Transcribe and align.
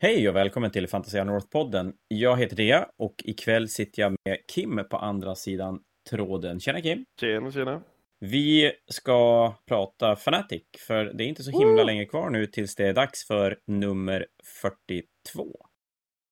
Hej 0.00 0.28
och 0.28 0.36
välkommen 0.36 0.70
till 0.70 0.88
Fantasia 0.88 1.24
North-podden. 1.24 1.92
Jag 2.08 2.36
heter 2.36 2.56
Dea 2.56 2.88
och 2.98 3.14
ikväll 3.24 3.68
sitter 3.68 4.02
jag 4.02 4.16
med 4.24 4.38
Kim 4.54 4.80
på 4.90 4.96
andra 4.96 5.34
sidan 5.34 5.80
tråden. 6.10 6.60
Tjena 6.60 6.80
Kim! 6.80 7.04
Tjena, 7.20 7.52
tjena! 7.52 7.82
Vi 8.20 8.72
ska 8.86 9.52
prata 9.68 10.16
Fanatic, 10.16 10.62
för 10.86 11.04
det 11.04 11.24
är 11.24 11.28
inte 11.28 11.42
så 11.42 11.58
himla 11.58 11.84
länge 11.84 12.04
kvar 12.04 12.30
nu 12.30 12.46
tills 12.46 12.74
det 12.74 12.86
är 12.86 12.94
dags 12.94 13.26
för 13.26 13.58
nummer 13.66 14.26
42. 14.62 15.68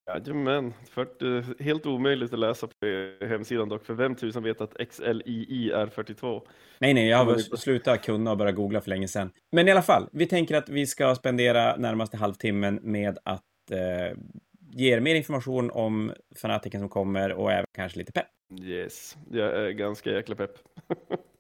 Jajamän, 0.08 0.74
40, 0.90 1.62
helt 1.62 1.86
omöjligt 1.86 2.32
att 2.32 2.38
läsa 2.38 2.66
på 2.66 3.16
hemsidan 3.26 3.68
dock, 3.68 3.86
för 3.86 3.94
vem 3.94 4.14
tusan 4.14 4.42
vet 4.42 4.60
att 4.60 4.88
XLII 4.90 5.70
är 5.70 5.86
42? 5.86 6.42
Nej, 6.78 6.94
nej, 6.94 7.08
jag 7.08 7.24
har 7.24 7.56
slutat 7.56 8.04
kunna 8.04 8.30
och 8.30 8.38
börjat 8.38 8.54
googla 8.54 8.80
för 8.80 8.90
länge 8.90 9.08
sedan. 9.08 9.30
Men 9.52 9.68
i 9.68 9.70
alla 9.70 9.82
fall, 9.82 10.08
vi 10.12 10.26
tänker 10.26 10.56
att 10.56 10.68
vi 10.68 10.86
ska 10.86 11.14
spendera 11.14 11.76
närmaste 11.76 12.16
halvtimmen 12.16 12.78
med 12.82 13.18
att 13.24 13.45
eh, 13.70 14.12
er 14.76 15.00
mer 15.00 15.14
information 15.14 15.70
om 15.70 16.12
fanatiken 16.36 16.80
som 16.80 16.88
kommer 16.88 17.32
och 17.32 17.52
även 17.52 17.66
kanske 17.74 17.98
lite 17.98 18.12
pepp. 18.12 18.26
Yes, 18.60 19.16
jag 19.30 19.56
är 19.56 19.70
ganska 19.70 20.10
jäkla 20.10 20.34
pepp. 20.34 20.58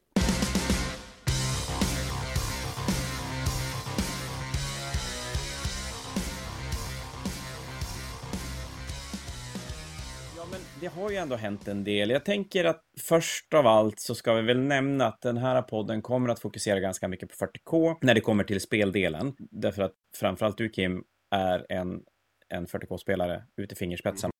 det 10.80 10.86
har 10.86 11.10
ju 11.10 11.16
ändå 11.16 11.36
hänt 11.36 11.68
en 11.68 11.84
del. 11.84 12.10
Jag 12.10 12.24
tänker 12.24 12.64
att 12.64 12.82
först 13.00 13.54
av 13.54 13.66
allt 13.66 14.00
så 14.00 14.14
ska 14.14 14.34
vi 14.34 14.42
väl 14.42 14.60
nämna 14.60 15.06
att 15.06 15.20
den 15.20 15.36
här 15.36 15.62
podden 15.62 16.02
kommer 16.02 16.28
att 16.28 16.40
fokusera 16.40 16.80
ganska 16.80 17.08
mycket 17.08 17.28
på 17.28 17.46
40K 17.46 17.96
när 18.00 18.14
det 18.14 18.20
kommer 18.20 18.44
till 18.44 18.60
speldelen. 18.60 19.34
Därför 19.38 19.82
att 19.82 19.94
framförallt 20.16 20.58
du 20.58 20.68
Kim 20.68 21.04
är 21.30 21.66
en, 21.68 22.02
en 22.48 22.66
40K-spelare 22.66 23.42
ut 23.56 23.72
i 23.72 23.74
fingerspetsarna. 23.74 24.32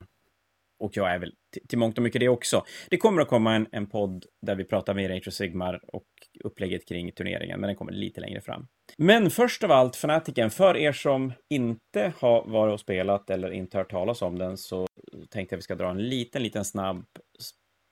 Och 0.78 0.96
jag 0.96 1.14
är 1.14 1.18
väl 1.18 1.34
till 1.68 1.78
mångt 1.78 1.98
och 1.98 2.02
mycket 2.02 2.20
det 2.20 2.28
också. 2.28 2.64
Det 2.90 2.96
kommer 2.96 3.22
att 3.22 3.28
komma 3.28 3.54
en, 3.54 3.66
en 3.72 3.86
podd 3.86 4.24
där 4.46 4.54
vi 4.54 4.64
pratar 4.64 4.94
med 4.94 5.10
Rachel 5.10 5.32
Sigmar 5.32 5.80
och 5.92 6.06
upplägget 6.44 6.88
kring 6.88 7.12
turneringen, 7.12 7.60
men 7.60 7.68
den 7.68 7.76
kommer 7.76 7.92
lite 7.92 8.20
längre 8.20 8.40
fram. 8.40 8.66
Men 8.98 9.30
först 9.30 9.64
av 9.64 9.70
allt, 9.70 9.96
Fanatiken, 9.96 10.50
för 10.50 10.76
er 10.76 10.92
som 10.92 11.32
inte 11.50 12.12
har 12.18 12.44
varit 12.48 12.72
och 12.72 12.80
spelat 12.80 13.30
eller 13.30 13.50
inte 13.50 13.78
hört 13.78 13.90
talas 13.90 14.22
om 14.22 14.38
den 14.38 14.56
så 14.56 14.86
tänkte 15.30 15.54
jag 15.54 15.58
vi 15.58 15.62
ska 15.62 15.74
dra 15.74 15.90
en 15.90 16.08
liten, 16.08 16.42
liten 16.42 16.64
snabb 16.64 17.04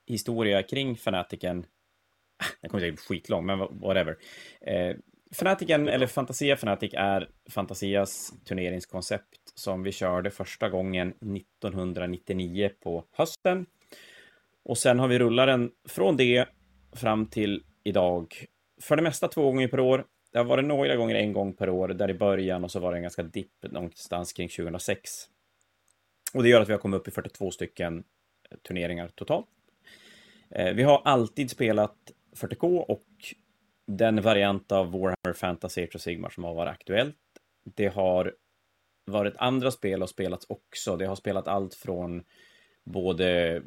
historia 0.07 0.63
kring 0.63 0.97
Fanatiken. 0.97 1.67
Den 2.61 2.71
kommer 2.71 2.81
säkert 2.81 2.97
bli 2.97 3.17
skitlång, 3.17 3.47
men 3.47 3.59
whatever. 3.59 4.17
Eh, 4.61 4.97
Fanatiken, 5.35 5.89
eller 5.89 6.07
Fantasia 6.07 6.57
Fanatic, 6.57 6.95
är 6.95 7.29
Fantasias 7.51 8.33
turneringskoncept 8.45 9.44
som 9.55 9.83
vi 9.83 9.93
körde 9.93 10.31
första 10.31 10.69
gången 10.69 11.09
1999 11.09 12.71
på 12.83 13.05
hösten. 13.13 13.67
Och 14.63 14.79
sen 14.79 14.99
har 14.99 15.09
vi 15.09 15.19
rullat 15.19 15.47
den 15.47 15.71
från 15.89 16.17
det 16.17 16.49
fram 16.93 17.27
till 17.27 17.63
idag. 17.85 18.35
För 18.81 18.97
det 18.97 19.03
mesta 19.03 19.29
två 19.29 19.43
gånger 19.43 19.69
per 19.69 19.81
år. 19.81 20.05
Det 20.33 20.39
har 20.39 20.45
varit 20.45 20.65
några 20.65 20.97
gånger 20.97 21.15
en 21.15 21.33
gång 21.33 21.53
per 21.53 21.69
år, 21.69 21.89
där 21.89 22.11
i 22.11 22.15
början 22.15 22.65
och 22.65 22.71
så 22.71 22.81
var 22.81 22.93
det 22.93 22.99
en 22.99 23.03
ganska 23.03 23.23
dipp 23.23 23.63
någonstans 23.63 24.33
kring 24.33 24.49
2006. 24.49 25.11
Och 26.35 26.43
det 26.43 26.49
gör 26.49 26.61
att 26.61 26.69
vi 26.69 26.73
har 26.73 26.81
kommit 26.81 27.01
upp 27.01 27.09
i 27.09 27.11
42 27.11 27.51
stycken 27.51 28.05
eh, 28.51 28.59
turneringar 28.59 29.09
totalt. 29.09 29.47
Eh, 30.51 30.75
vi 30.75 30.83
har 30.83 31.03
alltid 31.05 31.51
spelat 31.51 31.97
40K 32.37 32.79
och 32.79 33.05
den 33.87 34.23
variant 34.23 34.73
av 34.73 34.93
Warhammer 34.93 35.33
Fantasy 35.35 35.83
Age 35.83 35.97
of 35.97 36.01
Sigmar 36.01 36.31
som 36.31 36.45
har 36.45 36.55
varit 36.55 36.71
aktuellt. 36.71 37.17
Det 37.65 37.87
har 37.87 38.35
varit 39.05 39.35
andra 39.37 39.71
spel 39.71 40.03
och 40.03 40.09
spelats 40.09 40.47
också. 40.49 40.97
Det 40.97 41.07
har 41.07 41.17
spelat 41.17 41.49
allt 41.49 41.75
från 41.75 42.23
både 42.85 43.63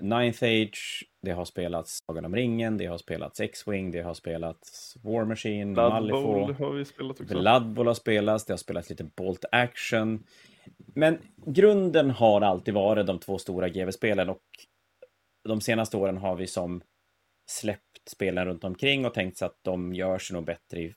Ninth 0.00 0.44
Age, 0.44 1.04
det 1.22 1.30
har 1.30 1.44
spelats 1.44 1.98
Sagan 2.06 2.24
om 2.24 2.36
ringen, 2.36 2.78
det 2.78 2.86
har 2.86 2.98
spelats 2.98 3.40
X-Wing, 3.40 3.90
det 3.90 4.00
har 4.00 4.14
spelats 4.14 4.96
War 5.02 5.24
Machine, 5.24 5.74
Blood 5.74 5.92
Malifaux. 5.92 6.24
Bowl 6.24 6.54
har 6.54 6.72
vi 6.72 6.84
spelat 6.84 7.20
också. 7.20 7.34
Blood 7.34 7.72
Bowl 7.72 7.86
har 7.86 7.94
spelats, 7.94 8.44
det 8.44 8.52
har 8.52 8.58
spelats 8.58 8.90
lite 8.90 9.04
Bolt 9.04 9.44
Action. 9.52 10.24
Men 10.94 11.18
grunden 11.46 12.10
har 12.10 12.40
alltid 12.40 12.74
varit 12.74 13.06
de 13.06 13.18
två 13.18 13.38
stora 13.38 13.68
GV-spelen 13.68 14.28
och 14.28 14.42
de 15.48 15.60
senaste 15.60 15.96
åren 15.96 16.16
har 16.16 16.36
vi 16.36 16.46
som 16.46 16.82
släppt 17.50 18.08
spelen 18.08 18.44
runt 18.44 18.64
omkring 18.64 19.06
och 19.06 19.14
tänkt 19.14 19.38
sig 19.38 19.46
att 19.46 19.58
de 19.62 19.94
gör 19.94 20.18
sig 20.18 20.34
nog 20.34 20.44
bättre 20.44 20.80
i, 20.80 20.94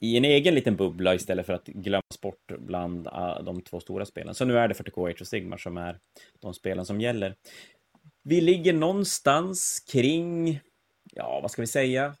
i 0.00 0.16
en 0.16 0.24
egen 0.24 0.54
liten 0.54 0.76
bubbla 0.76 1.14
istället 1.14 1.46
för 1.46 1.52
att 1.52 1.66
glömmas 1.66 2.20
bort 2.22 2.52
bland 2.58 3.06
uh, 3.06 3.42
de 3.44 3.62
två 3.62 3.80
stora 3.80 4.06
spelen. 4.06 4.34
Så 4.34 4.44
nu 4.44 4.58
är 4.58 4.68
det 4.68 4.74
40K 4.74 5.10
Age 5.10 5.22
of 5.22 5.28
Sigmar 5.28 5.56
som 5.56 5.76
är 5.76 5.98
de 6.40 6.54
spelen 6.54 6.86
som 6.86 7.00
gäller. 7.00 7.36
Vi 8.22 8.40
ligger 8.40 8.72
någonstans 8.72 9.84
kring, 9.92 10.60
ja, 11.12 11.40
vad 11.42 11.50
ska 11.50 11.62
vi 11.62 11.66
säga, 11.66 12.14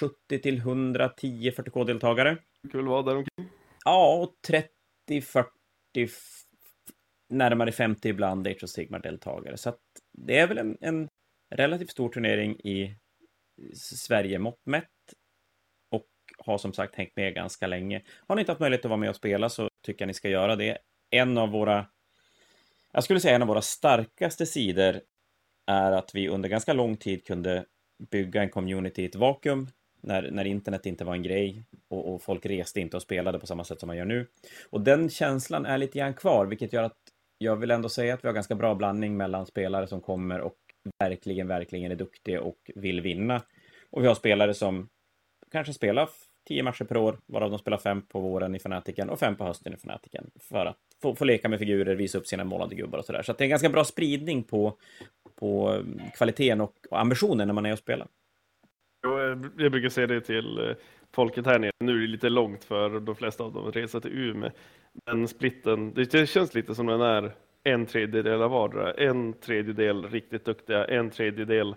70 0.00 0.38
till 0.38 0.58
110 0.58 1.52
40K-deltagare. 1.56 2.36
Kul 2.72 2.88
vara 2.88 3.02
där 3.02 3.16
omkring. 3.16 3.48
Ja, 3.84 4.22
och 4.22 4.34
30, 4.46 4.70
40, 5.20 5.48
närmare 7.30 7.72
50 7.72 8.08
ibland 8.08 8.46
Age 8.46 8.64
of 8.64 8.70
Sigmar-deltagare. 8.70 9.56
Så 9.56 9.68
att 9.68 9.80
det 10.12 10.38
är 10.38 10.46
väl 10.46 10.58
en, 10.58 10.76
en 10.80 11.08
relativt 11.54 11.90
stor 11.90 12.08
turnering 12.08 12.60
i 12.60 12.96
Sverige 13.74 14.38
mått 14.38 14.60
mätt 14.66 14.90
har 16.38 16.58
som 16.58 16.72
sagt 16.72 16.94
hängt 16.94 17.16
med 17.16 17.34
ganska 17.34 17.66
länge. 17.66 18.02
Har 18.26 18.36
ni 18.36 18.40
inte 18.40 18.52
haft 18.52 18.60
möjlighet 18.60 18.84
att 18.84 18.88
vara 18.88 19.00
med 19.00 19.10
och 19.10 19.16
spela 19.16 19.48
så 19.48 19.68
tycker 19.86 20.02
jag 20.02 20.06
ni 20.06 20.14
ska 20.14 20.28
göra 20.28 20.56
det. 20.56 20.78
En 21.10 21.38
av 21.38 21.50
våra, 21.50 21.86
jag 22.92 23.04
skulle 23.04 23.20
säga 23.20 23.34
en 23.34 23.42
av 23.42 23.48
våra 23.48 23.62
starkaste 23.62 24.46
sidor 24.46 25.00
är 25.66 25.92
att 25.92 26.14
vi 26.14 26.28
under 26.28 26.48
ganska 26.48 26.72
lång 26.72 26.96
tid 26.96 27.26
kunde 27.26 27.64
bygga 28.10 28.42
en 28.42 28.50
community 28.50 29.02
i 29.02 29.04
ett 29.04 29.14
vakuum 29.14 29.68
när, 30.00 30.30
när 30.30 30.44
internet 30.44 30.86
inte 30.86 31.04
var 31.04 31.14
en 31.14 31.22
grej 31.22 31.62
och, 31.88 32.14
och, 32.14 32.22
folk 32.22 32.46
reste 32.46 32.80
inte 32.80 32.96
och 32.96 33.02
spelade 33.02 33.38
på 33.38 33.46
samma 33.46 33.64
sätt 33.64 33.80
som 33.80 33.86
man 33.86 33.96
gör 33.96 34.04
nu. 34.04 34.26
Och 34.70 34.80
den 34.80 35.10
känslan 35.10 35.66
är 35.66 35.78
lite 35.78 35.98
grann 35.98 36.14
kvar, 36.14 36.46
vilket 36.46 36.72
gör 36.72 36.82
att 36.82 36.98
jag 37.38 37.56
vill 37.56 37.70
ändå 37.70 37.88
säga 37.88 38.14
att 38.14 38.24
vi 38.24 38.28
har 38.28 38.34
ganska 38.34 38.54
bra 38.54 38.74
blandning 38.74 39.16
mellan 39.16 39.46
spelare 39.46 39.86
som 39.86 40.00
kommer 40.00 40.40
och 40.40 40.56
verkligen, 40.98 41.48
verkligen 41.48 41.92
är 41.92 41.96
duktiga 41.96 42.40
och 42.40 42.70
vill 42.74 43.00
vinna. 43.00 43.42
Och 43.90 44.02
vi 44.02 44.06
har 44.06 44.14
spelare 44.14 44.54
som 44.54 44.88
kanske 45.54 45.72
spela 45.72 46.08
tio 46.48 46.62
matcher 46.62 46.84
per 46.84 46.96
år, 46.96 47.18
varav 47.26 47.50
de 47.50 47.58
spelar 47.58 47.78
fem 47.78 48.02
på 48.02 48.20
våren 48.20 48.54
i 48.54 48.58
Fanatiken 48.58 49.10
och 49.10 49.18
fem 49.18 49.36
på 49.36 49.44
hösten 49.44 49.74
i 49.74 49.76
Fanatiken. 49.76 50.30
För 50.40 50.66
att 50.66 50.76
få, 51.02 51.14
få 51.14 51.24
leka 51.24 51.48
med 51.48 51.58
figurer, 51.58 51.94
visa 51.94 52.18
upp 52.18 52.26
sina 52.26 52.44
målade 52.44 52.74
gubbar 52.74 52.98
och 52.98 53.04
sådär. 53.04 53.22
Så 53.22 53.32
att 53.32 53.38
det 53.38 53.42
är 53.42 53.46
en 53.46 53.50
ganska 53.50 53.68
bra 53.68 53.84
spridning 53.84 54.42
på, 54.42 54.78
på 55.34 55.68
mm, 55.68 56.00
kvaliteten 56.16 56.60
och, 56.60 56.74
och 56.90 57.00
ambitionen 57.00 57.48
när 57.48 57.54
man 57.54 57.66
är 57.66 57.72
och 57.72 57.78
spelar. 57.78 58.06
Eh, 59.06 59.38
jag 59.58 59.72
brukar 59.72 59.88
säga 59.88 60.06
det 60.06 60.20
till 60.20 60.58
eh, 60.58 60.76
folket 61.12 61.46
här 61.46 61.58
nere. 61.58 61.72
Nu 61.84 61.96
är 61.96 62.00
det 62.00 62.06
lite 62.06 62.28
långt 62.28 62.64
för 62.64 63.00
de 63.00 63.16
flesta 63.16 63.44
av 63.44 63.52
dem 63.52 63.68
att 63.68 63.76
resa 63.76 64.00
till 64.00 64.18
Umeå. 64.18 64.50
Men 65.06 65.28
splitten, 65.28 65.94
det 65.94 66.26
känns 66.28 66.54
lite 66.54 66.74
som 66.74 66.86
den 66.86 67.00
är 67.00 67.32
en 67.64 67.86
tredjedel 67.86 68.42
av 68.42 68.50
vardera. 68.50 68.92
En 68.92 69.32
tredjedel 69.32 70.08
riktigt 70.08 70.44
duktiga, 70.44 70.84
en 70.84 71.10
tredjedel 71.10 71.74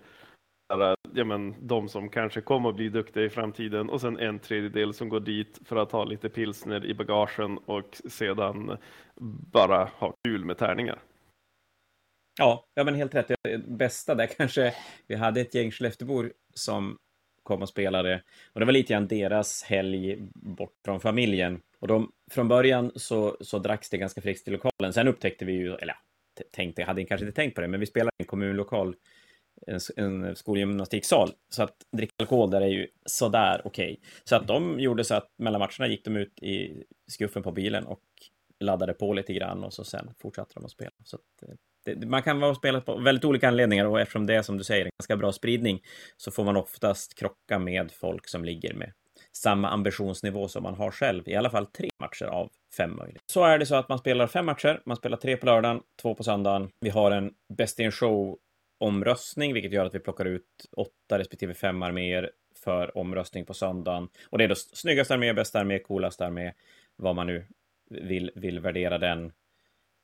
ja, 1.18 1.24
men, 1.24 1.54
de 1.60 1.88
som 1.88 2.08
kanske 2.08 2.40
kommer 2.40 2.68
att 2.68 2.76
bli 2.76 2.88
duktiga 2.88 3.24
i 3.24 3.30
framtiden 3.30 3.90
och 3.90 4.00
sen 4.00 4.18
en 4.18 4.38
tredjedel 4.38 4.94
som 4.94 5.08
går 5.08 5.20
dit 5.20 5.58
för 5.64 5.76
att 5.76 5.92
ha 5.92 6.04
lite 6.04 6.28
pilsner 6.28 6.86
i 6.86 6.94
bagagen 6.94 7.58
och 7.58 8.00
sedan 8.08 8.76
bara 9.52 9.84
ha 9.84 10.14
kul 10.24 10.44
med 10.44 10.58
tärningar. 10.58 10.98
Ja, 12.38 12.66
ja 12.74 12.84
men 12.84 12.94
helt 12.94 13.14
rätt. 13.14 13.30
Bästa 13.66 14.14
där 14.14 14.26
kanske, 14.26 14.74
vi 15.06 15.14
hade 15.14 15.40
ett 15.40 15.54
gäng 15.54 15.70
Skelleftebor 15.70 16.32
som 16.54 16.96
kom 17.42 17.62
och 17.62 17.68
spelade 17.68 18.22
och 18.52 18.60
det 18.60 18.66
var 18.66 18.72
lite 18.72 18.92
grann 18.92 19.08
deras 19.08 19.62
helg 19.62 20.16
bort 20.34 20.74
från 20.84 21.00
familjen 21.00 21.60
och 21.78 21.88
de, 21.88 22.12
från 22.30 22.48
början 22.48 22.92
så, 22.94 23.36
så 23.40 23.58
dracks 23.58 23.90
det 23.90 23.98
ganska 23.98 24.20
friskt 24.20 24.48
i 24.48 24.50
lokalen. 24.50 24.92
Sen 24.92 25.08
upptäckte 25.08 25.44
vi 25.44 25.52
ju, 25.52 25.74
eller 25.74 25.96
tänkte, 26.52 26.84
hade 26.84 27.04
kanske 27.04 27.26
inte 27.26 27.36
tänkt 27.36 27.54
på 27.54 27.60
det, 27.60 27.68
men 27.68 27.80
vi 27.80 27.86
spelade 27.86 28.10
i 28.18 28.22
en 28.22 28.26
kommunlokal, 28.26 28.96
en, 29.66 29.80
en 29.96 30.36
skolgymnastiksal. 30.36 31.30
Så 31.48 31.62
att 31.62 31.74
dricka 31.96 32.12
alkohol 32.18 32.50
där 32.50 32.60
är 32.60 32.66
ju 32.66 32.86
sådär 33.06 33.62
okej. 33.64 33.92
Okay. 33.92 33.96
Så 34.24 34.36
att 34.36 34.46
de 34.46 34.80
gjorde 34.80 35.04
så 35.04 35.14
att 35.14 35.28
mellan 35.38 35.58
matcherna 35.58 35.86
gick 35.86 36.04
de 36.04 36.16
ut 36.16 36.42
i 36.42 36.84
skuffen 37.10 37.42
på 37.42 37.52
bilen 37.52 37.86
och 37.86 38.02
laddade 38.60 38.92
på 38.92 39.12
lite 39.12 39.32
grann 39.32 39.64
och 39.64 39.74
så 39.74 39.84
sen 39.84 40.14
fortsatte 40.18 40.52
de 40.54 40.64
att 40.64 40.70
spela. 40.70 40.90
Så 41.04 41.16
att, 41.16 41.48
eh, 41.48 41.54
det, 41.84 42.06
man 42.06 42.22
kan 42.22 42.40
vara 42.40 42.54
spelat 42.54 42.84
på 42.84 42.98
väldigt 42.98 43.24
olika 43.24 43.48
anledningar 43.48 43.84
och 43.84 44.00
eftersom 44.00 44.26
det 44.26 44.34
är 44.34 44.42
som 44.42 44.58
du 44.58 44.64
säger 44.64 44.84
en 44.84 44.90
ganska 44.98 45.16
bra 45.16 45.32
spridning 45.32 45.80
så 46.16 46.30
får 46.30 46.44
man 46.44 46.56
oftast 46.56 47.14
krocka 47.14 47.58
med 47.58 47.92
folk 47.92 48.28
som 48.28 48.44
ligger 48.44 48.74
med 48.74 48.92
samma 49.32 49.68
ambitionsnivå 49.68 50.48
som 50.48 50.62
man 50.62 50.74
har 50.74 50.90
själv, 50.90 51.28
i 51.28 51.34
alla 51.34 51.50
fall 51.50 51.66
tre 51.66 51.88
matcher 52.00 52.24
av 52.24 52.50
fem 52.76 52.96
möjliga. 52.96 53.20
Så 53.32 53.44
är 53.44 53.58
det 53.58 53.66
så 53.66 53.74
att 53.74 53.88
man 53.88 53.98
spelar 53.98 54.26
fem 54.26 54.46
matcher, 54.46 54.82
man 54.86 54.96
spelar 54.96 55.16
tre 55.16 55.36
på 55.36 55.46
lördagen, 55.46 55.80
två 56.02 56.14
på 56.14 56.24
söndagen. 56.24 56.70
Vi 56.80 56.90
har 56.90 57.10
en 57.10 57.30
Best 57.58 57.80
in 57.80 57.92
Show 57.92 58.38
omröstning, 58.78 59.54
vilket 59.54 59.72
gör 59.72 59.84
att 59.84 59.94
vi 59.94 59.98
plockar 59.98 60.24
ut 60.24 60.66
åtta 60.72 61.18
respektive 61.18 61.54
fem 61.54 61.82
arméer 61.82 62.30
för 62.64 62.98
omröstning 62.98 63.44
på 63.44 63.54
söndagen. 63.54 64.08
Och 64.30 64.38
det 64.38 64.44
är 64.44 64.48
då 64.48 64.54
snyggast 64.54 65.10
armé, 65.10 65.32
bästa 65.32 65.60
armé, 65.60 65.78
coolast 65.78 66.20
armé, 66.20 66.52
vad 66.96 67.16
man 67.16 67.26
nu 67.26 67.46
vill, 67.90 68.30
vill 68.34 68.60
värdera 68.60 68.98
den. 68.98 69.32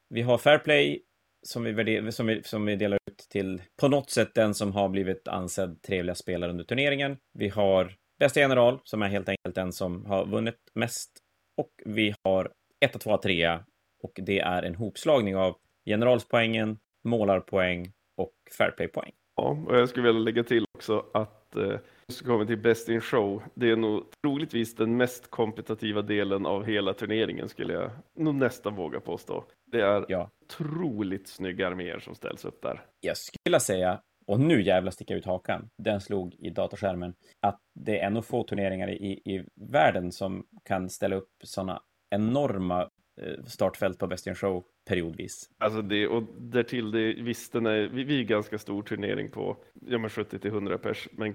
Vi 0.09 0.23
har 0.23 0.39
Fairplay 0.39 1.03
som 1.43 1.65
vi, 1.65 1.73
värder, 1.73 2.11
som, 2.11 2.27
vi, 2.27 2.43
som 2.43 2.67
vi 2.67 2.77
delar 2.77 2.99
ut 3.11 3.27
till 3.29 3.63
på 3.77 3.89
något 3.89 4.11
sätt 4.11 4.35
den 4.35 4.55
som 4.55 4.73
har 4.73 4.89
blivit 4.89 5.29
ansedd 5.29 5.83
trevliga 5.83 6.15
spelare 6.15 6.51
under 6.51 6.65
turneringen. 6.65 7.17
Vi 7.33 7.49
har 7.49 7.97
Bästa 8.19 8.41
general 8.41 8.81
som 8.85 9.03
är 9.03 9.09
helt 9.09 9.29
enkelt 9.29 9.55
den 9.55 9.73
som 9.73 10.07
har 10.07 10.27
vunnit 10.27 10.59
mest 10.75 11.11
och 11.57 11.71
vi 11.85 12.15
har 12.23 12.53
1, 12.81 13.01
2, 13.01 13.17
3 13.17 13.59
och 14.03 14.13
det 14.23 14.41
är 14.41 14.63
en 14.63 14.75
hopslagning 14.75 15.37
av 15.37 15.57
generalspoängen, 15.87 16.79
målarpoäng 17.05 17.93
och 18.17 18.33
fairplay-poäng. 18.59 19.13
Ja, 19.37 19.65
och 19.67 19.77
jag 19.77 19.89
skulle 19.89 20.07
vilja 20.07 20.21
lägga 20.23 20.45
till 20.45 20.65
också 20.75 21.07
att 21.15 21.57
eh, 21.57 21.79
så 22.09 22.25
kommer 22.25 22.45
till 22.45 22.59
Best 22.59 22.89
in 22.89 23.01
Show. 23.01 23.43
Det 23.55 23.71
är 23.71 23.77
nog 23.77 24.05
troligtvis 24.23 24.75
den 24.75 24.97
mest 24.97 25.31
kompetitiva 25.31 26.03
delen 26.03 26.47
av 26.47 26.65
hela 26.65 26.95
turneringen 26.95 27.49
skulle 27.49 27.73
jag 27.73 27.91
nog 28.17 28.35
nästan 28.35 28.75
våga 28.75 29.01
påstå. 29.01 29.45
Det 29.67 29.81
är 29.81 30.05
ja. 30.09 30.31
otroligt 30.45 31.29
snygga 31.29 31.69
arméer 31.69 31.99
som 31.99 32.15
ställs 32.15 32.45
upp 32.45 32.63
där. 32.63 32.83
Jag 33.01 33.17
skulle 33.17 33.61
säga, 33.61 34.01
och 34.27 34.41
nu 34.41 34.63
jävla 34.63 34.91
sticka 34.91 35.15
ut 35.15 35.25
hakan, 35.25 35.69
den 35.79 36.01
slog 36.01 36.35
i 36.35 36.51
datorskärmen, 36.51 37.15
att 37.41 37.61
det 37.75 37.99
är 37.99 38.11
nog 38.11 38.25
få 38.25 38.45
turneringar 38.45 38.91
i, 38.91 39.13
i 39.25 39.45
världen 39.55 40.13
som 40.13 40.47
kan 40.65 40.91
ställa 40.91 41.17
upp 41.17 41.31
sådana 41.45 41.83
enorma 42.11 42.83
eh, 43.21 43.45
startfält 43.47 43.99
på 43.99 44.07
Best 44.07 44.27
in 44.27 44.35
Show 44.35 44.65
periodvis. 44.85 45.51
Alltså 45.59 45.83
det, 45.83 46.09
och 46.09 46.23
därtill, 46.39 46.91
det, 46.91 47.13
visst 47.13 47.53
den 47.53 47.67
är, 47.67 47.89
vi, 47.89 48.05
vi 48.05 48.21
är 48.21 48.25
ganska 48.25 48.59
stor 48.59 48.83
turnering 48.83 49.31
på 49.31 49.57
ja, 49.87 50.09
70 50.09 50.39
till 50.39 50.51
100 50.51 50.79
pers, 50.79 51.09
men 51.13 51.35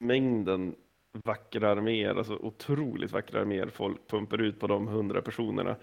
mängden 0.00 0.74
vackra 1.24 1.70
arméer, 1.70 2.14
alltså 2.14 2.36
otroligt 2.36 3.12
vackra 3.12 3.40
arméer 3.40 3.68
folk 3.68 4.08
pumpar 4.08 4.40
ut 4.40 4.60
på 4.60 4.66
de 4.66 4.88
100 4.88 5.22
personerna 5.22 5.76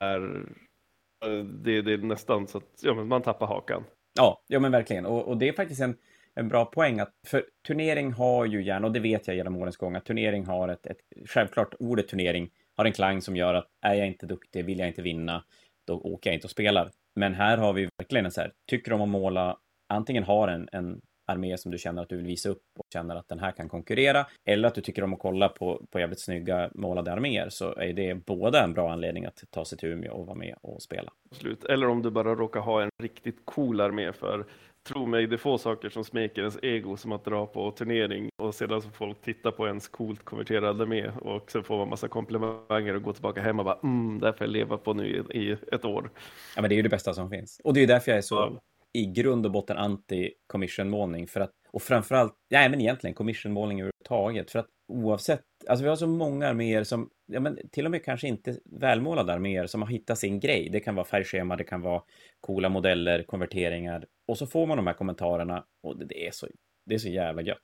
är, 0.00 0.46
det, 1.44 1.82
det 1.82 1.92
är 1.92 1.98
nästan 1.98 2.46
så 2.46 2.58
att 2.58 2.80
ja, 2.82 2.94
men 2.94 3.08
man 3.08 3.22
tappar 3.22 3.46
hakan. 3.46 3.84
Ja, 4.14 4.42
ja 4.46 4.60
men 4.60 4.72
verkligen. 4.72 5.06
Och, 5.06 5.28
och 5.28 5.36
det 5.36 5.48
är 5.48 5.52
faktiskt 5.52 5.80
en, 5.80 5.96
en 6.34 6.48
bra 6.48 6.64
poäng 6.64 7.00
att 7.00 7.12
för 7.26 7.44
turnering 7.66 8.12
har 8.12 8.44
ju 8.44 8.64
gärna, 8.64 8.86
och 8.86 8.92
det 8.92 9.00
vet 9.00 9.26
jag 9.26 9.36
genom 9.36 9.56
årens 9.56 9.76
gång, 9.76 9.96
att 9.96 10.04
turnering 10.04 10.46
har 10.46 10.68
ett, 10.68 10.86
ett 10.86 11.00
självklart 11.26 11.74
ordet 11.78 12.08
turnering 12.08 12.50
har 12.76 12.84
en 12.84 12.92
klang 12.92 13.22
som 13.22 13.36
gör 13.36 13.54
att 13.54 13.68
är 13.80 13.94
jag 13.94 14.06
inte 14.06 14.26
duktig, 14.26 14.64
vill 14.64 14.78
jag 14.78 14.88
inte 14.88 15.02
vinna, 15.02 15.44
då 15.86 15.94
åker 15.94 16.30
jag 16.30 16.34
inte 16.34 16.46
och 16.46 16.50
spelar. 16.50 16.90
Men 17.16 17.34
här 17.34 17.58
har 17.58 17.72
vi 17.72 17.88
verkligen 17.98 18.24
en 18.24 18.32
så 18.32 18.40
här, 18.40 18.52
tycker 18.70 18.92
om 18.92 19.00
att 19.00 19.08
måla, 19.08 19.56
antingen 19.88 20.24
har 20.24 20.48
en, 20.48 20.68
en 20.72 21.00
armé 21.26 21.58
som 21.58 21.70
du 21.72 21.78
känner 21.78 22.02
att 22.02 22.08
du 22.08 22.16
vill 22.16 22.26
visa 22.26 22.48
upp 22.48 22.62
och 22.78 22.86
känner 22.92 23.16
att 23.16 23.28
den 23.28 23.38
här 23.38 23.52
kan 23.52 23.68
konkurrera, 23.68 24.26
eller 24.44 24.68
att 24.68 24.74
du 24.74 24.80
tycker 24.80 25.04
om 25.04 25.14
att 25.14 25.20
kolla 25.20 25.48
på, 25.48 25.86
på 25.90 26.00
jävligt 26.00 26.20
snygga 26.20 26.70
målade 26.74 27.12
arméer, 27.12 27.48
så 27.48 27.74
är 27.74 27.92
det 27.92 28.14
båda 28.14 28.64
en 28.64 28.72
bra 28.72 28.92
anledning 28.92 29.24
att 29.24 29.44
ta 29.50 29.64
sig 29.64 29.78
till 29.78 29.88
Umeå 29.88 30.12
och 30.12 30.26
vara 30.26 30.38
med 30.38 30.56
och 30.62 30.82
spela. 30.82 31.12
Absolut. 31.30 31.64
Eller 31.64 31.88
om 31.88 32.02
du 32.02 32.10
bara 32.10 32.34
råkar 32.34 32.60
ha 32.60 32.82
en 32.82 32.90
riktigt 33.02 33.38
cool 33.44 33.80
armé 33.80 34.12
för 34.12 34.46
Tro 34.88 35.06
mig, 35.06 35.26
det 35.26 35.34
är 35.34 35.38
få 35.38 35.58
saker 35.58 35.88
som 35.88 36.04
smeker 36.04 36.40
ens 36.40 36.58
ego 36.62 36.96
som 36.96 37.12
att 37.12 37.24
dra 37.24 37.46
på 37.46 37.70
turnering 37.70 38.28
och 38.42 38.54
sedan 38.54 38.82
så 38.82 38.90
folk 38.90 39.20
tittar 39.20 39.50
på 39.50 39.66
ens 39.66 39.88
coolt 39.88 40.24
konverterade 40.24 40.86
med 40.86 41.12
och 41.20 41.50
sen 41.50 41.64
får 41.64 41.78
man 41.78 41.88
massa 41.88 42.08
komplimanger 42.08 42.96
och 42.96 43.02
gå 43.02 43.12
tillbaka 43.12 43.40
hem 43.40 43.58
och 43.58 43.64
bara 43.64 43.78
mm, 43.82 44.20
där 44.20 44.32
får 44.32 44.46
jag 44.46 44.52
leva 44.52 44.78
på 44.78 44.94
nu 44.94 45.26
i, 45.30 45.38
i 45.38 45.56
ett 45.72 45.84
år. 45.84 46.10
Ja, 46.56 46.62
men 46.62 46.68
det 46.68 46.74
är 46.74 46.76
ju 46.76 46.82
det 46.82 46.88
bästa 46.88 47.14
som 47.14 47.30
finns. 47.30 47.60
Och 47.64 47.74
det 47.74 47.80
är 47.80 47.82
ju 47.82 47.86
därför 47.86 48.10
jag 48.10 48.18
är 48.18 48.22
så 48.22 48.34
ja 48.34 48.60
i 48.94 49.06
grund 49.06 49.46
och 49.46 49.52
botten 49.52 49.76
anti-commission-målning. 49.76 51.26
För 51.26 51.40
att, 51.40 51.50
och 51.72 51.82
framförallt, 51.82 52.34
nej 52.50 52.68
men 52.68 52.80
egentligen 52.80 53.14
commission-målning 53.14 53.80
överhuvudtaget. 53.80 54.50
För 54.50 54.58
att 54.58 54.66
oavsett, 54.88 55.40
alltså 55.68 55.82
vi 55.82 55.88
har 55.88 55.96
så 55.96 56.06
många 56.06 56.48
arméer 56.48 56.84
som, 56.84 57.10
ja 57.26 57.40
men 57.40 57.58
till 57.72 57.84
och 57.84 57.90
med 57.90 58.04
kanske 58.04 58.28
inte 58.28 58.56
välmålade 58.64 59.32
arméer 59.32 59.66
som 59.66 59.82
har 59.82 59.88
hittat 59.88 60.18
sin 60.18 60.40
grej. 60.40 60.68
Det 60.72 60.80
kan 60.80 60.94
vara 60.94 61.06
färgschema, 61.06 61.56
det 61.56 61.64
kan 61.64 61.80
vara 61.80 62.02
coola 62.40 62.68
modeller, 62.68 63.22
konverteringar. 63.22 64.06
Och 64.28 64.38
så 64.38 64.46
får 64.46 64.66
man 64.66 64.76
de 64.76 64.86
här 64.86 64.94
kommentarerna 64.94 65.64
och 65.82 65.98
det, 65.98 66.04
det 66.04 66.26
är, 66.26 66.30
så, 66.30 66.46
det 66.86 66.94
är 66.94 66.98
så 66.98 67.08
jävla 67.08 67.42
gött. 67.42 67.58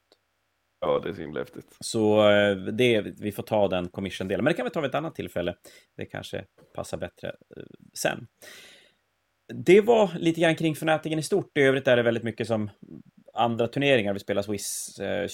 Ja, 0.81 1.00
det 1.02 1.08
är 1.08 1.12
så 1.12 1.20
himla 1.20 1.41
häftigt. 1.41 1.76
Så 1.81 2.31
eh, 2.31 2.56
det, 2.56 3.00
vi 3.00 3.32
får 3.32 3.43
ta 3.43 3.69
den 3.69 3.88
commission-delen. 3.88 4.44
Men 4.44 4.52
det 4.52 4.56
kan 4.56 4.64
vi 4.64 4.70
ta 4.70 4.81
vid 4.81 4.88
ett 4.88 4.94
annat 4.94 5.14
tillfälle. 5.14 5.55
Det 5.97 6.05
kanske 6.05 6.44
passar 6.75 6.99
bättre 6.99 7.29
eh, 7.29 7.62
sen 7.94 8.26
det 9.55 9.81
var 9.81 10.11
lite 10.19 10.41
grann 10.41 10.56
kring 10.56 10.75
Fanatiken 10.75 11.19
i 11.19 11.23
stort. 11.23 11.58
I 11.58 11.61
övrigt 11.61 11.88
är 11.88 11.97
det 11.97 12.02
väldigt 12.02 12.23
mycket 12.23 12.47
som 12.47 12.70
andra 13.35 13.69
turneringar. 13.69 14.12
Vi 14.12 14.21
spelar 14.21 14.43
Swiss, 14.43 14.99
eh, 15.00 15.29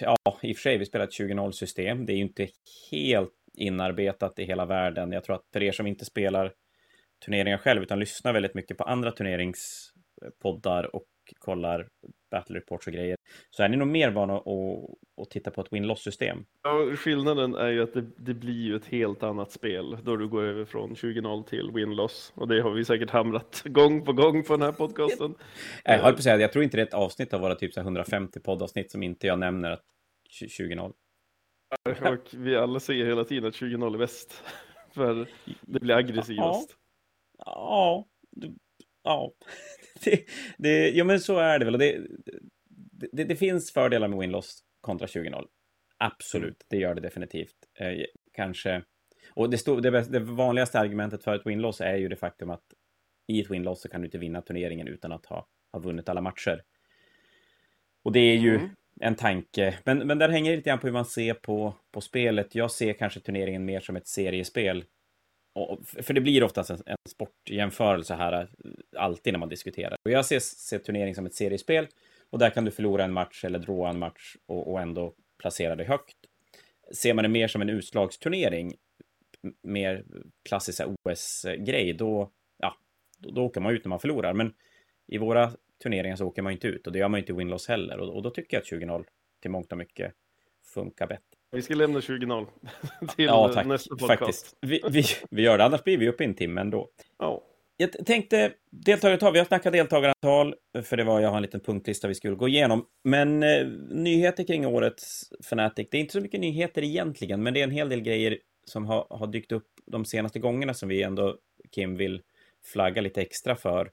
ja, 0.00 0.16
i 0.42 0.52
och 0.52 0.56
för 0.56 0.62
sig, 0.62 0.78
vi 0.78 0.86
spelar 0.86 1.04
ett 1.04 1.12
20-0 1.12 1.50
system. 1.50 2.06
Det 2.06 2.12
är 2.12 2.16
ju 2.16 2.22
inte 2.22 2.48
helt 2.90 3.34
inarbetat 3.54 4.38
i 4.38 4.44
hela 4.44 4.66
världen. 4.66 5.12
Jag 5.12 5.24
tror 5.24 5.36
att 5.36 5.44
för 5.52 5.62
er 5.62 5.72
som 5.72 5.86
inte 5.86 6.04
spelar 6.04 6.52
turneringar 7.24 7.58
själv, 7.58 7.82
utan 7.82 7.98
lyssnar 7.98 8.32
väldigt 8.32 8.54
mycket 8.54 8.78
på 8.78 8.84
andra 8.84 9.12
turneringspoddar 9.12 10.96
och 10.96 11.06
kollar 11.38 11.88
battle 12.30 12.56
reports 12.56 12.86
och 12.86 12.92
grejer, 12.92 13.16
så 13.50 13.62
är 13.62 13.68
ni 13.68 13.76
nog 13.76 13.88
mer 13.88 14.10
vana 14.10 14.36
att, 14.36 14.46
att 15.22 15.30
titta 15.30 15.50
på 15.50 15.60
ett 15.60 15.72
win-loss-system. 15.72 16.44
Ja, 16.62 16.96
skillnaden 16.96 17.54
är 17.54 17.68
ju 17.68 17.82
att 17.82 17.94
det, 17.94 18.04
det, 18.16 18.34
blir 18.34 18.62
ju 18.62 18.76
ett 18.76 18.86
helt 18.86 19.22
annat 19.22 19.52
spel 19.52 19.96
då 20.02 20.16
du 20.16 20.28
går 20.28 20.42
över 20.42 20.64
från 20.64 20.94
20-0 20.94 21.44
till 21.44 21.70
win-loss 21.74 22.32
och 22.36 22.48
det 22.48 22.60
har 22.60 22.70
vi 22.70 22.84
säkert 22.84 23.10
hamrat 23.10 23.62
gång 23.64 24.04
på 24.04 24.12
gång 24.12 24.44
på 24.44 24.52
den 24.52 24.62
här 24.62 24.72
podcasten. 24.72 25.34
jag 25.84 25.98
höll 25.98 26.12
på 26.12 26.18
att 26.18 26.22
säga, 26.22 26.36
jag 26.36 26.52
tror 26.52 26.64
inte 26.64 26.76
det 26.76 26.82
är 26.82 26.86
ett 26.86 26.94
avsnitt 26.94 27.34
av 27.34 27.40
våra 27.40 27.54
typ 27.54 27.76
150 27.76 28.40
poddavsnitt 28.40 28.90
som 28.90 29.02
inte 29.02 29.26
jag 29.26 29.38
nämner 29.38 29.70
att 29.70 29.84
20-0. 30.42 30.92
Och 32.12 32.28
vi 32.32 32.56
alla 32.56 32.80
säger 32.80 33.06
hela 33.06 33.24
tiden 33.24 33.48
att 33.48 33.54
20-0 33.54 33.94
är 33.94 33.98
bäst, 33.98 34.42
för 34.94 35.26
det 35.60 35.80
blir 35.80 35.94
aggressivast. 35.94 36.76
Ja, 37.38 38.06
ja, 38.40 38.54
ja. 39.08 39.32
det, 40.04 40.24
det, 40.58 40.90
ja, 40.90 41.04
men 41.04 41.20
så 41.20 41.38
är 41.38 41.58
det 41.58 41.64
väl. 41.64 41.78
Det, 41.78 42.00
det, 43.12 43.24
det 43.24 43.36
finns 43.36 43.72
fördelar 43.72 44.08
med 44.08 44.18
Winloss 44.18 44.60
kontra 44.80 45.06
20.0. 45.06 45.46
Absolut, 45.98 46.66
det 46.70 46.76
gör 46.76 46.94
det 46.94 47.00
definitivt. 47.00 47.56
Eh, 47.78 48.04
kanske... 48.32 48.82
Och 49.34 49.50
det, 49.50 49.58
stod, 49.58 49.82
det, 49.82 49.90
det 49.90 50.18
vanligaste 50.18 50.78
argumentet 50.78 51.24
för 51.24 51.34
ett 51.34 51.46
winloss 51.46 51.80
är 51.80 51.96
ju 51.96 52.08
det 52.08 52.16
faktum 52.16 52.50
att 52.50 52.64
i 53.26 53.40
ett 53.40 53.50
winloss 53.50 53.80
så 53.80 53.88
kan 53.88 54.00
du 54.00 54.06
inte 54.06 54.18
vinna 54.18 54.42
turneringen 54.42 54.88
utan 54.88 55.12
att 55.12 55.26
ha, 55.26 55.46
ha 55.72 55.80
vunnit 55.80 56.08
alla 56.08 56.20
matcher. 56.20 56.62
Och 58.02 58.12
det 58.12 58.20
är 58.20 58.36
ju 58.36 58.54
mm. 58.54 58.68
en 59.00 59.14
tanke. 59.14 59.78
Men, 59.84 59.98
men 59.98 60.18
där 60.18 60.28
hänger 60.28 60.50
det 60.50 60.56
lite 60.56 60.70
grann 60.70 60.78
på 60.78 60.86
hur 60.86 60.94
man 60.94 61.04
ser 61.04 61.34
på, 61.34 61.74
på 61.92 62.00
spelet. 62.00 62.54
Jag 62.54 62.70
ser 62.70 62.92
kanske 62.92 63.20
turneringen 63.20 63.64
mer 63.64 63.80
som 63.80 63.96
ett 63.96 64.06
seriespel 64.08 64.78
och, 64.78 64.97
för 65.84 66.14
det 66.14 66.20
blir 66.20 66.42
oftast 66.42 66.70
en, 66.70 66.82
en 66.86 66.96
sportjämförelse 67.08 68.14
här, 68.14 68.32
eh, 68.42 68.46
alltid 68.96 69.32
när 69.32 69.40
man 69.40 69.48
diskuterar. 69.48 69.96
Och 70.04 70.10
jag 70.10 70.26
ser, 70.26 70.38
ser 70.40 70.78
turnering 70.78 71.14
som 71.14 71.26
ett 71.26 71.34
seriespel 71.34 71.86
och 72.30 72.38
där 72.38 72.50
kan 72.50 72.64
du 72.64 72.70
förlora 72.70 73.04
en 73.04 73.12
match 73.12 73.44
eller 73.44 73.58
dra 73.58 73.88
en 73.88 73.98
match 73.98 74.36
och, 74.46 74.72
och 74.72 74.80
ändå 74.80 75.14
placera 75.38 75.76
dig 75.76 75.86
högt. 75.86 76.16
Ser 76.92 77.14
man 77.14 77.22
det 77.22 77.28
mer 77.28 77.48
som 77.48 77.62
en 77.62 77.68
utslagsturnering, 77.68 78.74
mer 79.62 80.04
klassisk 80.48 80.80
OS-grej, 80.86 81.92
då, 81.92 82.30
ja, 82.58 82.76
då, 83.18 83.30
då 83.30 83.44
åker 83.44 83.60
man 83.60 83.74
ut 83.74 83.84
när 83.84 83.88
man 83.88 84.00
förlorar. 84.00 84.34
Men 84.34 84.54
i 85.06 85.18
våra 85.18 85.52
turneringar 85.82 86.16
så 86.16 86.26
åker 86.26 86.42
man 86.42 86.52
inte 86.52 86.66
ut 86.66 86.86
och 86.86 86.92
det 86.92 86.98
gör 86.98 87.08
man 87.08 87.20
inte 87.20 87.32
i 87.32 87.34
Winloss 87.34 87.68
heller. 87.68 87.98
Och, 87.98 88.16
och 88.16 88.22
då 88.22 88.30
tycker 88.30 88.56
jag 88.56 88.62
att 88.62 88.82
20-0 88.82 89.04
till 89.40 89.50
mångt 89.50 89.72
och 89.72 89.78
mycket 89.78 90.14
funkar 90.74 91.06
bättre. 91.06 91.27
Vi 91.50 91.62
ska 91.62 91.74
lämna 91.74 92.00
20.0 92.00 92.46
till 93.16 93.24
ja, 93.24 93.52
tack. 93.54 93.66
nästa 93.66 93.96
podcast. 93.96 94.18
Faktiskt. 94.18 94.56
Vi, 94.60 94.82
vi, 94.90 95.04
vi 95.30 95.42
gör 95.42 95.58
det, 95.58 95.64
annars 95.64 95.84
blir 95.84 95.98
vi 95.98 96.08
uppe 96.08 96.24
i 96.24 96.26
en 96.26 96.34
timme 96.34 96.60
ändå. 96.60 96.90
Ja. 97.18 97.44
Jag 97.76 98.06
tänkte 98.06 98.52
deltagarantal, 98.70 99.32
vi 99.32 99.38
har 99.38 99.46
snackat 99.46 99.72
deltagarantal, 99.72 100.54
för 100.82 100.96
det 100.96 101.04
var, 101.04 101.20
jag 101.20 101.28
har 101.28 101.36
en 101.36 101.42
liten 101.42 101.60
punktlista 101.60 102.08
vi 102.08 102.14
skulle 102.14 102.36
gå 102.36 102.48
igenom. 102.48 102.86
Men 103.04 103.42
eh, 103.42 103.66
nyheter 103.90 104.44
kring 104.44 104.66
årets 104.66 105.32
Fnatic, 105.40 105.88
det 105.90 105.96
är 105.96 106.00
inte 106.00 106.12
så 106.12 106.20
mycket 106.20 106.40
nyheter 106.40 106.84
egentligen, 106.84 107.42
men 107.42 107.54
det 107.54 107.60
är 107.60 107.64
en 107.64 107.70
hel 107.70 107.88
del 107.88 108.00
grejer 108.00 108.38
som 108.64 108.86
har, 108.86 109.06
har 109.10 109.26
dykt 109.26 109.52
upp 109.52 109.68
de 109.86 110.04
senaste 110.04 110.38
gångerna 110.38 110.74
som 110.74 110.88
vi 110.88 111.02
ändå, 111.02 111.36
Kim, 111.70 111.96
vill 111.96 112.22
flagga 112.64 113.02
lite 113.02 113.22
extra 113.22 113.56
för. 113.56 113.90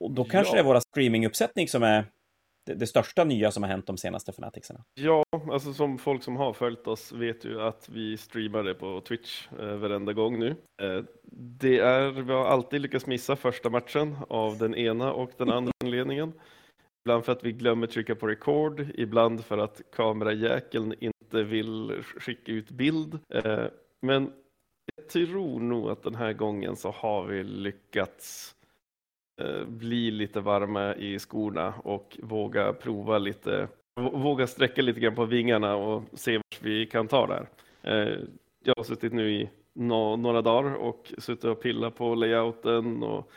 Och 0.00 0.10
då 0.10 0.24
kanske 0.24 0.50
ja. 0.50 0.54
det 0.54 0.60
är 0.60 0.64
våra 0.64 0.80
streaminguppsättning 0.80 1.68
som 1.68 1.82
är 1.82 2.04
det, 2.68 2.74
det, 2.74 2.86
största 2.86 3.24
nya 3.24 3.50
som 3.50 3.62
har 3.62 3.70
hänt 3.70 3.86
de 3.86 3.96
senaste 3.96 4.32
Fanaticsarna? 4.32 4.84
Ja, 4.94 5.24
alltså 5.50 5.72
som 5.72 5.98
folk 5.98 6.22
som 6.22 6.36
har 6.36 6.52
följt 6.52 6.86
oss 6.86 7.12
vet 7.12 7.44
ju 7.44 7.62
att 7.62 7.88
vi 7.88 8.16
streamar 8.16 8.62
det 8.62 8.74
på 8.74 9.00
Twitch 9.00 9.48
eh, 9.60 9.76
varenda 9.76 10.12
gång 10.12 10.38
nu. 10.38 10.56
Eh, 10.82 11.02
det 11.32 11.78
är, 11.78 12.10
vi 12.10 12.32
har 12.32 12.44
alltid 12.44 12.80
lyckats 12.80 13.06
missa 13.06 13.36
första 13.36 13.70
matchen 13.70 14.16
av 14.28 14.58
den 14.58 14.74
ena 14.74 15.12
och 15.12 15.30
den 15.36 15.50
andra 15.50 15.72
anledningen. 15.84 16.32
Ibland 17.04 17.24
för 17.24 17.32
att 17.32 17.44
vi 17.44 17.52
glömmer 17.52 17.86
trycka 17.86 18.14
på 18.14 18.26
record, 18.26 18.86
ibland 18.94 19.44
för 19.44 19.58
att 19.58 19.80
kamerajäkeln 19.92 20.94
inte 21.00 21.42
vill 21.42 22.02
skicka 22.18 22.52
ut 22.52 22.70
bild. 22.70 23.18
Eh, 23.34 23.64
men 24.02 24.32
jag 24.96 25.08
tror 25.08 25.60
nog 25.60 25.90
att 25.90 26.02
den 26.02 26.14
här 26.14 26.32
gången 26.32 26.76
så 26.76 26.90
har 26.90 27.26
vi 27.26 27.44
lyckats 27.44 28.54
Eh, 29.38 29.64
bli 29.64 30.10
lite 30.10 30.40
varma 30.40 30.94
i 30.94 31.18
skorna 31.18 31.74
och 31.84 32.18
våga 32.22 32.72
prova 32.72 33.18
lite, 33.18 33.68
våga 34.12 34.46
sträcka 34.46 34.82
lite 34.82 35.00
grann 35.00 35.14
på 35.14 35.24
vingarna 35.24 35.76
och 35.76 36.02
se 36.12 36.36
vart 36.36 36.62
vi 36.62 36.86
kan 36.86 37.08
ta 37.08 37.26
där. 37.26 37.48
Eh, 37.82 38.18
jag 38.64 38.74
har 38.76 38.84
suttit 38.84 39.12
nu 39.12 39.30
i 39.32 39.50
några 39.72 40.42
dagar 40.42 40.74
och 40.74 41.12
suttit 41.18 41.44
och 41.44 41.62
pillat 41.62 41.96
på 41.96 42.14
layouten 42.14 43.02
och 43.02 43.30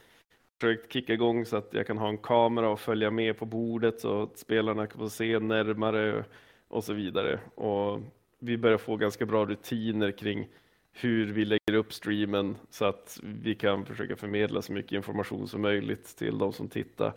försökt 0.61 0.93
kicka 0.93 1.13
igång 1.13 1.45
så 1.45 1.57
att 1.57 1.73
jag 1.73 1.87
kan 1.87 1.97
ha 1.97 2.09
en 2.09 2.17
kamera 2.17 2.69
och 2.69 2.79
följa 2.79 3.11
med 3.11 3.37
på 3.37 3.45
bordet 3.45 3.99
så 3.99 4.23
att 4.23 4.37
spelarna 4.37 4.87
kan 4.87 4.99
få 4.99 5.09
se 5.09 5.39
närmare 5.39 6.23
och 6.67 6.83
så 6.83 6.93
vidare. 6.93 7.39
Och 7.55 7.99
vi 8.39 8.57
börjar 8.57 8.77
få 8.77 8.95
ganska 8.95 9.25
bra 9.25 9.45
rutiner 9.45 10.11
kring 10.11 10.47
hur 10.93 11.33
vi 11.33 11.45
lägger 11.45 11.73
upp 11.73 11.93
streamen 11.93 12.57
så 12.69 12.85
att 12.85 13.19
vi 13.23 13.55
kan 13.55 13.85
försöka 13.85 14.15
förmedla 14.15 14.61
så 14.61 14.73
mycket 14.73 14.91
information 14.91 15.47
som 15.47 15.61
möjligt 15.61 16.17
till 16.17 16.37
de 16.37 16.53
som 16.53 16.69
tittar. 16.69 17.13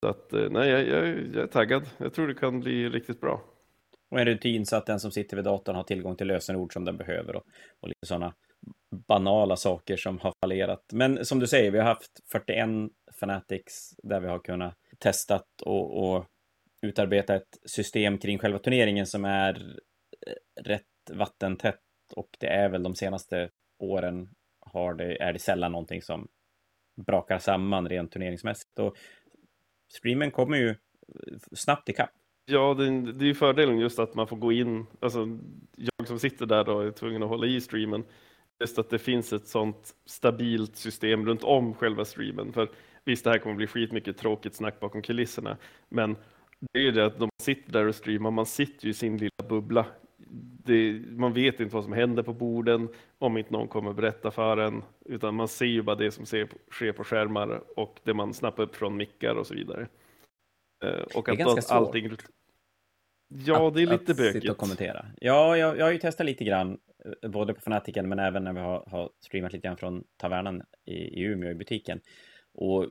Så 0.00 0.08
att 0.08 0.32
eh, 0.32 0.50
nej, 0.50 0.70
jag, 0.70 0.88
jag, 0.88 1.06
jag 1.08 1.42
är 1.42 1.46
taggad. 1.46 1.82
Jag 1.98 2.14
tror 2.14 2.28
det 2.28 2.34
kan 2.34 2.60
bli 2.60 2.88
riktigt 2.88 3.20
bra. 3.20 3.42
Och 4.10 4.20
en 4.20 4.26
rutin 4.26 4.66
så 4.66 4.76
att 4.76 4.86
den 4.86 5.00
som 5.00 5.10
sitter 5.10 5.36
vid 5.36 5.44
datorn 5.44 5.76
har 5.76 5.82
tillgång 5.82 6.16
till 6.16 6.26
lösenord 6.26 6.72
som 6.72 6.84
den 6.84 6.96
behöver 6.96 7.36
och, 7.36 7.42
och 7.80 7.88
lite 7.88 8.06
sådana 8.06 8.34
banala 9.08 9.56
saker 9.56 9.96
som 9.96 10.18
har 10.18 10.32
fallerat. 10.40 10.84
Men 10.92 11.24
som 11.24 11.38
du 11.38 11.46
säger, 11.46 11.70
vi 11.70 11.78
har 11.78 11.84
haft 11.84 12.20
41 12.32 12.68
Fanatics 13.20 13.94
där 14.02 14.20
vi 14.20 14.28
har 14.28 14.38
kunnat 14.38 14.74
testat 14.98 15.62
och, 15.62 16.14
och 16.14 16.24
utarbeta 16.82 17.34
ett 17.34 17.58
system 17.64 18.18
kring 18.18 18.38
själva 18.38 18.58
turneringen 18.58 19.06
som 19.06 19.24
är 19.24 19.78
eh, 20.26 20.62
rätt 20.62 20.82
vattentätt 21.12 21.80
och 22.16 22.36
det 22.38 22.46
är 22.46 22.68
väl 22.68 22.82
de 22.82 22.94
senaste 22.94 23.50
åren 23.78 24.28
har 24.60 24.94
det, 24.94 25.22
är 25.22 25.32
det 25.32 25.38
sällan 25.38 25.72
någonting 25.72 26.02
som 26.02 26.28
brakar 26.96 27.38
samman 27.38 27.88
rent 27.88 28.12
turneringsmässigt. 28.12 28.78
Och 28.78 28.96
streamen 29.92 30.30
kommer 30.30 30.56
ju 30.56 30.68
eh, 30.68 30.76
snabbt 31.52 31.88
ikapp. 31.88 32.10
Ja, 32.44 32.74
det, 32.74 33.12
det 33.12 33.24
är 33.24 33.28
ju 33.28 33.34
fördelen 33.34 33.78
just 33.78 33.98
att 33.98 34.14
man 34.14 34.28
får 34.28 34.36
gå 34.36 34.52
in, 34.52 34.86
alltså 35.00 35.38
jag 35.76 36.08
som 36.08 36.18
sitter 36.18 36.46
där 36.46 36.64
då 36.64 36.80
är 36.80 36.90
tvungen 36.90 37.22
att 37.22 37.28
hålla 37.28 37.46
i 37.46 37.60
streamen, 37.60 38.04
just 38.60 38.78
att 38.78 38.90
det 38.90 38.98
finns 38.98 39.32
ett 39.32 39.48
sånt 39.48 39.94
stabilt 40.06 40.76
system 40.76 41.26
runt 41.26 41.44
om 41.44 41.74
själva 41.74 42.04
streamen. 42.04 42.52
För 42.52 42.70
visst, 43.04 43.24
det 43.24 43.30
här 43.30 43.38
kommer 43.38 43.56
bli 43.56 43.66
skitmycket 43.66 44.18
tråkigt 44.18 44.54
snack 44.54 44.80
bakom 44.80 45.02
kulisserna, 45.02 45.56
men 45.88 46.16
det 46.60 46.78
är 46.78 46.82
ju 46.82 46.90
det 46.90 47.06
att 47.06 47.18
de 47.18 47.30
sitter 47.42 47.72
där 47.72 47.86
och 47.86 47.94
streamar, 47.94 48.30
man 48.30 48.46
sitter 48.46 48.84
ju 48.84 48.90
i 48.90 48.94
sin 48.94 49.16
lilla 49.16 49.48
bubbla. 49.48 49.86
Det, 50.66 51.02
man 51.10 51.32
vet 51.32 51.60
inte 51.60 51.74
vad 51.74 51.84
som 51.84 51.92
händer 51.92 52.22
på 52.22 52.32
borden 52.32 52.88
om 53.18 53.38
inte 53.38 53.52
någon 53.52 53.68
kommer 53.68 53.92
berätta 53.92 54.30
för 54.30 54.56
en, 54.56 54.82
utan 55.04 55.34
man 55.34 55.48
ser 55.48 55.66
ju 55.66 55.82
bara 55.82 55.96
det 55.96 56.10
som 56.10 56.26
ser, 56.26 56.48
sker 56.70 56.92
på 56.92 57.04
skärmar 57.04 57.62
och 57.76 58.00
det 58.04 58.14
man 58.14 58.34
snappar 58.34 58.62
upp 58.62 58.76
från 58.76 58.96
mickar 58.96 59.34
och 59.34 59.46
så 59.46 59.54
vidare. 59.54 59.88
Eh, 60.84 61.02
och 61.14 61.24
det 61.24 61.32
är 61.32 61.36
ganska 61.36 61.62
svårt. 61.62 61.76
Allting... 61.76 62.10
Ja, 63.28 63.68
att, 63.68 63.74
det 63.74 63.82
är 63.82 63.86
lite 63.86 64.12
att 64.12 64.18
bökigt. 64.18 64.50
och 64.50 64.56
kommentera. 64.56 65.06
Ja, 65.20 65.56
jag, 65.56 65.78
jag 65.78 65.84
har 65.84 65.92
ju 65.92 65.98
testat 65.98 66.26
lite 66.26 66.44
grann, 66.44 66.78
eh, 67.22 67.30
både 67.30 67.54
på 67.54 67.60
Fanatiken 67.60 68.08
men 68.08 68.18
även 68.18 68.44
när 68.44 68.52
vi 68.52 68.60
har, 68.60 68.84
har 68.90 69.10
streamat 69.20 69.52
lite 69.52 69.68
grann 69.68 69.76
från 69.76 70.04
tavernan 70.16 70.62
i, 70.84 70.94
i 70.94 71.22
Umeå 71.22 71.50
i 71.50 71.54
butiken. 71.54 72.00
Och 72.54 72.86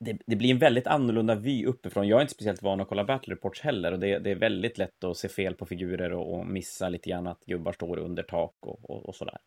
det, 0.00 0.18
det, 0.26 0.36
blir 0.36 0.50
en 0.50 0.58
väldigt 0.58 0.86
annorlunda 0.86 1.34
vy 1.34 1.66
uppifrån. 1.66 2.08
Jag 2.08 2.16
är 2.16 2.20
inte 2.22 2.34
speciellt 2.34 2.62
van 2.62 2.80
att 2.80 2.88
kolla 2.88 3.04
battle 3.04 3.34
reports 3.34 3.60
heller 3.60 3.92
och 3.92 3.98
det, 3.98 4.18
det 4.18 4.30
är 4.30 4.34
väldigt 4.34 4.78
lätt 4.78 5.04
att 5.04 5.16
se 5.16 5.28
fel 5.28 5.54
på 5.54 5.66
figurer 5.66 6.12
och, 6.12 6.34
och, 6.34 6.46
missa 6.46 6.88
lite 6.88 7.10
grann 7.10 7.26
att 7.26 7.44
gubbar 7.44 7.72
står 7.72 7.98
under 7.98 8.22
tak 8.22 8.54
och, 8.60 8.90
och, 8.90 9.08
och 9.08 9.14
sådär. 9.14 9.38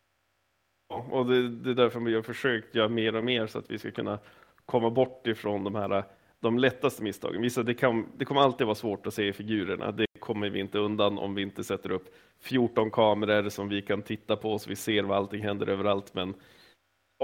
Ja, 0.88 1.06
och 1.10 1.26
det, 1.26 1.48
det, 1.48 1.70
är 1.70 1.74
därför 1.74 2.00
vi 2.00 2.14
har 2.14 2.22
försökt 2.22 2.74
göra 2.74 2.88
mer 2.88 3.16
och 3.16 3.24
mer 3.24 3.46
så 3.46 3.58
att 3.58 3.70
vi 3.70 3.78
ska 3.78 3.90
kunna 3.90 4.18
komma 4.66 4.90
bort 4.90 5.26
ifrån 5.26 5.64
de 5.64 5.74
här 5.74 6.04
de 6.40 6.58
lättaste 6.58 7.02
misstagen. 7.02 7.42
Vissa, 7.42 7.62
det, 7.62 7.74
kan, 7.74 8.06
det 8.16 8.24
kommer 8.24 8.40
alltid 8.40 8.66
vara 8.66 8.74
svårt 8.74 9.06
att 9.06 9.14
se 9.14 9.28
i 9.28 9.32
figurerna. 9.32 9.92
Det 9.92 10.06
kommer 10.18 10.50
vi 10.50 10.60
inte 10.60 10.78
undan 10.78 11.18
om 11.18 11.34
vi 11.34 11.42
inte 11.42 11.64
sätter 11.64 11.92
upp 11.92 12.14
14 12.40 12.90
kameror 12.90 13.48
som 13.48 13.68
vi 13.68 13.82
kan 13.82 14.02
titta 14.02 14.36
på 14.36 14.58
så 14.58 14.68
vi 14.68 14.76
ser 14.76 15.02
vad 15.02 15.16
allting 15.16 15.42
händer 15.42 15.66
överallt. 15.66 16.14
Men 16.14 16.34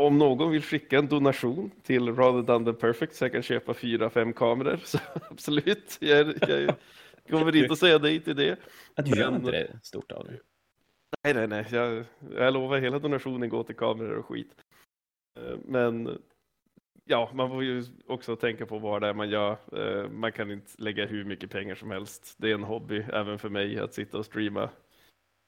om 0.06 0.18
någon 0.18 0.50
vill 0.50 0.62
skicka 0.62 0.98
en 0.98 1.08
donation 1.08 1.70
till 1.82 2.14
Rather 2.14 2.42
Than 2.42 2.64
The 2.64 2.72
Perfect 2.72 3.14
så 3.14 3.24
jag 3.24 3.32
kan 3.32 3.42
köpa 3.42 3.74
fyra, 3.74 4.10
fem 4.10 4.32
kameror 4.32 4.80
så 4.84 4.98
absolut, 5.30 5.98
jag, 6.00 6.34
jag 6.48 6.74
kommer 7.30 7.56
inte 7.56 7.72
att 7.72 7.78
säga 7.78 7.98
nej 7.98 8.20
till 8.20 8.36
det. 8.36 8.58
Att 8.94 9.06
du 9.06 9.20
gör 9.20 9.36
inte 9.36 9.50
det 9.50 9.80
stort 9.82 10.12
av 10.12 10.24
det? 10.24 10.38
Nej, 11.24 11.34
nej, 11.34 11.48
nej, 11.48 11.66
jag, 11.70 12.04
jag 12.36 12.54
lovar 12.54 12.78
hela 12.78 12.98
donationen 12.98 13.48
går 13.48 13.64
till 13.64 13.76
kameror 13.76 14.16
och 14.16 14.26
skit. 14.26 14.54
Eh, 15.40 15.58
men 15.64 16.18
ja, 17.04 17.30
man 17.34 17.48
får 17.48 17.64
ju 17.64 17.84
också 18.06 18.36
tänka 18.36 18.66
på 18.66 18.78
vad 18.78 19.02
det 19.02 19.08
är 19.08 19.14
man 19.14 19.30
gör. 19.30 19.56
Eh, 19.72 20.10
man 20.10 20.32
kan 20.32 20.50
inte 20.50 20.72
lägga 20.78 21.06
hur 21.06 21.24
mycket 21.24 21.50
pengar 21.50 21.74
som 21.74 21.90
helst. 21.90 22.34
Det 22.38 22.50
är 22.50 22.54
en 22.54 22.64
hobby 22.64 23.04
även 23.12 23.38
för 23.38 23.48
mig 23.48 23.78
att 23.78 23.94
sitta 23.94 24.18
och 24.18 24.26
streama. 24.26 24.70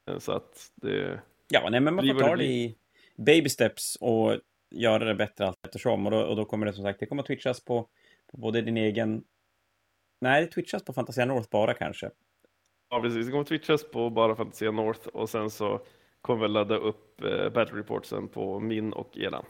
Eh, 0.09 0.17
så 0.17 0.31
att 0.31 0.71
det... 0.75 1.21
Ja, 1.49 1.67
nej, 1.71 1.79
men 1.79 1.95
man 1.95 2.07
får 2.07 2.19
ta 2.19 2.35
det 2.35 2.45
i 2.45 2.77
baby 3.25 3.49
steps 3.49 3.95
och 3.95 4.39
göra 4.71 5.05
det 5.05 5.15
bättre 5.15 5.47
allt 5.47 5.65
eftersom. 5.65 6.05
Och 6.05 6.11
då, 6.11 6.21
och 6.21 6.35
då 6.35 6.45
kommer 6.45 6.65
det 6.65 6.73
som 6.73 6.83
sagt, 6.83 6.99
det 6.99 7.05
kommer 7.05 7.21
att 7.21 7.27
twitchas 7.27 7.65
på, 7.65 7.89
på 8.31 8.37
både 8.37 8.61
din 8.61 8.77
egen... 8.77 9.23
Nej, 10.21 10.41
det 10.41 10.47
twitchas 10.47 10.83
på 10.83 10.93
Fantasia 10.93 11.25
North 11.25 11.49
bara 11.51 11.73
kanske. 11.73 12.09
Ja, 12.89 13.01
precis. 13.01 13.25
Det 13.25 13.31
kommer 13.31 13.41
att 13.41 13.47
twitchas 13.47 13.91
på 13.91 14.09
bara 14.09 14.35
Fantasia 14.35 14.71
North 14.71 15.07
och 15.07 15.29
sen 15.29 15.49
så 15.49 15.81
kommer 16.21 16.41
vi 16.41 16.47
ladda 16.47 16.75
upp 16.75 17.21
eh, 17.21 17.49
battle 17.49 17.79
reportsen 17.79 18.27
på 18.27 18.59
min 18.59 18.93
och 18.93 19.17
eran. 19.17 19.45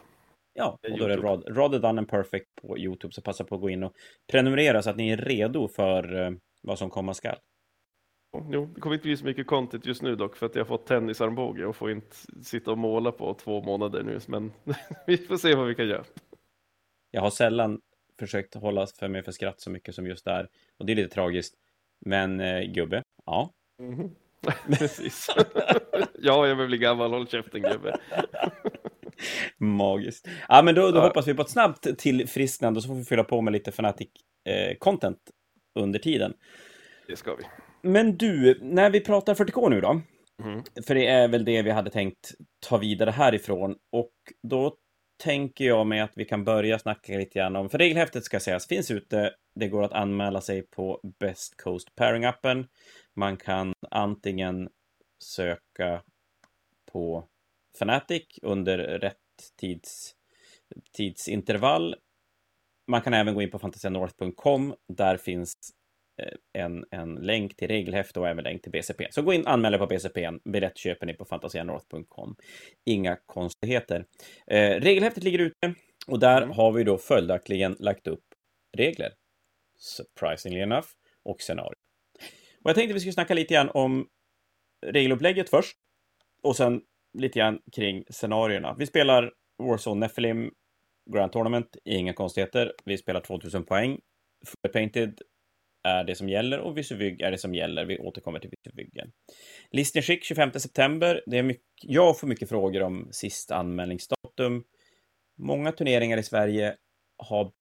Ja, 0.53 0.79
och 0.91 0.97
då 0.97 1.05
är 1.05 1.09
det 1.09 1.15
Rod, 1.15 1.57
Rather 1.57 1.79
Done 1.79 1.99
and 1.99 2.09
Perfect 2.09 2.45
på 2.61 2.77
YouTube, 2.77 3.13
så 3.13 3.21
passa 3.21 3.43
på 3.43 3.55
att 3.55 3.61
gå 3.61 3.69
in 3.69 3.83
och 3.83 3.93
prenumerera 4.31 4.81
så 4.81 4.89
att 4.89 4.97
ni 4.97 5.09
är 5.09 5.17
redo 5.17 5.67
för 5.67 6.15
uh, 6.15 6.37
vad 6.61 6.79
som 6.79 6.89
komma 6.89 7.13
skall. 7.13 7.37
Jo, 8.33 8.69
det 8.75 8.81
kommer 8.81 8.93
inte 8.93 9.07
bli 9.07 9.17
så 9.17 9.25
mycket 9.25 9.47
content 9.47 9.85
just 9.85 10.01
nu 10.01 10.15
dock, 10.15 10.35
för 10.35 10.45
att 10.45 10.55
jag 10.55 10.63
har 10.63 10.67
fått 10.67 10.85
tennisarmbåge 10.85 11.65
och 11.65 11.75
får 11.75 11.91
inte 11.91 12.15
sitta 12.43 12.71
och 12.71 12.77
måla 12.77 13.11
på 13.11 13.33
två 13.33 13.61
månader 13.61 14.03
nu, 14.03 14.19
men 14.27 14.51
vi 15.07 15.17
får 15.17 15.37
se 15.37 15.55
vad 15.55 15.67
vi 15.67 15.75
kan 15.75 15.87
göra. 15.87 16.03
Jag 17.11 17.21
har 17.21 17.29
sällan 17.29 17.81
försökt 18.19 18.55
hålla 18.55 18.87
för 18.87 19.07
mig 19.07 19.23
för 19.23 19.31
skratt 19.31 19.61
så 19.61 19.69
mycket 19.69 19.95
som 19.95 20.07
just 20.07 20.25
där, 20.25 20.47
och 20.77 20.85
det 20.85 20.93
är 20.93 20.95
lite 20.95 21.13
tragiskt. 21.13 21.55
Men 22.05 22.39
uh, 22.39 22.61
gubbe, 22.61 23.03
ja. 23.25 23.53
Mm 23.79 23.95
-hmm. 23.95 24.11
Precis. 24.77 25.27
ja, 26.19 26.47
jag 26.47 26.55
vill 26.55 26.67
bli 26.67 26.77
gammal, 26.77 27.11
håll 27.11 27.27
käften 27.27 27.61
gubbe. 27.61 27.99
Magiskt. 29.57 30.27
Ja, 30.49 30.61
men 30.61 30.75
då, 30.75 30.91
då 30.91 30.97
ja. 30.97 31.03
hoppas 31.03 31.27
vi 31.27 31.33
på 31.33 31.41
ett 31.41 31.49
snabbt 31.49 31.97
tillfrisknande 31.97 32.77
och 32.77 32.83
så 32.83 32.87
får 32.87 32.95
vi 32.95 33.03
fylla 33.03 33.23
på 33.23 33.41
med 33.41 33.53
lite 33.53 33.71
Fanatic-content 33.71 35.17
eh, 35.75 35.83
under 35.83 35.99
tiden. 35.99 36.33
Det 37.07 37.15
ska 37.15 37.35
vi. 37.35 37.43
Men 37.83 38.17
du, 38.17 38.59
när 38.61 38.89
vi 38.89 38.99
pratar 38.99 39.35
40K 39.35 39.69
nu 39.69 39.81
då, 39.81 40.01
mm. 40.43 40.63
för 40.87 40.95
det 40.95 41.07
är 41.07 41.27
väl 41.27 41.45
det 41.45 41.61
vi 41.61 41.71
hade 41.71 41.89
tänkt 41.89 42.31
ta 42.59 42.77
vidare 42.77 43.11
härifrån, 43.11 43.75
och 43.91 44.13
då 44.43 44.75
tänker 45.23 45.65
jag 45.65 45.87
mig 45.87 45.99
att 45.99 46.11
vi 46.15 46.25
kan 46.25 46.43
börja 46.43 46.79
snacka 46.79 47.17
lite 47.17 47.39
grann 47.39 47.55
om, 47.55 47.69
för 47.69 47.77
regelhäftet 47.77 48.23
ska 48.23 48.39
sägas 48.39 48.67
finns 48.67 48.91
ute, 48.91 49.33
det 49.55 49.67
går 49.67 49.83
att 49.83 49.93
anmäla 49.93 50.41
sig 50.41 50.61
på 50.61 50.99
Best 51.19 51.61
Coast 51.61 51.89
Pairing-appen. 51.95 52.67
Man 53.15 53.37
kan 53.37 53.73
antingen 53.91 54.69
söka 55.23 56.01
på 56.91 57.27
Fanatic 57.79 58.23
under 58.41 58.77
rätt 58.77 59.17
tids, 59.59 60.15
tidsintervall. 60.97 61.95
Man 62.87 63.01
kan 63.01 63.13
även 63.13 63.33
gå 63.33 63.41
in 63.41 63.51
på 63.51 63.59
fantasianorth.com. 63.59 64.75
Där 64.97 65.17
finns 65.17 65.53
en, 66.53 66.85
en 66.91 67.15
länk 67.15 67.55
till 67.55 67.67
regelhäfte 67.67 68.19
och 68.19 68.27
även 68.27 68.43
länk 68.43 68.61
till 68.61 68.71
BCP. 68.71 69.07
Så 69.11 69.21
gå 69.21 69.33
in 69.33 69.41
och 69.41 69.51
anmäl 69.51 69.73
er 69.73 69.77
på 69.77 69.87
BCP. 69.87 70.29
Biljett 70.43 70.77
köper 70.77 71.05
ni 71.05 71.13
på 71.13 71.25
fantasianorth.com. 71.25 72.35
Inga 72.85 73.17
konstigheter. 73.25 74.05
Eh, 74.47 74.79
regelhäftet 74.79 75.23
ligger 75.23 75.39
ute 75.39 75.73
och 76.07 76.19
där 76.19 76.41
mm. 76.41 76.55
har 76.55 76.71
vi 76.71 76.83
då 76.83 76.97
följaktligen 76.97 77.75
lagt 77.79 78.07
upp 78.07 78.23
regler. 78.77 79.13
Surprisingly 79.77 80.59
enough. 80.59 80.87
Och 81.23 81.41
scenario. 81.41 81.75
Och 82.63 82.69
jag 82.69 82.75
tänkte 82.75 82.93
vi 82.93 82.99
skulle 82.99 83.13
snacka 83.13 83.33
lite 83.33 83.53
grann 83.53 83.69
om 83.69 84.07
regelupplägget 84.85 85.49
först. 85.49 85.77
Och 86.43 86.55
sen 86.55 86.81
lite 87.17 87.39
grann 87.39 87.59
kring 87.71 88.03
scenarierna. 88.09 88.75
Vi 88.79 88.85
spelar 88.85 89.33
Warzone 89.63 89.99
Nephilim 89.99 90.51
Grand 91.13 91.31
Tournament, 91.31 91.77
inga 91.85 92.13
konstigheter. 92.13 92.73
Vi 92.85 92.97
spelar 92.97 93.21
2000 93.21 93.65
poäng. 93.65 93.99
Painted 94.73 95.21
är 95.83 96.03
det 96.03 96.15
som 96.15 96.29
gäller 96.29 96.59
och 96.59 96.77
Visuvygg 96.77 97.21
är 97.21 97.31
det 97.31 97.37
som 97.37 97.55
gäller. 97.55 97.85
Vi 97.85 97.99
återkommer 97.99 98.39
till 98.39 98.49
Visuvyggen. 98.49 99.11
Listenerskick 99.71 100.23
25 100.23 100.51
september. 100.51 101.23
Det 101.25 101.37
är 101.37 101.43
mycket, 101.43 101.65
jag 101.81 102.19
får 102.19 102.27
mycket 102.27 102.49
frågor 102.49 102.83
om 102.83 103.07
sista 103.11 103.55
anmälningsdatum. 103.55 104.63
Många 105.37 105.71
turneringar 105.71 106.17
i 106.17 106.23
Sverige 106.23 106.75
har 107.17 107.51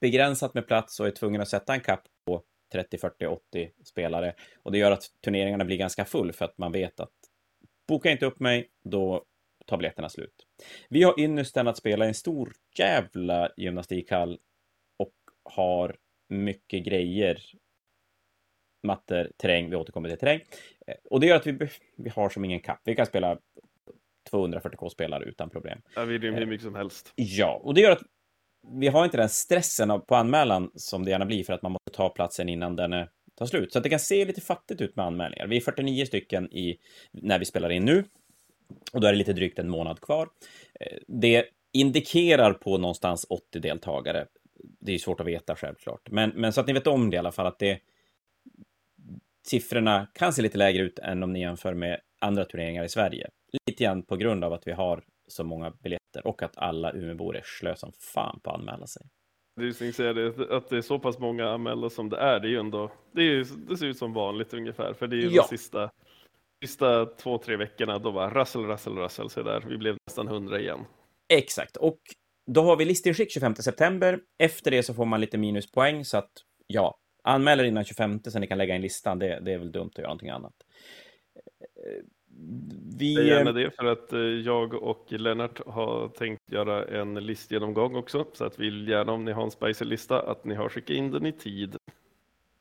begränsat 0.00 0.54
med 0.54 0.66
plats 0.66 1.00
och 1.00 1.06
är 1.06 1.10
tvungna 1.10 1.42
att 1.42 1.48
sätta 1.48 1.74
en 1.74 1.80
kapp 1.80 2.02
på 2.26 2.42
30, 2.72 2.98
40, 2.98 3.26
80 3.26 3.70
spelare. 3.84 4.34
Och 4.62 4.72
det 4.72 4.78
gör 4.78 4.90
att 4.90 5.04
turneringarna 5.24 5.64
blir 5.64 5.76
ganska 5.76 6.04
full 6.04 6.32
för 6.32 6.44
att 6.44 6.58
man 6.58 6.72
vet 6.72 7.00
att 7.00 7.12
Boka 7.88 8.10
inte 8.10 8.26
upp 8.26 8.40
mig, 8.40 8.70
då 8.84 9.24
tar 9.66 9.76
biljetterna 9.76 10.08
slut. 10.08 10.46
Vi 10.88 11.02
har 11.02 11.20
ynnesten 11.20 11.68
att 11.68 11.76
spela 11.76 12.04
i 12.04 12.08
en 12.08 12.14
stor 12.14 12.52
jävla 12.78 13.50
gymnastikhall 13.56 14.38
och 14.96 15.14
har 15.42 15.96
mycket 16.28 16.84
grejer. 16.84 17.38
Mattor, 18.82 19.30
terräng, 19.36 19.70
vi 19.70 19.76
återkommer 19.76 20.08
till 20.08 20.18
terräng. 20.18 20.40
Eh, 20.86 20.94
och 21.10 21.20
det 21.20 21.26
gör 21.26 21.36
att 21.36 21.46
vi, 21.46 21.68
vi 21.96 22.10
har 22.10 22.28
som 22.28 22.44
ingen 22.44 22.60
kapp. 22.60 22.80
Vi 22.84 22.94
kan 22.94 23.06
spela 23.06 23.38
240k-spelare 24.30 25.24
utan 25.24 25.50
problem. 25.50 25.78
Ja, 25.94 26.04
vi 26.04 26.18
rymmer 26.18 26.38
hur 26.38 26.46
mycket 26.46 26.64
som 26.64 26.74
helst. 26.74 27.12
Ja, 27.16 27.60
och 27.64 27.74
det 27.74 27.80
gör 27.80 27.90
att 27.90 28.02
vi 28.72 28.88
har 28.88 29.04
inte 29.04 29.16
den 29.16 29.28
stressen 29.28 30.00
på 30.08 30.14
anmälan 30.14 30.70
som 30.74 31.04
det 31.04 31.10
gärna 31.10 31.26
blir 31.26 31.44
för 31.44 31.52
att 31.52 31.62
man 31.62 31.72
måste 31.72 31.90
ta 31.92 32.08
platsen 32.08 32.48
innan 32.48 32.76
den 32.76 32.92
är, 32.92 33.08
tar 33.34 33.46
slut. 33.46 33.72
Så 33.72 33.78
att 33.78 33.82
det 33.82 33.90
kan 33.90 33.98
se 33.98 34.24
lite 34.24 34.40
fattigt 34.40 34.80
ut 34.80 34.96
med 34.96 35.06
anmälningar. 35.06 35.46
Vi 35.46 35.56
är 35.56 35.60
49 35.60 36.04
stycken 36.04 36.52
i, 36.52 36.78
när 37.12 37.38
vi 37.38 37.44
spelar 37.44 37.70
in 37.72 37.84
nu. 37.84 38.04
Och 38.92 39.00
då 39.00 39.06
är 39.06 39.12
det 39.12 39.18
lite 39.18 39.32
drygt 39.32 39.58
en 39.58 39.68
månad 39.68 40.00
kvar. 40.00 40.28
Det 41.06 41.46
indikerar 41.72 42.52
på 42.52 42.78
någonstans 42.78 43.26
80 43.28 43.60
deltagare. 43.60 44.26
Det 44.80 44.94
är 44.94 44.98
svårt 44.98 45.20
att 45.20 45.26
veta 45.26 45.56
självklart. 45.56 46.10
Men, 46.10 46.30
men 46.30 46.52
så 46.52 46.60
att 46.60 46.66
ni 46.66 46.72
vet 46.72 46.86
om 46.86 47.10
det 47.10 47.14
i 47.14 47.18
alla 47.18 47.32
fall, 47.32 47.46
att 47.46 47.58
det 47.58 47.80
siffrorna 49.46 50.06
kan 50.14 50.32
se 50.32 50.42
lite 50.42 50.58
lägre 50.58 50.82
ut 50.82 50.98
än 50.98 51.22
om 51.22 51.32
ni 51.32 51.40
jämför 51.40 51.74
med 51.74 52.00
andra 52.18 52.44
turneringar 52.44 52.84
i 52.84 52.88
Sverige. 52.88 53.30
Lite 53.66 53.84
grann 53.84 54.02
på 54.02 54.16
grund 54.16 54.44
av 54.44 54.52
att 54.52 54.66
vi 54.66 54.72
har 54.72 55.04
så 55.28 55.44
många 55.44 55.70
biljetter 55.70 56.26
och 56.26 56.42
att 56.42 56.58
alla 56.58 56.92
Umeåbor 56.92 57.36
är 57.36 57.42
slö 57.44 57.76
som 57.76 57.92
fan 57.92 58.40
på 58.42 58.50
att 58.50 58.60
anmäla 58.60 58.86
sig. 58.86 59.06
Det 59.56 59.80
är 59.80 60.14
det, 60.14 60.56
att 60.56 60.68
det 60.68 60.76
är 60.76 60.82
så 60.82 60.98
pass 60.98 61.18
många 61.18 61.48
anmälda 61.50 61.90
som 61.90 62.08
det 62.08 62.16
är, 62.16 62.40
det 62.40 62.48
är 62.48 62.50
ju 62.50 62.58
ändå, 62.58 62.92
det, 63.12 63.22
är, 63.22 63.46
det 63.68 63.76
ser 63.76 63.86
ut 63.86 63.98
som 63.98 64.12
vanligt 64.12 64.54
ungefär, 64.54 64.92
för 64.92 65.06
det 65.06 65.16
är 65.16 65.20
ju 65.20 65.30
ja. 65.30 65.42
de 65.42 65.58
sista, 65.58 65.90
sista 66.64 67.06
två, 67.06 67.38
tre 67.38 67.56
veckorna, 67.56 67.98
då 67.98 68.10
var 68.10 68.30
rassel, 68.30 68.64
rassel, 68.64 68.96
rassel, 68.96 69.30
så 69.30 69.42
där, 69.42 69.64
vi 69.68 69.78
blev 69.78 69.96
nästan 70.06 70.28
hundra 70.28 70.60
igen. 70.60 70.84
Exakt, 71.28 71.76
och 71.76 71.98
då 72.46 72.62
har 72.62 72.76
vi 72.76 72.84
listinskick 72.84 73.32
25 73.32 73.54
september. 73.54 74.20
Efter 74.38 74.70
det 74.70 74.82
så 74.82 74.94
får 74.94 75.04
man 75.04 75.20
lite 75.20 75.38
minuspoäng, 75.38 76.04
så 76.04 76.16
att 76.18 76.32
ja, 76.66 76.98
anmäl 77.22 77.60
er 77.60 77.64
innan 77.64 77.84
25 77.84 78.20
så 78.24 78.38
ni 78.38 78.46
kan 78.46 78.58
lägga 78.58 78.74
in 78.74 78.82
listan. 78.82 79.18
Det, 79.18 79.40
det 79.40 79.52
är 79.52 79.58
väl 79.58 79.72
dumt 79.72 79.90
att 79.92 79.98
göra 79.98 80.08
någonting 80.08 80.30
annat. 80.30 80.54
Vi... 82.98 83.14
Jag 83.14 83.26
gärna 83.26 83.52
det 83.52 83.70
för 83.70 83.84
att 83.84 84.12
eh, 84.12 84.20
jag 84.20 84.74
och 84.74 85.12
Lennart 85.12 85.60
har 85.66 86.08
tänkt 86.08 86.52
göra 86.52 87.00
en 87.00 87.14
listgenomgång 87.14 87.96
också. 87.96 88.26
Så 88.32 88.44
att 88.44 88.58
vi 88.58 88.64
vill 88.64 88.88
gärna 88.88 89.12
om 89.12 89.24
ni 89.24 89.32
har 89.32 89.42
en 89.42 89.50
spicy-lista 89.50 90.30
att 90.30 90.44
ni 90.44 90.54
har 90.54 90.68
skickat 90.68 90.90
in 90.90 91.10
den 91.10 91.26
i 91.26 91.32
tid. 91.32 91.76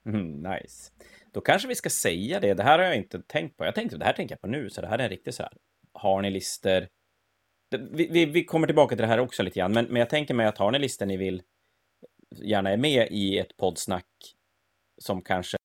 Mm, 0.06 0.36
nice. 0.36 0.92
Då 1.32 1.42
kanske 1.42 1.68
vi 1.68 1.76
ska 1.76 1.90
säga 1.90 2.40
det. 2.40 2.54
Det 2.54 2.64
här 2.64 2.80
har 2.80 2.86
jag 2.86 2.96
inte 2.96 3.22
tänkt 3.22 3.58
på. 3.58 3.66
Jag 3.66 3.76
tänkte 3.76 3.98
det 3.98 4.06
här 4.06 4.14
tänker 4.14 4.34
jag 4.34 4.42
på 4.42 4.48
nu, 4.48 4.70
så 4.70 4.82
det 4.82 4.88
här 4.88 5.00
är 5.00 5.04
en 5.04 5.10
riktig 5.10 5.34
så 5.34 5.44
här. 5.44 5.52
Har 5.94 6.22
ni 6.22 6.32
lister? 6.32 6.88
Vi, 7.78 8.08
vi, 8.12 8.26
vi, 8.26 8.46
kommer 8.46 8.68
tillbaka 8.68 8.96
till 8.96 9.02
det 9.02 9.08
här 9.08 9.20
också 9.20 9.44
lite 9.44 9.60
grann, 9.60 9.74
men, 9.74 9.86
men 9.86 9.96
jag 9.96 10.10
tänker 10.10 10.34
mig 10.34 10.46
att 10.46 10.58
har 10.58 10.72
ni 10.72 10.80
listor 10.80 11.06
ni 11.06 11.18
vill 11.18 11.42
gärna 12.36 12.70
är 12.70 12.78
med 12.78 13.08
i 13.12 13.38
ett 13.38 13.58
poddsnack 13.58 14.06
som 14.98 15.22
kanske 15.22 15.58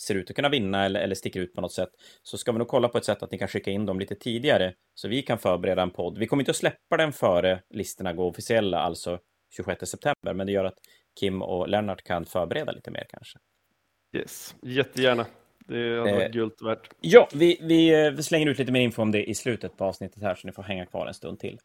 ser 0.00 0.14
ut 0.14 0.30
att 0.30 0.36
kunna 0.36 0.48
vinna 0.48 0.84
eller, 0.84 1.00
eller 1.00 1.14
sticker 1.14 1.40
ut 1.40 1.54
på 1.54 1.60
något 1.60 1.72
sätt, 1.72 1.90
så 2.22 2.38
ska 2.38 2.52
vi 2.52 2.58
nog 2.58 2.68
kolla 2.68 2.88
på 2.88 2.98
ett 2.98 3.04
sätt 3.04 3.22
att 3.22 3.30
ni 3.30 3.38
kan 3.38 3.48
skicka 3.48 3.70
in 3.70 3.86
dem 3.86 4.00
lite 4.00 4.14
tidigare, 4.14 4.74
så 4.94 5.08
vi 5.08 5.22
kan 5.22 5.38
förbereda 5.38 5.82
en 5.82 5.90
podd. 5.90 6.18
Vi 6.18 6.26
kommer 6.26 6.40
inte 6.40 6.50
att 6.50 6.56
släppa 6.56 6.96
den 6.96 7.12
före 7.12 7.62
listorna 7.70 8.12
går 8.12 8.26
officiella, 8.30 8.78
alltså 8.78 9.18
26 9.56 9.90
september, 9.90 10.34
men 10.34 10.46
det 10.46 10.52
gör 10.52 10.64
att 10.64 10.78
Kim 11.20 11.42
och 11.42 11.68
Lennart 11.68 12.02
kan 12.02 12.26
förbereda 12.26 12.72
lite 12.72 12.90
mer 12.90 13.06
kanske. 13.08 13.38
Yes, 14.16 14.54
jättegärna. 14.62 15.26
Det 15.70 15.98
hade 15.98 16.12
varit 16.12 16.22
eh, 16.22 16.32
guld 16.32 16.52
värt. 16.62 16.90
Ja, 17.00 17.28
vi, 17.34 17.58
vi, 17.60 18.04
eh, 18.04 18.10
vi, 18.10 18.22
slänger 18.22 18.46
ut 18.46 18.58
lite 18.58 18.72
mer 18.72 18.80
info 18.80 19.02
om 19.02 19.12
det 19.12 19.30
i 19.30 19.34
slutet 19.34 19.76
på 19.76 19.84
avsnittet 19.84 20.22
här, 20.22 20.34
så 20.34 20.46
ni 20.46 20.52
får 20.52 20.62
hänga 20.62 20.86
kvar 20.86 21.06
en 21.06 21.14
stund 21.14 21.38
till. 21.38 21.58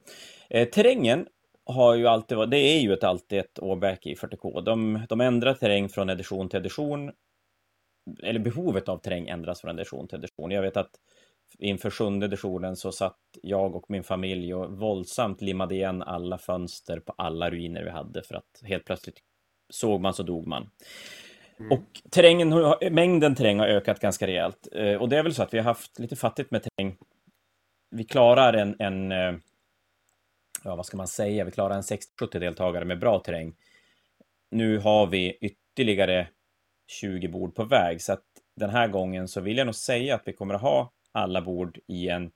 Eh, 0.49 0.69
terrängen 0.69 1.27
har 1.65 1.95
ju 1.95 2.07
alltid 2.07 2.37
varit, 2.37 2.51
det 2.51 2.57
är 2.57 2.79
ju 2.79 2.93
ett, 2.93 3.03
alltid 3.03 3.39
ett 3.39 3.59
åbäke 3.59 4.09
i 4.09 4.15
40K. 4.15 4.61
De, 4.61 5.05
de 5.09 5.21
ändrar 5.21 5.53
terräng 5.53 5.89
från 5.89 6.09
edition 6.09 6.49
till 6.49 6.59
edition 6.59 7.11
eller 8.23 8.39
behovet 8.39 8.89
av 8.89 8.97
terräng 8.97 9.27
ändras 9.27 9.61
från 9.61 9.79
edition 9.79 10.07
till 10.07 10.17
edition. 10.17 10.51
Jag 10.51 10.61
vet 10.61 10.77
att 10.77 10.91
inför 11.59 11.89
sjunde 11.89 12.25
editionen 12.25 12.75
så 12.75 12.91
satt 12.91 13.19
jag 13.41 13.75
och 13.75 13.85
min 13.89 14.03
familj 14.03 14.53
och 14.53 14.79
våldsamt 14.79 15.41
limmade 15.41 15.75
igen 15.75 16.01
alla 16.01 16.37
fönster 16.37 16.99
på 16.99 17.13
alla 17.17 17.49
ruiner 17.49 17.83
vi 17.83 17.89
hade 17.89 18.23
för 18.23 18.35
att 18.35 18.61
helt 18.63 18.85
plötsligt 18.85 19.19
såg 19.69 20.01
man 20.01 20.13
så 20.13 20.23
dog 20.23 20.47
man. 20.47 20.69
Mm. 21.59 21.71
Och 21.71 21.85
terrängen, 22.09 22.75
mängden 22.91 23.35
terräng 23.35 23.59
har 23.59 23.67
ökat 23.67 23.99
ganska 23.99 24.27
rejält. 24.27 24.67
Eh, 24.71 24.95
och 24.95 25.09
det 25.09 25.17
är 25.17 25.23
väl 25.23 25.33
så 25.33 25.43
att 25.43 25.53
vi 25.53 25.57
har 25.57 25.65
haft 25.65 25.99
lite 25.99 26.15
fattigt 26.15 26.51
med 26.51 26.63
terräng. 26.63 26.97
Vi 27.91 28.03
klarar 28.03 28.53
en, 28.53 28.75
en 28.79 29.11
eh, 29.11 29.35
ja 30.63 30.75
vad 30.75 30.85
ska 30.85 30.97
man 30.97 31.07
säga, 31.07 31.43
vi 31.43 31.51
klarar 31.51 31.75
en 31.75 31.81
60-70 31.81 32.39
deltagare 32.39 32.85
med 32.85 32.99
bra 32.99 33.19
terräng. 33.19 33.55
Nu 34.51 34.77
har 34.77 35.07
vi 35.07 35.37
ytterligare 35.41 36.27
20 36.87 37.27
bord 37.27 37.55
på 37.55 37.63
väg. 37.63 38.01
Så 38.01 38.13
att 38.13 38.23
den 38.55 38.69
här 38.69 38.87
gången 38.87 39.27
så 39.27 39.41
vill 39.41 39.57
jag 39.57 39.65
nog 39.65 39.75
säga 39.75 40.15
att 40.15 40.21
vi 40.25 40.33
kommer 40.33 40.53
att 40.53 40.61
ha 40.61 40.91
alla 41.11 41.41
bord 41.41 41.79
i 41.87 42.09
en 42.09 42.31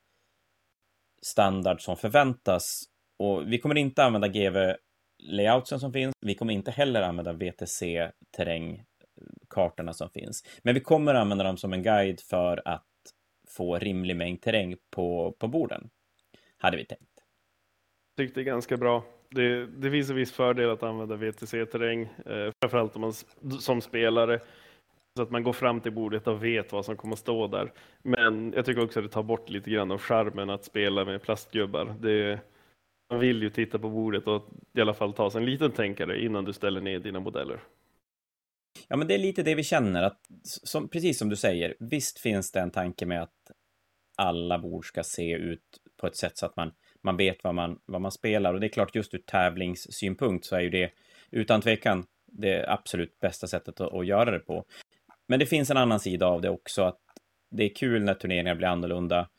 standard 1.21 1.81
som 1.81 1.97
förväntas. 1.97 2.83
Och 3.17 3.51
vi 3.51 3.59
kommer 3.59 3.77
inte 3.77 4.03
använda 4.03 4.27
GV 4.27 4.57
layoutsen 5.23 5.79
som 5.79 5.93
finns. 5.93 6.15
Vi 6.21 6.35
kommer 6.35 6.53
inte 6.53 6.71
heller 6.71 7.01
använda 7.01 7.33
VTC 7.33 8.11
kartorna 9.49 9.93
som 9.93 10.09
finns. 10.09 10.43
Men 10.63 10.73
vi 10.73 10.81
kommer 10.81 11.15
använda 11.15 11.43
dem 11.43 11.57
som 11.57 11.73
en 11.73 11.83
guide 11.83 12.19
för 12.19 12.61
att 12.65 12.85
få 13.47 13.77
rimlig 13.77 14.15
mängd 14.15 14.41
terräng 14.41 14.75
på, 14.89 15.35
på 15.39 15.47
borden. 15.47 15.89
Hade 16.57 16.77
vi 16.77 16.85
tänkt. 16.85 17.03
Tyckte 18.17 18.39
det 18.39 18.43
är 18.43 18.45
ganska 18.45 18.77
bra 18.77 19.03
det, 19.29 19.65
det 19.65 19.91
finns 19.91 20.09
en 20.09 20.15
viss 20.15 20.31
fördel 20.31 20.69
att 20.69 20.83
använda 20.83 21.15
VTC-terräng, 21.15 22.01
eh, 22.25 22.51
framförallt 22.61 22.95
om 22.95 23.01
man 23.01 23.13
som 23.59 23.81
spelare, 23.81 24.39
så 25.17 25.23
att 25.23 25.31
man 25.31 25.43
går 25.43 25.53
fram 25.53 25.81
till 25.81 25.91
bordet 25.91 26.27
och 26.27 26.43
vet 26.43 26.71
vad 26.71 26.85
som 26.85 26.97
kommer 26.97 27.13
att 27.13 27.19
stå 27.19 27.47
där. 27.47 27.71
Men 28.01 28.53
jag 28.55 28.65
tycker 28.65 28.83
också 28.83 28.99
att 28.99 29.05
det 29.05 29.11
tar 29.11 29.23
bort 29.23 29.49
lite 29.49 29.69
grann 29.69 29.91
av 29.91 29.97
charmen 29.97 30.49
att 30.49 30.65
spela 30.65 31.05
med 31.05 31.21
plastgubbar. 31.21 31.95
Det, 31.99 32.39
man 33.09 33.19
vill 33.19 33.43
ju 33.43 33.49
titta 33.49 33.79
på 33.79 33.89
bordet 33.89 34.27
och 34.27 34.45
i 34.73 34.81
alla 34.81 34.93
fall 34.93 35.13
ta 35.13 35.29
sig 35.29 35.39
en 35.39 35.45
liten 35.45 35.71
tänkare 35.71 36.21
innan 36.21 36.45
du 36.45 36.53
ställer 36.53 36.81
ner 36.81 36.99
dina 36.99 37.19
modeller. 37.19 37.59
Ja, 38.87 38.95
men 38.95 39.07
det 39.07 39.13
är 39.13 39.19
lite 39.19 39.43
det 39.43 39.55
vi 39.55 39.63
känner, 39.63 40.03
att 40.03 40.19
som, 40.43 40.89
precis 40.89 41.17
som 41.19 41.29
du 41.29 41.35
säger, 41.35 41.75
visst 41.79 42.19
finns 42.19 42.51
det 42.51 42.59
en 42.59 42.71
tanke 42.71 43.05
med 43.05 43.21
att 43.21 43.51
alla 44.17 44.59
bord 44.59 44.87
ska 44.87 45.03
se 45.03 45.31
ut 45.31 45.79
på 45.97 46.07
ett 46.07 46.17
sätt 46.17 46.37
så 46.37 46.45
att 46.45 46.55
man 46.55 46.71
man 47.01 47.17
vet 47.17 47.43
vad 47.43 47.55
man, 47.55 47.79
vad 47.85 48.01
man 48.01 48.11
spelar. 48.11 48.53
Och 48.53 48.59
det 48.59 48.67
är 48.67 48.69
klart, 48.69 48.95
just 48.95 49.13
ur 49.13 49.19
tävlingssynpunkt 49.19 50.45
så 50.45 50.55
är 50.55 50.59
ju 50.59 50.69
det 50.69 50.91
utan 51.31 51.61
tvekan 51.61 52.05
det 52.31 52.65
absolut 52.67 53.19
bästa 53.19 53.47
sättet 53.47 53.81
att, 53.81 53.93
att 53.93 54.05
göra 54.05 54.31
det 54.31 54.39
på. 54.39 54.65
Men 55.27 55.39
det 55.39 55.45
finns 55.45 55.71
en 55.71 55.77
annan 55.77 55.99
sida 55.99 56.27
av 56.27 56.41
det 56.41 56.49
också, 56.49 56.83
att 56.83 56.99
det 57.51 57.63
är 57.63 57.75
kul 57.75 58.03
när 58.03 58.13
turneringar 58.13 58.55
blir 58.55 58.67
annorlunda. 58.67 59.29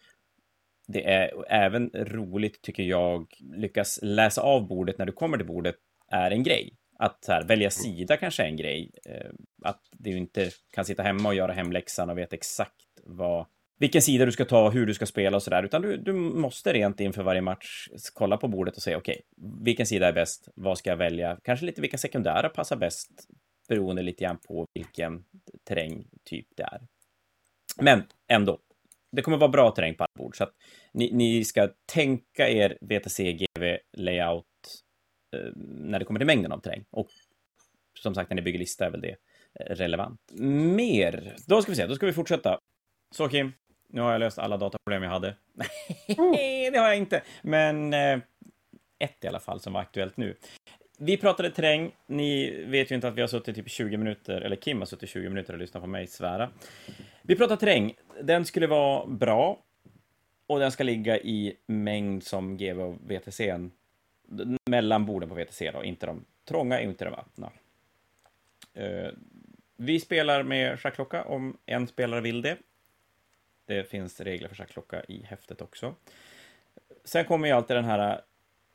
Det 0.88 1.10
är 1.10 1.44
även 1.48 1.90
roligt, 1.94 2.62
tycker 2.62 2.82
jag, 2.82 3.34
lyckas 3.40 3.98
läsa 4.02 4.42
av 4.42 4.68
bordet 4.68 4.98
när 4.98 5.06
du 5.06 5.12
kommer 5.12 5.36
till 5.36 5.46
bordet 5.46 5.76
är 6.08 6.30
en 6.30 6.42
grej. 6.42 6.76
Att 7.02 7.24
här, 7.28 7.44
välja 7.44 7.70
sida 7.70 8.16
kanske 8.16 8.42
är 8.42 8.46
en 8.46 8.56
grej. 8.56 8.90
Eh, 9.04 9.30
att 9.62 9.80
du 9.92 10.16
inte 10.16 10.50
kan 10.72 10.84
sitta 10.84 11.02
hemma 11.02 11.28
och 11.28 11.34
göra 11.34 11.52
hemläxan 11.52 12.10
och 12.10 12.18
veta 12.18 12.36
exakt 12.36 12.74
vad 13.04 13.46
vilken 13.78 14.02
sida 14.02 14.24
du 14.24 14.32
ska 14.32 14.44
ta, 14.44 14.70
hur 14.70 14.86
du 14.86 14.94
ska 14.94 15.06
spela 15.06 15.36
och 15.36 15.42
sådär, 15.42 15.62
utan 15.62 15.82
du, 15.82 15.96
du 15.96 16.12
måste 16.12 16.72
rent 16.72 17.00
inför 17.00 17.22
varje 17.22 17.40
match 17.40 17.88
kolla 18.14 18.36
på 18.36 18.48
bordet 18.48 18.76
och 18.76 18.82
säga 18.82 18.96
okej, 18.96 19.12
okay, 19.36 19.50
vilken 19.64 19.86
sida 19.86 20.08
är 20.08 20.12
bäst? 20.12 20.48
Vad 20.54 20.78
ska 20.78 20.90
jag 20.90 20.96
välja? 20.96 21.38
Kanske 21.42 21.66
lite 21.66 21.80
vilka 21.80 21.98
sekundära 21.98 22.48
passar 22.48 22.76
bäst 22.76 23.10
beroende 23.68 24.02
lite 24.02 24.24
grann 24.24 24.38
på 24.38 24.66
vilken 24.74 25.24
terrängtyp 25.68 26.46
det 26.56 26.62
är. 26.62 26.80
Men 27.76 28.02
ändå, 28.28 28.58
det 29.12 29.22
kommer 29.22 29.36
vara 29.36 29.50
bra 29.50 29.70
terräng 29.70 29.94
på 29.94 30.04
alla 30.04 30.24
bord, 30.24 30.36
så 30.36 30.44
att 30.44 30.54
ni, 30.92 31.10
ni 31.12 31.44
ska 31.44 31.68
tänka 31.92 32.48
er 32.48 32.78
VTC, 32.80 33.32
GV, 33.32 33.76
layout 33.96 34.49
när 35.54 35.98
det 35.98 36.04
kommer 36.04 36.20
till 36.20 36.26
mängden 36.26 36.52
av 36.52 36.58
terräng. 36.58 36.84
Och 36.90 37.08
som 37.98 38.14
sagt, 38.14 38.30
när 38.30 38.34
ni 38.34 38.42
bygger 38.42 38.58
lista 38.58 38.86
är 38.86 38.90
väl 38.90 39.00
det 39.00 39.16
eh, 39.60 39.74
relevant. 39.74 40.20
Mer, 40.74 41.36
då 41.46 41.62
ska 41.62 41.72
vi 41.72 41.76
se, 41.76 41.86
då 41.86 41.94
ska 41.94 42.06
vi 42.06 42.12
fortsätta. 42.12 42.58
Så 43.10 43.28
Kim, 43.28 43.52
nu 43.88 44.00
har 44.00 44.12
jag 44.12 44.18
löst 44.18 44.38
alla 44.38 44.56
dataproblem 44.56 45.02
jag 45.02 45.10
hade. 45.10 45.36
Nej, 46.18 46.70
det 46.70 46.78
har 46.78 46.86
jag 46.86 46.96
inte. 46.96 47.22
Men 47.42 47.94
eh, 47.94 48.18
ett 48.98 49.24
i 49.24 49.28
alla 49.28 49.40
fall 49.40 49.60
som 49.60 49.72
var 49.72 49.80
aktuellt 49.80 50.16
nu. 50.16 50.36
Vi 50.98 51.16
pratade 51.16 51.50
terräng. 51.50 51.90
Ni 52.06 52.64
vet 52.64 52.90
ju 52.90 52.94
inte 52.94 53.08
att 53.08 53.14
vi 53.14 53.20
har 53.20 53.28
suttit 53.28 53.56
typ 53.56 53.70
20 53.70 53.96
minuter, 53.96 54.40
eller 54.40 54.56
Kim 54.56 54.78
har 54.78 54.86
suttit 54.86 55.08
20 55.08 55.28
minuter 55.28 55.52
och 55.52 55.58
lyssnat 55.58 55.82
på 55.82 55.86
mig 55.86 56.06
svära. 56.06 56.50
Vi 57.22 57.36
pratar 57.36 57.56
terräng. 57.56 57.94
Den 58.22 58.44
skulle 58.44 58.66
vara 58.66 59.06
bra. 59.06 59.62
Och 60.46 60.58
den 60.58 60.72
ska 60.72 60.84
ligga 60.84 61.18
i 61.18 61.56
mängd 61.66 62.22
som 62.22 62.56
GV 62.56 62.80
och 62.80 62.94
VTC. 62.94 63.40
Mellan 64.70 65.06
borden 65.06 65.28
på 65.28 65.34
VTC 65.34 65.70
då, 65.70 65.84
inte 65.84 66.06
de 66.06 66.24
trånga, 66.44 66.80
inte 66.80 67.04
de 67.04 67.14
öppna. 67.14 67.52
Uh, 68.78 69.10
vi 69.76 70.00
spelar 70.00 70.42
med 70.42 70.80
schackklocka 70.80 71.24
om 71.24 71.56
en 71.66 71.86
spelare 71.86 72.20
vill 72.20 72.42
det. 72.42 72.56
Det 73.66 73.84
finns 73.84 74.20
regler 74.20 74.48
för 74.48 74.54
schackklocka 74.54 75.04
i 75.08 75.22
häftet 75.22 75.62
också. 75.62 75.94
Sen 77.04 77.24
kommer 77.24 77.48
ju 77.48 77.54
alltid 77.54 77.76
den 77.76 77.84
här 77.84 78.12
eh, 78.12 78.20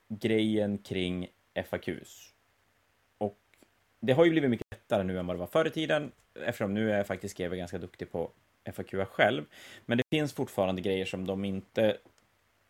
grejen 0.07 0.77
kring 0.77 1.27
FAQs. 1.69 2.33
Och 3.17 3.39
det 3.99 4.13
har 4.13 4.25
ju 4.25 4.31
blivit 4.31 4.49
mycket 4.49 4.71
lättare 4.71 5.03
nu 5.03 5.19
än 5.19 5.27
vad 5.27 5.35
det 5.35 5.39
var 5.39 5.47
förr 5.47 5.67
i 5.67 5.69
tiden, 5.69 6.11
eftersom 6.33 6.73
nu 6.73 6.91
är 6.91 7.03
faktiskt 7.03 7.37
GW 7.37 7.55
ganska 7.55 7.77
duktig 7.77 8.11
på 8.11 8.31
FAQ 8.73 9.07
själv. 9.09 9.45
Men 9.85 9.97
det 9.97 10.03
finns 10.11 10.33
fortfarande 10.33 10.81
grejer 10.81 11.05
som 11.05 11.27
de 11.27 11.45
inte 11.45 11.97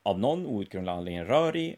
av 0.03 0.19
någon 0.19 0.45
outgrundlig 0.45 0.91
anledning 0.91 1.23
rör 1.23 1.55
i 1.55 1.75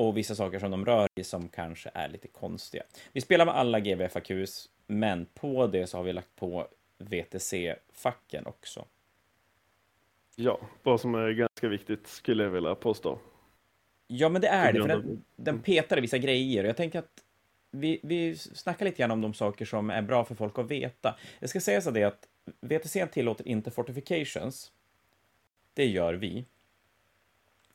och 0.00 0.16
vissa 0.16 0.34
saker 0.34 0.58
som 0.58 0.70
de 0.70 0.86
rör 0.86 1.08
i 1.14 1.24
som 1.24 1.48
kanske 1.48 1.90
är 1.94 2.08
lite 2.08 2.28
konstiga. 2.28 2.82
Vi 3.12 3.20
spelar 3.20 3.44
med 3.44 3.54
alla 3.54 3.80
GVFAQs, 3.80 4.70
men 4.86 5.26
på 5.26 5.66
det 5.66 5.86
så 5.86 5.96
har 5.96 6.04
vi 6.04 6.12
lagt 6.12 6.36
på 6.36 6.68
VTC-facken 6.98 8.46
också. 8.46 8.86
Ja, 10.36 10.60
vad 10.82 11.00
som 11.00 11.14
är 11.14 11.30
ganska 11.30 11.68
viktigt 11.68 12.06
skulle 12.06 12.42
jag 12.44 12.50
vilja 12.50 12.74
påstå. 12.74 13.18
Ja, 14.06 14.28
men 14.28 14.42
det 14.42 14.48
är 14.48 14.72
det, 14.72 14.80
för 14.80 14.88
den, 14.88 15.24
den 15.36 15.60
petar 15.60 15.98
i 15.98 16.00
vissa 16.00 16.18
grejer. 16.18 16.64
Jag 16.64 16.76
tänker 16.76 16.98
att 16.98 17.24
vi, 17.70 18.00
vi 18.02 18.36
snackar 18.36 18.84
lite 18.84 18.98
grann 18.98 19.10
om 19.10 19.20
de 19.20 19.34
saker 19.34 19.64
som 19.64 19.90
är 19.90 20.02
bra 20.02 20.24
för 20.24 20.34
folk 20.34 20.58
att 20.58 20.70
veta. 20.70 21.18
Jag 21.40 21.50
ska 21.50 21.60
säga 21.60 21.80
så 21.80 21.90
det 21.90 22.04
att 22.04 22.28
VTC 22.60 23.06
tillåter 23.06 23.48
inte 23.48 23.70
fortifications. 23.70 24.72
Det 25.74 25.86
gör 25.86 26.14
vi. 26.14 26.44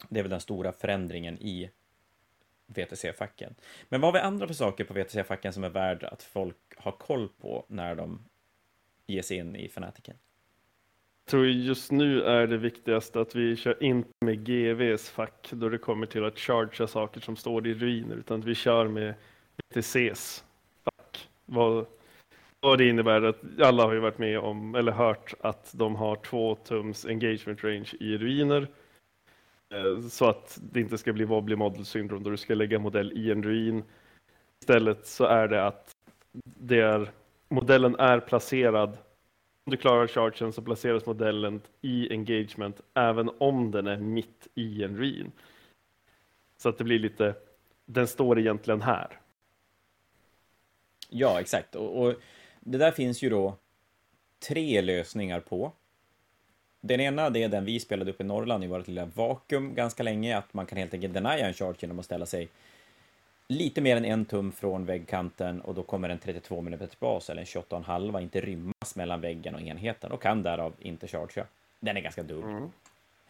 Det 0.09 0.19
är 0.19 0.23
väl 0.23 0.29
den 0.29 0.41
stora 0.41 0.71
förändringen 0.71 1.37
i 1.37 1.69
VTC-facken. 2.67 3.55
Men 3.89 4.01
vad 4.01 4.07
har 4.07 4.19
vi 4.19 4.25
andra 4.25 4.47
för 4.47 4.53
saker 4.53 4.83
på 4.83 4.93
VTC-facken 4.93 5.53
som 5.53 5.63
är 5.63 5.69
värd 5.69 6.03
att 6.03 6.23
folk 6.23 6.57
har 6.77 6.91
koll 6.91 7.29
på 7.41 7.65
när 7.67 7.95
de 7.95 8.19
ger 9.07 9.21
sig 9.21 9.37
in 9.37 9.55
i 9.55 9.69
fanatiken? 9.69 10.15
Jag 11.25 11.31
tror 11.31 11.47
just 11.47 11.91
nu 11.91 12.21
är 12.21 12.47
det 12.47 12.57
viktigaste 12.57 13.21
att 13.21 13.35
vi 13.35 13.55
kör 13.55 13.83
inte 13.83 14.09
med 14.25 14.45
GVs 14.45 15.09
fack 15.09 15.49
då 15.51 15.69
det 15.69 15.77
kommer 15.77 16.05
till 16.05 16.25
att 16.25 16.39
chargea 16.39 16.87
saker 16.87 17.21
som 17.21 17.35
står 17.35 17.67
i 17.67 17.73
ruiner, 17.73 18.15
utan 18.15 18.39
att 18.39 18.45
vi 18.45 18.55
kör 18.55 18.87
med 18.87 19.13
VTCs 19.57 20.43
fack. 20.83 21.29
Vad, 21.45 21.85
vad 22.59 22.77
det 22.77 22.89
innebär 22.89 23.21
att 23.21 23.41
alla 23.61 23.83
har 23.83 23.93
ju 23.93 23.99
varit 23.99 24.17
med 24.17 24.39
om, 24.39 24.75
eller 24.75 24.91
hört, 24.91 25.33
att 25.39 25.71
de 25.73 25.95
har 25.95 26.15
två 26.15 26.55
tums 26.55 27.05
engagement 27.05 27.63
range 27.63 27.93
i 27.99 28.17
ruiner. 28.17 28.67
Eh, 29.69 30.07
så 30.09 30.29
att 30.29 30.59
det 30.61 30.79
inte 30.79 30.97
ska 30.97 31.13
bli 31.13 31.25
wobbly 31.25 31.55
model 31.55 31.85
syndrome 31.85 32.23
då 32.23 32.29
du 32.29 32.37
ska 32.37 32.55
lägga 32.55 32.79
modell 32.79 33.11
i 33.17 33.31
en 33.31 33.43
ruin. 33.43 33.83
Istället 34.61 35.07
så 35.07 35.25
är 35.25 35.47
det 35.47 35.67
att 35.67 35.91
det 36.43 36.79
är, 36.79 37.11
modellen 37.49 37.95
är 37.95 38.19
placerad 38.19 38.97
om 39.65 39.71
du 39.71 39.77
klarar 39.77 40.07
chargen 40.07 40.53
så 40.53 40.61
placeras 40.61 41.05
modellen 41.05 41.61
i 41.81 42.11
engagement 42.11 42.81
även 42.93 43.29
om 43.37 43.71
den 43.71 43.87
är 43.87 43.97
mitt 43.97 44.47
i 44.55 44.83
en 44.83 44.97
ruin. 44.97 45.31
Så 46.57 46.69
att 46.69 46.77
det 46.77 46.83
blir 46.83 46.99
lite, 46.99 47.35
den 47.85 48.07
står 48.07 48.39
egentligen 48.39 48.81
här. 48.81 49.19
Ja, 51.09 51.39
exakt. 51.39 51.75
Och, 51.75 52.01
och 52.01 52.13
det 52.59 52.77
där 52.77 52.91
finns 52.91 53.21
ju 53.21 53.29
då 53.29 53.57
tre 54.47 54.81
lösningar 54.81 55.39
på. 55.39 55.71
Den 56.87 56.99
ena 56.99 57.29
det 57.29 57.43
är 57.43 57.49
den 57.49 57.65
vi 57.65 57.79
spelade 57.79 58.11
upp 58.11 58.21
i 58.21 58.23
Norrland 58.23 58.63
i 58.63 58.67
vårt 58.67 58.87
lilla 58.87 59.05
vakuum 59.05 59.75
ganska 59.75 60.03
länge, 60.03 60.37
att 60.37 60.53
man 60.53 60.65
kan 60.65 60.77
helt 60.77 60.93
enkelt 60.93 61.13
denia 61.13 61.47
en 61.47 61.53
charge 61.53 61.77
genom 61.79 61.99
att 61.99 62.05
ställa 62.05 62.25
sig 62.25 62.47
lite 63.47 63.81
mer 63.81 63.97
än 63.97 64.05
en 64.05 64.25
tum 64.25 64.51
från 64.51 64.85
väggkanten 64.85 65.61
och 65.61 65.75
då 65.75 65.83
kommer 65.83 66.09
en 66.09 66.19
32 66.19 66.59
mm 66.59 66.79
bas 66.99 67.29
eller 67.29 67.41
en 67.41 67.45
28,5 67.45 68.21
inte 68.21 68.41
rymmas 68.41 68.95
mellan 68.95 69.21
väggen 69.21 69.55
och 69.55 69.61
enheten 69.61 70.11
och 70.11 70.21
kan 70.21 70.43
därav 70.43 70.73
inte 70.79 71.07
chargea. 71.07 71.45
Den 71.79 71.97
är 71.97 72.01
ganska 72.01 72.23
dum. 72.23 72.43
Mm. 72.43 72.69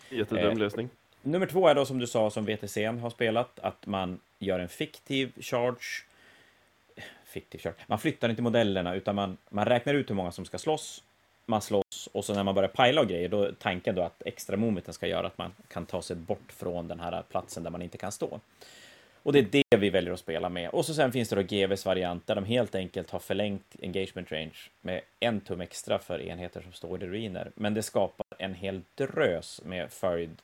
Jättedum 0.09 0.51
eh, 0.51 0.57
lösning. 0.57 0.89
Nummer 1.21 1.45
två 1.45 1.67
är 1.67 1.75
då 1.75 1.85
som 1.85 1.99
du 1.99 2.07
sa 2.07 2.29
som 2.29 2.45
VTC 2.45 2.85
har 2.85 3.09
spelat, 3.09 3.59
att 3.59 3.85
man 3.85 4.19
gör 4.39 4.59
en 4.59 4.69
fiktiv 4.69 5.31
charge. 5.41 6.05
Fiktiv 7.25 7.59
charge. 7.59 7.77
Man 7.87 7.99
flyttar 7.99 8.29
inte 8.29 8.41
modellerna 8.41 8.95
utan 8.95 9.15
man, 9.15 9.37
man 9.49 9.65
räknar 9.65 9.93
ut 9.93 10.09
hur 10.09 10.15
många 10.15 10.31
som 10.31 10.45
ska 10.45 10.57
slåss. 10.57 11.03
Man 11.45 11.61
slåss 11.61 11.84
och 12.15 12.25
så 12.25 12.33
när 12.33 12.43
man 12.43 12.55
börjar 12.55 12.69
pajla 12.69 13.01
och 13.01 13.07
grejer, 13.07 13.29
då 13.29 13.43
är 13.43 13.51
tanken 13.51 13.95
då 13.95 14.01
att 14.01 14.21
extra 14.25 14.57
momenten 14.57 14.93
ska 14.93 15.07
göra 15.07 15.27
att 15.27 15.37
man 15.37 15.53
kan 15.67 15.85
ta 15.85 16.01
sig 16.01 16.15
bort 16.15 16.51
från 16.51 16.87
den 16.87 16.99
här 16.99 17.23
platsen 17.29 17.63
där 17.63 17.71
man 17.71 17.81
inte 17.81 17.97
kan 17.97 18.11
stå. 18.11 18.39
Och 19.23 19.33
det 19.33 19.39
är 19.39 19.63
det 19.69 19.77
vi 19.77 19.89
väljer 19.89 20.13
att 20.13 20.19
spela 20.19 20.49
med. 20.49 20.69
Och 20.69 20.85
så 20.85 20.93
sen 20.93 21.11
finns 21.11 21.29
det 21.29 21.35
då 21.35 21.41
GVs 21.41 21.85
variant 21.85 22.27
där 22.27 22.35
de 22.35 22.43
helt 22.43 22.75
enkelt 22.75 23.09
har 23.09 23.19
förlängt 23.19 23.75
engagement 23.81 24.31
range 24.31 24.69
med 24.81 25.01
en 25.19 25.41
tum 25.41 25.61
extra 25.61 25.99
för 25.99 26.21
enheter 26.21 26.61
som 26.61 26.71
står 26.71 27.03
i 27.03 27.07
ruiner. 27.07 27.51
Men 27.55 27.73
det 27.73 27.83
skapar 27.83 28.25
en 28.37 28.53
hel 28.53 28.81
drös 28.95 29.61
med 29.65 29.91
följd... 29.91 30.41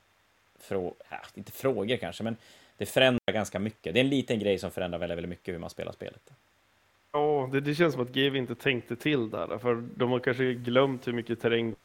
Frå, 0.60 0.96
äh, 1.12 1.18
inte 1.34 1.52
frågor 1.52 1.98
kanske, 1.98 2.24
men 2.24 2.38
det 2.78 2.86
förändrar 2.86 3.34
ganska 3.34 3.60
mycket. 3.60 3.94
Det 3.94 4.00
är 4.00 4.04
en 4.04 4.10
liten 4.10 4.40
grej 4.40 4.60
som 4.60 4.72
förändrar 4.72 5.00
väldigt, 5.00 5.18
väldigt 5.18 5.30
mycket 5.30 5.54
hur 5.54 5.60
man 5.60 5.70
spelar 5.70 5.92
spelet. 5.92 6.32
Ja, 7.12 7.50
det, 7.52 7.62
det 7.62 7.76
känns 7.76 7.94
som 7.94 8.04
att 8.04 8.14
GV 8.14 8.36
inte 8.36 8.56
tänkte 8.56 8.96
till 8.96 9.30
där, 9.30 9.58
för 9.58 9.84
de 9.96 10.12
har 10.12 10.20
kanske 10.20 10.54
glömt 10.54 11.08
hur 11.08 11.14
mycket 11.14 11.40
terräng 11.40 11.76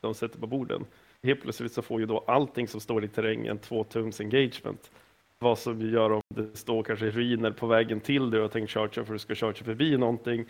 de 0.00 0.14
sätter 0.14 0.38
på 0.38 0.46
borden. 0.46 0.84
Helt 1.22 1.42
plötsligt 1.42 1.72
så 1.72 1.82
får 1.82 2.00
ju 2.00 2.06
då 2.06 2.24
allting 2.26 2.68
som 2.68 2.80
står 2.80 3.04
i 3.04 3.08
terrängen 3.08 3.58
två 3.58 3.84
tums 3.84 4.20
engagement 4.20 4.90
vad 5.38 5.58
som 5.58 5.80
gör 5.90 6.12
om 6.12 6.22
det 6.34 6.56
står 6.56 6.82
kanske 6.82 7.10
ruiner 7.10 7.50
på 7.50 7.66
vägen 7.66 8.00
till 8.00 8.30
det 8.30 8.42
och 8.42 8.52
tänkt 8.52 8.70
charge 8.70 8.92
för 8.94 9.00
att 9.02 9.08
du 9.08 9.18
ska 9.18 9.34
charge 9.34 9.64
förbi 9.64 9.96
någonting 9.96 10.46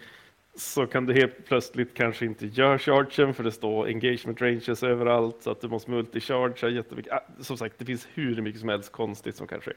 så 0.54 0.86
kan 0.86 1.06
du 1.06 1.14
helt 1.14 1.46
plötsligt 1.46 1.94
kanske 1.94 2.24
inte 2.26 2.46
göra 2.46 2.78
chargen 2.78 3.34
för 3.34 3.44
det 3.44 3.52
står 3.52 3.86
engagement 3.86 4.40
ranges 4.40 4.82
överallt 4.82 5.36
så 5.42 5.50
att 5.50 5.60
du 5.60 5.68
måste 5.68 5.90
multichargea 5.90 6.70
jättemycket. 6.70 7.12
Ah, 7.12 7.22
som 7.40 7.56
sagt, 7.56 7.78
det 7.78 7.84
finns 7.84 8.08
hur 8.14 8.42
mycket 8.42 8.60
som 8.60 8.68
helst 8.68 8.92
konstigt 8.92 9.36
som 9.36 9.46
kan 9.46 9.60
ske. 9.60 9.72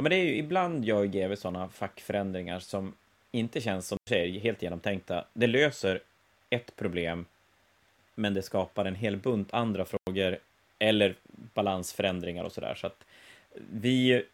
Ja, 0.00 0.02
men 0.02 0.10
det 0.10 0.16
är 0.16 0.24
ju 0.24 0.36
ibland 0.36 0.84
gör 0.84 1.04
GW 1.04 1.36
sådana 1.36 1.68
fackförändringar 1.68 2.58
som 2.60 2.94
inte 3.30 3.60
känns 3.60 3.88
som 3.88 3.98
du 4.04 4.08
säger, 4.08 4.40
helt 4.40 4.62
genomtänkta. 4.62 5.24
Det 5.32 5.46
löser 5.46 6.00
ett 6.50 6.76
problem, 6.76 7.26
men 8.14 8.34
det 8.34 8.42
skapar 8.42 8.84
en 8.84 8.94
hel 8.94 9.16
bunt 9.16 9.54
andra 9.54 9.84
frågor 9.84 10.38
eller 10.78 11.14
balansförändringar 11.54 12.44
och 12.44 12.52
sådär. 12.52 12.74
Så 12.74 12.86
att 12.86 13.04
vi... 13.72 14.24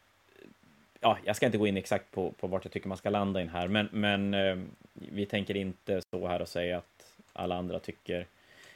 Ja, 1.01 1.19
jag 1.25 1.37
ska 1.37 1.47
inte 1.47 1.59
gå 1.59 1.67
in 1.67 1.77
exakt 1.77 2.11
på, 2.11 2.31
på 2.31 2.47
vart 2.47 2.65
jag 2.65 2.73
tycker 2.73 2.89
man 2.89 2.99
ska 2.99 3.11
landa 3.11 3.41
in 3.41 3.49
här, 3.49 3.69
men, 3.69 3.89
men 3.93 4.35
eh, 4.35 4.57
vi 4.93 5.27
tänker 5.27 5.57
inte 5.57 6.01
stå 6.01 6.27
här 6.27 6.43
och 6.43 6.49
säga 6.49 6.79
att 6.79 7.13
alla 7.33 7.57
andra 7.57 7.79
tycker 7.79 8.27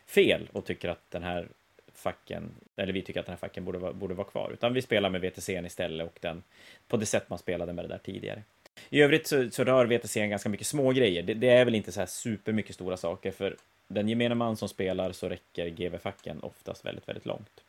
fel 0.06 0.48
och 0.52 0.64
tycker 0.64 0.88
att 0.88 1.10
den 1.10 1.22
här 1.22 1.48
facken, 1.94 2.50
eller 2.76 2.92
vi 2.92 3.02
tycker 3.02 3.20
att 3.20 3.26
den 3.26 3.32
här 3.32 3.38
facken 3.38 3.64
borde 3.64 3.78
vara, 3.78 3.92
borde 3.92 4.14
vara 4.14 4.26
kvar, 4.26 4.50
utan 4.52 4.74
vi 4.74 4.82
spelar 4.82 5.10
med 5.10 5.20
VTC 5.20 5.52
istället 5.52 6.06
och 6.06 6.18
den 6.20 6.42
på 6.88 6.96
det 6.96 7.06
sätt 7.06 7.30
man 7.30 7.38
spelade 7.38 7.72
med 7.72 7.84
det 7.84 7.88
där 7.88 7.98
tidigare. 7.98 8.42
I 8.90 9.02
övrigt 9.02 9.26
så, 9.26 9.50
så 9.50 9.64
rör 9.64 9.86
VTC 9.86 10.28
ganska 10.28 10.48
mycket 10.48 10.66
små 10.66 10.92
grejer. 10.92 11.22
Det, 11.22 11.34
det, 11.34 11.48
är 11.48 11.64
väl 11.64 11.74
inte 11.74 11.92
så 11.92 12.00
här 12.00 12.06
supermycket 12.06 12.74
stora 12.74 12.96
saker, 12.96 13.30
för 13.30 13.56
den 13.88 14.08
gemene 14.08 14.34
man 14.34 14.56
som 14.56 14.68
spelar 14.68 15.12
så 15.12 15.28
räcker 15.28 15.68
GV-facken 15.68 16.40
oftast 16.40 16.84
väldigt, 16.84 17.08
väldigt 17.08 17.26
långt. 17.26 17.64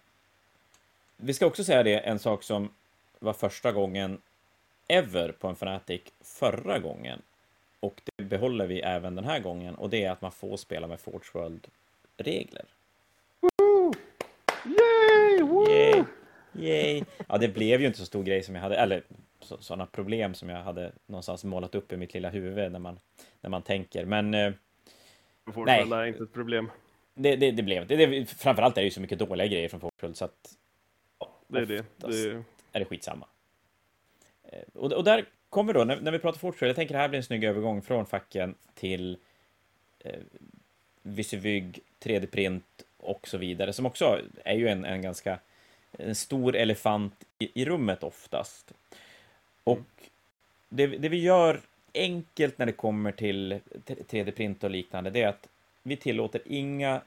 Vi 1.17 1.33
ska 1.33 1.45
också 1.45 1.63
säga 1.63 1.83
det, 1.83 1.97
en 1.97 2.19
sak 2.19 2.43
som 2.43 2.69
var 3.19 3.33
första 3.33 3.71
gången 3.71 4.21
ever 4.87 5.31
på 5.31 5.47
en 5.47 5.55
Fnatic 5.55 6.01
förra 6.21 6.79
gången. 6.79 7.21
Och 7.79 8.01
det 8.17 8.23
behåller 8.23 8.67
vi 8.67 8.81
även 8.81 9.15
den 9.15 9.25
här 9.25 9.39
gången 9.39 9.75
och 9.75 9.89
det 9.89 10.05
är 10.05 10.11
att 10.11 10.21
man 10.21 10.31
får 10.31 10.57
spela 10.57 10.87
med 10.87 10.99
Forge 10.99 11.29
World-regler. 11.33 12.65
Yay! 15.41 16.03
Yay! 16.53 17.03
Ja, 17.27 17.37
det 17.37 17.47
blev 17.47 17.81
ju 17.81 17.87
inte 17.87 17.99
så 17.99 18.05
stor 18.05 18.23
grej 18.23 18.43
som 18.43 18.55
jag 18.55 18.61
hade, 18.61 18.75
eller 18.75 19.03
sådana 19.39 19.85
problem 19.85 20.33
som 20.33 20.49
jag 20.49 20.63
hade 20.63 20.91
någonstans 21.05 21.43
målat 21.43 21.75
upp 21.75 21.93
i 21.93 21.97
mitt 21.97 22.13
lilla 22.13 22.29
huvud 22.29 22.71
när 22.71 22.79
man, 22.79 22.99
när 23.41 23.49
man 23.49 23.61
tänker. 23.61 24.05
Men... 24.05 24.33
Eh, 24.33 24.53
nej. 25.55 25.91
är 25.91 26.05
inte 26.05 26.23
ett 26.23 26.33
problem. 26.33 26.71
Det, 27.13 27.35
det, 27.35 27.51
det 27.51 27.63
blev 27.63 27.81
inte. 27.81 27.95
Det, 27.95 28.25
framförallt 28.25 28.77
är 28.77 28.81
det 28.81 28.85
ju 28.85 28.91
så 28.91 29.01
mycket 29.01 29.19
dåliga 29.19 29.47
grejer 29.47 29.69
från 29.69 29.79
Forge 29.79 30.13
så 30.13 30.25
att 30.25 30.57
det 31.47 31.59
är 31.59 31.65
det. 31.65 31.85
det 31.97 32.43
är 32.71 32.79
det 32.79 32.85
skitsamma. 32.85 33.27
Eh, 34.43 34.59
och, 34.73 34.93
och 34.93 35.03
där 35.03 35.25
kommer 35.49 35.73
då, 35.73 35.83
när, 35.83 36.01
när 36.01 36.11
vi 36.11 36.19
pratar 36.19 36.39
Forttrail, 36.39 36.69
jag 36.69 36.75
tänker 36.75 36.93
det 36.93 37.01
här 37.01 37.09
blir 37.09 37.17
en 37.17 37.23
snygg 37.23 37.43
övergång 37.43 37.81
från 37.81 38.05
facken 38.05 38.55
till 38.73 39.17
eh, 39.99 40.19
Visivig, 41.01 41.79
3D-print 42.03 42.63
och 43.01 43.27
så 43.27 43.37
vidare, 43.37 43.73
som 43.73 43.85
också 43.85 44.21
är 44.43 44.55
ju 44.55 44.67
en, 44.67 44.85
en 44.85 45.01
ganska 45.01 45.39
en 45.91 46.15
stor 46.15 46.55
elefant 46.55 47.23
i, 47.39 47.61
i 47.61 47.65
rummet 47.65 48.03
oftast. 48.03 48.71
Och 49.63 49.77
mm. 49.77 49.85
det, 50.69 50.87
det 50.87 51.09
vi 51.09 51.21
gör 51.21 51.59
enkelt 51.93 52.57
när 52.57 52.65
det 52.65 52.71
kommer 52.71 53.11
till 53.11 53.59
3D-print 53.85 54.63
och 54.63 54.69
liknande, 54.69 55.09
det 55.09 55.21
är 55.21 55.27
att 55.27 55.47
vi 55.83 55.95
tillåter 55.95 56.41
inga 56.45 57.01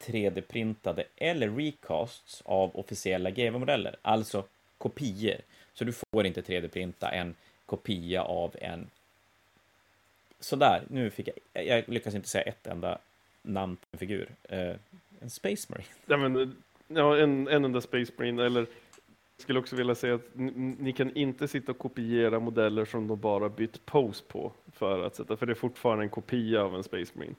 3D-printade 0.00 1.04
eller 1.16 1.48
recasts 1.48 2.42
av 2.44 2.70
officiella 2.76 3.30
GV-modeller, 3.30 3.96
alltså 4.02 4.44
kopior. 4.78 5.36
Så 5.74 5.84
du 5.84 5.92
får 5.92 6.26
inte 6.26 6.40
3D-printa 6.40 7.10
en 7.10 7.34
kopia 7.66 8.22
av 8.22 8.56
en... 8.60 8.90
Sådär, 10.40 10.82
nu 10.90 11.10
fick 11.10 11.28
jag... 11.28 11.66
Jag 11.66 11.88
lyckas 11.88 12.14
inte 12.14 12.28
säga 12.28 12.44
ett 12.44 12.66
enda 12.66 12.98
namn 13.42 13.76
på 13.76 13.86
en 13.92 13.98
figur. 13.98 14.28
En 15.24 15.30
Space 15.30 15.66
Marine. 15.68 15.88
Ja, 16.06 16.16
men, 16.16 16.56
ja 16.88 17.16
en, 17.18 17.48
en 17.48 17.64
enda 17.64 17.80
Space 17.80 18.12
Marine, 18.16 18.44
eller 18.46 18.60
jag 18.60 19.42
skulle 19.42 19.58
också 19.58 19.76
vilja 19.76 19.94
säga 19.94 20.14
att 20.14 20.28
ni 20.78 20.92
kan 20.92 21.16
inte 21.16 21.48
sitta 21.48 21.72
och 21.72 21.78
kopiera 21.78 22.40
modeller 22.40 22.84
som 22.84 23.08
de 23.08 23.20
bara 23.20 23.48
bytt 23.48 23.86
pose 23.86 24.24
på 24.28 24.52
för 24.72 25.06
att 25.06 25.16
sätta, 25.16 25.36
för 25.36 25.46
det 25.46 25.52
är 25.52 25.54
fortfarande 25.54 26.04
en 26.04 26.10
kopia 26.10 26.62
av 26.62 26.74
en 26.74 26.84
Space 26.84 27.12
Marine. 27.14 27.34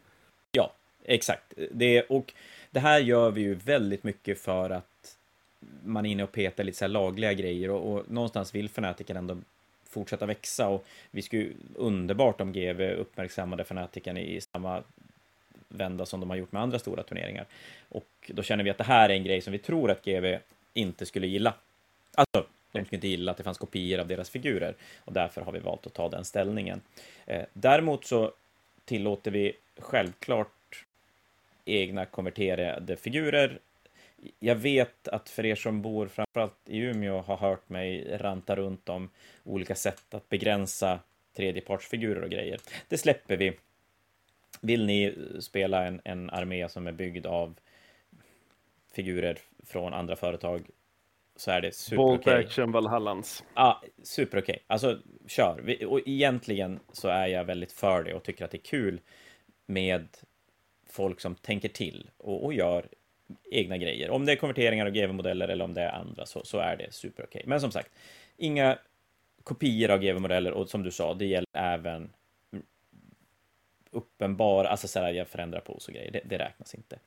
Ja, 0.51 0.73
exakt. 1.03 1.53
Det, 1.71 2.01
och 2.01 2.33
det 2.71 2.79
här 2.79 2.99
gör 2.99 3.31
vi 3.31 3.41
ju 3.41 3.53
väldigt 3.53 4.03
mycket 4.03 4.39
för 4.39 4.69
att 4.69 5.17
man 5.83 6.05
är 6.05 6.09
inne 6.09 6.23
och 6.23 6.31
petar 6.31 6.63
lite 6.63 6.77
så 6.77 6.87
lagliga 6.87 7.33
grejer 7.33 7.69
och, 7.69 7.93
och 7.93 8.11
någonstans 8.11 8.55
vill 8.55 8.69
fanatiken 8.69 9.17
ändå 9.17 9.37
fortsätta 9.89 10.25
växa 10.25 10.67
och 10.67 10.85
vi 11.11 11.21
skulle 11.21 11.49
underbart 11.75 12.41
om 12.41 12.53
GV 12.53 12.81
uppmärksammade 12.81 13.63
fanatiken 13.63 14.17
i 14.17 14.41
samma 14.41 14.83
vända 15.75 16.05
som 16.05 16.19
de 16.19 16.29
har 16.29 16.37
gjort 16.37 16.51
med 16.51 16.61
andra 16.61 16.79
stora 16.79 17.03
turneringar. 17.03 17.45
Och 17.89 18.31
då 18.33 18.43
känner 18.43 18.63
vi 18.63 18.69
att 18.69 18.77
det 18.77 18.83
här 18.83 19.09
är 19.09 19.13
en 19.13 19.23
grej 19.23 19.41
som 19.41 19.53
vi 19.53 19.59
tror 19.59 19.91
att 19.91 20.05
GV 20.05 20.37
inte 20.73 21.05
skulle 21.05 21.27
gilla. 21.27 21.53
Alltså, 22.15 22.49
de 22.71 22.85
skulle 22.85 22.97
inte 22.97 23.07
gilla 23.07 23.31
att 23.31 23.37
det 23.37 23.43
fanns 23.43 23.57
kopior 23.57 23.99
av 23.99 24.07
deras 24.07 24.29
figurer 24.29 24.75
och 25.05 25.13
därför 25.13 25.41
har 25.41 25.51
vi 25.51 25.59
valt 25.59 25.87
att 25.87 25.93
ta 25.93 26.09
den 26.09 26.25
ställningen. 26.25 26.81
Eh, 27.25 27.45
däremot 27.53 28.05
så 28.05 28.31
tillåter 28.85 29.31
vi 29.31 29.53
självklart 29.77 30.85
egna 31.65 32.05
konverterade 32.05 32.95
figurer. 32.97 33.59
Jag 34.39 34.55
vet 34.55 35.07
att 35.07 35.29
för 35.29 35.45
er 35.45 35.55
som 35.55 35.81
bor 35.81 36.07
framförallt 36.07 36.59
i 36.65 36.77
Umeå 36.77 37.21
har 37.21 37.37
hört 37.37 37.69
mig 37.69 38.17
ranta 38.17 38.55
runt 38.55 38.89
om 38.89 39.09
olika 39.43 39.75
sätt 39.75 40.13
att 40.13 40.29
begränsa 40.29 40.99
tredjepartsfigurer 41.35 42.21
och 42.21 42.29
grejer. 42.29 42.59
Det 42.87 42.97
släpper 42.97 43.37
vi. 43.37 43.53
Vill 44.61 44.85
ni 44.85 45.13
spela 45.39 45.85
en, 45.85 46.01
en 46.03 46.29
armé 46.29 46.69
som 46.69 46.87
är 46.87 46.91
byggd 46.91 47.25
av 47.25 47.59
figurer 48.93 49.37
från 49.63 49.93
andra 49.93 50.15
företag 50.15 50.61
så 51.35 51.51
är 51.51 51.61
det 51.61 51.75
super 51.75 51.97
Bolt 51.97 52.19
okay. 52.19 52.43
action 52.43 52.71
Valhallans. 52.71 53.43
Ja, 53.55 53.81
super 54.03 54.37
okej. 54.37 54.53
Okay. 54.53 54.63
Alltså, 54.67 54.99
kör. 55.27 55.85
Och 55.87 55.99
egentligen 56.05 56.79
så 56.91 57.07
är 57.07 57.27
jag 57.27 57.45
väldigt 57.45 57.71
för 57.71 58.03
det 58.03 58.13
och 58.13 58.23
tycker 58.23 58.45
att 58.45 58.51
det 58.51 58.57
är 58.57 58.69
kul 58.69 59.01
med 59.65 60.07
folk 60.89 61.19
som 61.19 61.35
tänker 61.35 61.69
till 61.69 62.09
och, 62.17 62.45
och 62.45 62.53
gör 62.53 62.87
egna 63.51 63.77
grejer. 63.77 64.09
Om 64.09 64.25
det 64.25 64.31
är 64.31 64.35
konverteringar 64.35 64.85
och 64.85 64.93
GV-modeller 64.93 65.47
eller 65.47 65.65
om 65.65 65.73
det 65.73 65.81
är 65.81 65.91
andra 65.91 66.25
så, 66.25 66.43
så 66.43 66.57
är 66.57 66.75
det 66.77 66.93
super 66.93 67.23
okej. 67.23 67.39
Okay. 67.39 67.49
Men 67.49 67.61
som 67.61 67.71
sagt, 67.71 67.91
inga 68.37 68.77
kopior 69.43 69.91
av 69.91 69.99
GV-modeller 69.99 70.51
och 70.51 70.69
som 70.69 70.83
du 70.83 70.91
sa, 70.91 71.13
det 71.13 71.25
gäller 71.25 71.47
även 71.53 72.09
uppenbara, 73.95 74.67
alltså 74.67 74.87
så 74.87 74.99
här, 74.99 75.13
jag 75.13 75.27
förändrar 75.27 75.59
pose 75.59 75.91
och 75.91 75.95
grejer, 75.95 76.11
det, 76.11 76.21
det 76.25 76.37
räknas 76.37 76.75
inte. 76.75 76.99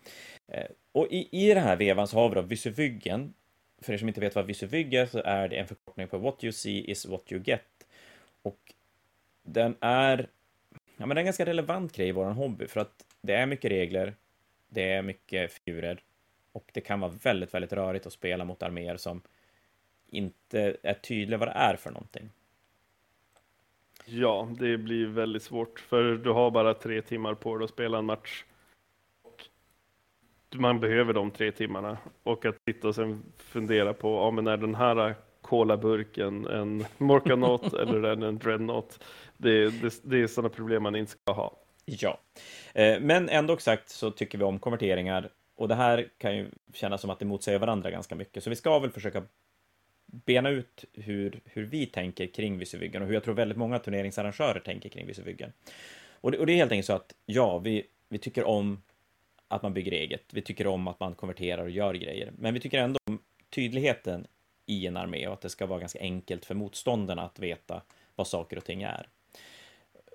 Eh, 0.48 0.66
och 0.92 1.07
i, 1.11 1.29
i 1.31 1.55
den 1.55 1.62
här 1.62 1.77
vevan 1.77 2.09
så 2.09 2.16
har 2.16 2.29
vi 2.29 2.35
då 2.35 2.42
Vysuvyggen. 2.42 3.35
För 3.81 3.92
er 3.92 3.98
som 3.98 4.09
inte 4.09 4.20
vet 4.20 4.35
vad 4.35 4.46
Vysuvygg 4.46 4.94
är 4.94 5.07
så 5.07 5.22
är 5.24 5.48
det 5.48 5.57
en 5.57 5.66
förkortning 5.66 6.09
på 6.09 6.18
What 6.18 6.44
you 6.44 6.53
see 6.53 6.90
is 6.90 7.07
what 7.07 7.33
you 7.33 7.42
get. 7.44 7.87
Och 8.42 8.74
den 9.42 9.77
är, 9.81 10.29
ja 10.96 11.07
men 11.07 11.09
den 11.09 11.16
är 11.16 11.20
en 11.20 11.24
ganska 11.24 11.46
relevant 11.46 11.92
grej 11.92 12.09
i 12.09 12.12
våran 12.12 12.33
hobby 12.33 12.66
för 12.66 12.81
att 12.81 13.05
det 13.20 13.35
är 13.35 13.46
mycket 13.46 13.70
regler, 13.70 14.14
det 14.68 14.92
är 14.92 15.03
mycket 15.03 15.53
figurer 15.53 16.01
och 16.53 16.70
det 16.72 16.81
kan 16.81 17.01
vara 17.01 17.12
väldigt, 17.22 17.55
väldigt 17.55 17.72
rörigt 17.72 18.07
att 18.07 18.12
spela 18.12 18.44
mot 18.44 18.62
arméer 18.62 18.96
som 18.96 19.22
inte 20.11 20.77
är 20.83 20.94
tydliga 20.94 21.38
vad 21.38 21.48
det 21.48 21.53
är 21.53 21.77
för 21.77 21.90
någonting. 21.90 22.31
Ja, 24.11 24.49
det 24.59 24.79
blir 24.79 25.07
väldigt 25.07 25.42
svårt 25.42 25.81
för 25.81 26.03
du 26.03 26.31
har 26.31 26.51
bara 26.51 26.75
tre 26.75 27.03
timmar 27.03 27.35
på 27.35 27.57
dig 27.57 27.64
att 27.64 27.71
spela 27.71 27.99
en 27.99 28.05
match. 28.05 28.44
Och 29.23 29.47
man 30.61 30.81
behöver 30.81 31.12
de 31.12 31.31
tre 31.31 31.53
timmarna 31.53 31.99
och 32.23 32.44
att 32.44 32.57
sitta 32.64 32.88
och 32.88 32.94
sen 32.94 33.23
fundera 33.37 33.94
på, 33.94 34.09
ja 34.09 34.31
men 34.31 34.47
är 34.47 34.57
den 34.57 34.75
här 34.75 35.14
kolaburken 35.42 36.47
en 36.47 36.85
Morkanaut 36.99 37.73
eller 37.75 37.94
är 37.94 38.01
den 38.01 38.23
en 38.23 38.38
Dreadnought? 38.38 39.05
Det, 39.37 39.83
det, 39.83 40.01
det 40.03 40.23
är 40.23 40.27
sådana 40.27 40.49
problem 40.49 40.83
man 40.83 40.97
inte 40.97 41.12
ska 41.12 41.33
ha. 41.33 41.57
Ja, 41.85 42.21
eh, 42.75 43.01
men 43.01 43.29
ändå 43.29 43.57
sagt 43.57 43.88
så 43.88 44.11
tycker 44.11 44.38
vi 44.38 44.44
om 44.44 44.59
konverteringar 44.59 45.31
och 45.57 45.68
det 45.68 45.75
här 45.75 46.09
kan 46.18 46.37
ju 46.37 46.51
kännas 46.73 47.01
som 47.01 47.11
att 47.11 47.18
det 47.18 47.25
motsäger 47.25 47.59
varandra 47.59 47.90
ganska 47.90 48.14
mycket, 48.14 48.42
så 48.42 48.51
vi 48.51 48.57
ska 48.57 48.79
väl 48.79 48.90
försöka 48.90 49.23
bena 50.12 50.51
ut 50.51 50.85
hur, 50.92 51.40
hur 51.44 51.64
vi 51.64 51.87
tänker 51.87 52.27
kring 52.27 52.59
Visivyggen 52.59 53.03
och 53.03 53.09
hur 53.09 53.14
jag 53.14 53.25
tror 53.25 53.35
väldigt 53.35 53.59
många 53.59 53.79
turneringsarrangörer 53.79 54.61
tänker 54.61 54.88
kring 54.88 55.07
Visivyggen. 55.07 55.53
Och 56.21 56.31
det, 56.31 56.38
och 56.38 56.47
det 56.47 56.53
är 56.53 56.57
helt 56.57 56.73
enkelt 56.73 56.87
så 56.87 56.92
att 56.92 57.14
ja, 57.27 57.59
vi, 57.59 57.87
vi 58.09 58.18
tycker 58.18 58.44
om 58.44 58.83
att 59.49 59.62
man 59.62 59.75
bygger 59.75 59.92
eget. 59.92 60.25
Vi 60.33 60.42
tycker 60.42 60.66
om 60.66 60.88
att 60.88 61.01
man 61.01 61.14
konverterar 61.14 61.62
och 61.62 61.71
gör 61.71 61.94
grejer, 61.94 62.33
men 62.38 62.55
vi 62.55 62.61
tycker 62.61 62.79
ändå 62.79 62.99
om 63.07 63.18
tydligheten 63.51 64.27
i 64.66 64.87
en 64.87 64.97
armé 64.97 65.27
och 65.27 65.33
att 65.33 65.40
det 65.40 65.51
ska 65.51 65.66
vara 65.66 65.81
ganska 65.81 66.01
enkelt 66.01 66.44
för 66.44 66.55
motståndarna 66.55 67.23
att 67.23 67.38
veta 67.38 67.83
vad 68.14 68.27
saker 68.27 68.57
och 68.57 68.64
ting 68.64 68.83
är. 68.83 69.09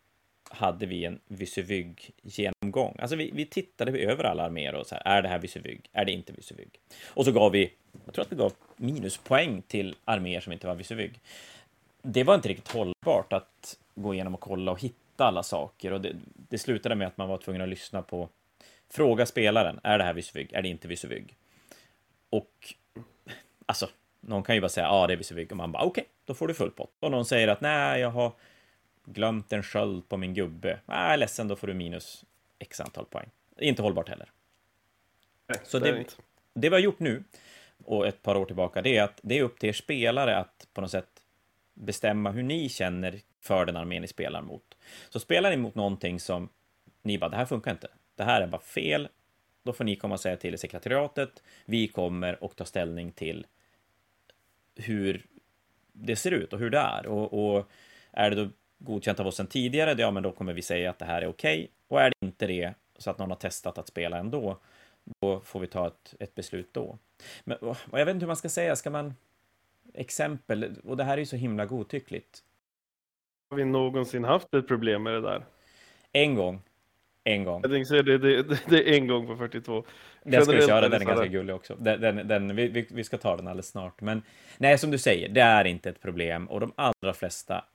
hade 0.53 0.85
vi 0.85 1.05
en 1.05 1.19
Vysevyg-genomgång. 1.27 2.95
Alltså 2.99 3.15
vi, 3.15 3.31
vi 3.33 3.45
tittade 3.45 3.99
över 3.99 4.23
alla 4.23 4.43
arméer 4.43 4.75
och 4.75 4.87
så 4.87 4.95
här, 4.95 5.17
är 5.17 5.21
det 5.21 5.27
här 5.27 5.39
Vysevyg? 5.39 5.89
Är 5.93 6.05
det 6.05 6.11
inte 6.11 6.33
Vysevyg? 6.33 6.79
Och 7.05 7.25
så 7.25 7.31
gav 7.31 7.51
vi, 7.51 7.73
jag 8.05 8.13
tror 8.13 8.25
att 8.25 8.31
vi 8.31 8.35
gav 8.35 8.53
minuspoäng 8.75 9.61
till 9.61 9.95
arméer 10.05 10.39
som 10.39 10.53
inte 10.53 10.67
var 10.67 10.75
Vysevyg. 10.75 11.19
Det 12.01 12.23
var 12.23 12.35
inte 12.35 12.49
riktigt 12.49 12.71
hållbart 12.71 13.33
att 13.33 13.77
gå 13.95 14.13
igenom 14.13 14.33
och 14.33 14.41
kolla 14.41 14.71
och 14.71 14.81
hitta 14.81 15.25
alla 15.25 15.43
saker 15.43 15.93
och 15.93 16.01
det, 16.01 16.15
det 16.49 16.57
slutade 16.57 16.95
med 16.95 17.07
att 17.07 17.17
man 17.17 17.29
var 17.29 17.37
tvungen 17.37 17.61
att 17.61 17.69
lyssna 17.69 18.01
på 18.01 18.29
Fråga 18.89 19.25
spelaren, 19.25 19.79
är 19.83 19.97
det 19.97 20.03
här 20.03 20.13
Vysevyg? 20.13 20.53
Är 20.53 20.61
det 20.61 20.67
inte 20.67 20.87
Vysevyg? 20.87 21.35
Och 22.29 22.73
alltså, 23.65 23.89
någon 24.19 24.43
kan 24.43 24.55
ju 24.55 24.61
bara 24.61 24.69
säga 24.69 24.85
ja, 24.85 24.91
ah, 24.91 25.07
det 25.07 25.13
är 25.13 25.17
Vysevyg 25.17 25.51
och 25.51 25.57
man 25.57 25.71
bara 25.71 25.83
okej, 25.83 26.01
okay, 26.01 26.11
då 26.25 26.33
får 26.33 26.47
du 26.47 26.53
full 26.53 26.71
pott. 26.71 26.91
Och 26.99 27.11
någon 27.11 27.25
säger 27.25 27.47
att 27.47 27.61
nej, 27.61 28.01
jag 28.01 28.09
har 28.09 28.31
glömt 29.05 29.53
en 29.53 29.63
sköld 29.63 30.09
på 30.09 30.17
min 30.17 30.33
gubbe. 30.33 30.79
Nej, 30.85 31.17
ledsen, 31.17 31.47
då 31.47 31.55
får 31.55 31.67
du 31.67 31.73
minus 31.73 32.25
x 32.59 32.79
antal 32.79 33.05
poäng. 33.05 33.29
Inte 33.59 33.81
hållbart 33.81 34.09
heller. 34.09 34.31
Nej, 35.47 35.59
Så 35.63 35.79
det, 35.79 36.17
det 36.53 36.69
vi 36.69 36.75
har 36.75 36.81
gjort 36.81 36.99
nu 36.99 37.23
och 37.85 38.07
ett 38.07 38.21
par 38.21 38.35
år 38.35 38.45
tillbaka, 38.45 38.81
det 38.81 38.97
är 38.97 39.03
att 39.03 39.19
det 39.21 39.39
är 39.39 39.43
upp 39.43 39.59
till 39.59 39.69
er 39.69 39.73
spelare 39.73 40.37
att 40.37 40.67
på 40.73 40.81
något 40.81 40.91
sätt 40.91 41.23
bestämma 41.73 42.31
hur 42.31 42.43
ni 42.43 42.69
känner 42.69 43.19
för 43.41 43.65
den 43.65 43.77
armén 43.77 44.01
ni 44.01 44.07
spelar 44.07 44.41
mot. 44.41 44.77
Så 45.09 45.19
spelar 45.19 45.49
ni 45.49 45.57
mot 45.57 45.75
någonting 45.75 46.19
som 46.19 46.49
ni 47.01 47.17
bara, 47.17 47.29
det 47.29 47.37
här 47.37 47.45
funkar 47.45 47.71
inte, 47.71 47.87
det 48.15 48.23
här 48.23 48.41
är 48.41 48.47
bara 48.47 48.61
fel, 48.61 49.09
då 49.63 49.73
får 49.73 49.83
ni 49.83 49.95
komma 49.95 50.13
och 50.13 50.19
säga 50.19 50.37
till 50.37 50.53
i 50.53 50.57
sekretariatet. 50.57 51.43
Vi 51.65 51.87
kommer 51.87 52.43
och 52.43 52.55
ta 52.55 52.65
ställning 52.65 53.11
till 53.11 53.47
hur 54.75 55.25
det 55.91 56.15
ser 56.15 56.31
ut 56.31 56.53
och 56.53 56.59
hur 56.59 56.69
det 56.69 56.77
är. 56.77 57.05
Och, 57.05 57.55
och 57.55 57.69
är 58.11 58.29
det 58.29 58.35
då 58.35 58.49
godkänt 58.83 59.19
av 59.19 59.27
oss 59.27 59.35
sedan 59.35 59.47
tidigare, 59.47 59.95
ja, 59.97 60.11
men 60.11 60.23
då 60.23 60.31
kommer 60.31 60.53
vi 60.53 60.61
säga 60.61 60.89
att 60.89 60.99
det 60.99 61.05
här 61.05 61.21
är 61.21 61.27
okej. 61.27 61.57
Okay. 61.57 61.67
Och 61.87 62.01
är 62.01 62.09
det 62.09 62.25
inte 62.25 62.47
det, 62.47 62.73
så 62.97 63.09
att 63.09 63.17
någon 63.17 63.29
har 63.29 63.37
testat 63.37 63.77
att 63.77 63.87
spela 63.87 64.17
ändå, 64.17 64.57
då 65.21 65.39
får 65.39 65.59
vi 65.59 65.67
ta 65.67 65.87
ett, 65.87 66.15
ett 66.19 66.35
beslut 66.35 66.69
då. 66.73 66.97
Men 67.43 67.57
jag 67.91 68.05
vet 68.05 68.13
inte 68.13 68.23
hur 68.23 68.27
man 68.27 68.35
ska 68.35 68.49
säga, 68.49 68.75
ska 68.75 68.89
man... 68.89 69.13
Exempel, 69.93 70.75
och 70.83 70.97
det 70.97 71.03
här 71.03 71.13
är 71.13 71.17
ju 71.17 71.25
så 71.25 71.35
himla 71.35 71.65
godtyckligt. 71.65 72.43
Har 73.49 73.57
vi 73.57 73.65
någonsin 73.65 74.23
haft 74.23 74.53
ett 74.53 74.67
problem 74.67 75.03
med 75.03 75.13
det 75.13 75.21
där? 75.21 75.45
En 76.11 76.35
gång. 76.35 76.61
En 77.23 77.43
gång. 77.43 77.61
Jag 77.61 77.71
tänkte 77.71 77.89
säga 77.89 78.03
det, 78.03 78.17
det, 78.17 78.59
det 78.69 78.89
är 78.89 78.97
en 78.97 79.07
gång 79.07 79.27
på 79.27 79.35
42. 79.35 79.83
Den 80.23 80.45
ska 80.45 80.55
vi 80.55 80.67
köra, 80.67 80.89
den 80.89 81.01
är 81.01 81.05
ganska 81.05 81.27
gullig 81.27 81.55
också. 81.55 81.75
Den, 81.79 82.01
den, 82.01 82.27
den 82.27 82.55
vi, 82.55 82.87
vi, 82.91 83.03
ska 83.03 83.17
ta 83.17 83.37
den 83.37 83.47
alldeles 83.47 83.67
snart. 83.67 84.01
Men 84.01 84.21
nej, 84.57 84.77
som 84.77 84.91
du 84.91 84.97
säger, 84.97 85.29
det 85.29 85.41
är 85.41 85.65
inte 85.65 85.89
ett 85.89 86.01
problem 86.01 86.47
och 86.47 86.59
de 86.59 86.73
allra 86.75 87.13
flesta 87.13 87.65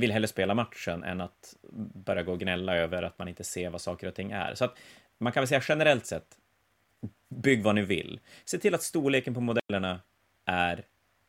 vill 0.00 0.12
hellre 0.12 0.28
spela 0.28 0.54
matchen 0.54 1.04
än 1.04 1.20
att 1.20 1.56
börja 1.94 2.22
gå 2.22 2.32
och 2.32 2.40
gnälla 2.40 2.76
över 2.76 3.02
att 3.02 3.18
man 3.18 3.28
inte 3.28 3.44
ser 3.44 3.70
vad 3.70 3.80
saker 3.80 4.06
och 4.06 4.14
ting 4.14 4.32
är. 4.32 4.54
Så 4.54 4.64
att 4.64 4.78
man 5.18 5.32
kan 5.32 5.40
väl 5.40 5.48
säga 5.48 5.62
generellt 5.68 6.06
sett, 6.06 6.38
bygg 7.28 7.62
vad 7.62 7.74
ni 7.74 7.82
vill. 7.82 8.20
Se 8.44 8.58
till 8.58 8.74
att 8.74 8.82
storleken 8.82 9.34
på 9.34 9.40
modellerna 9.40 10.00
är 10.44 10.84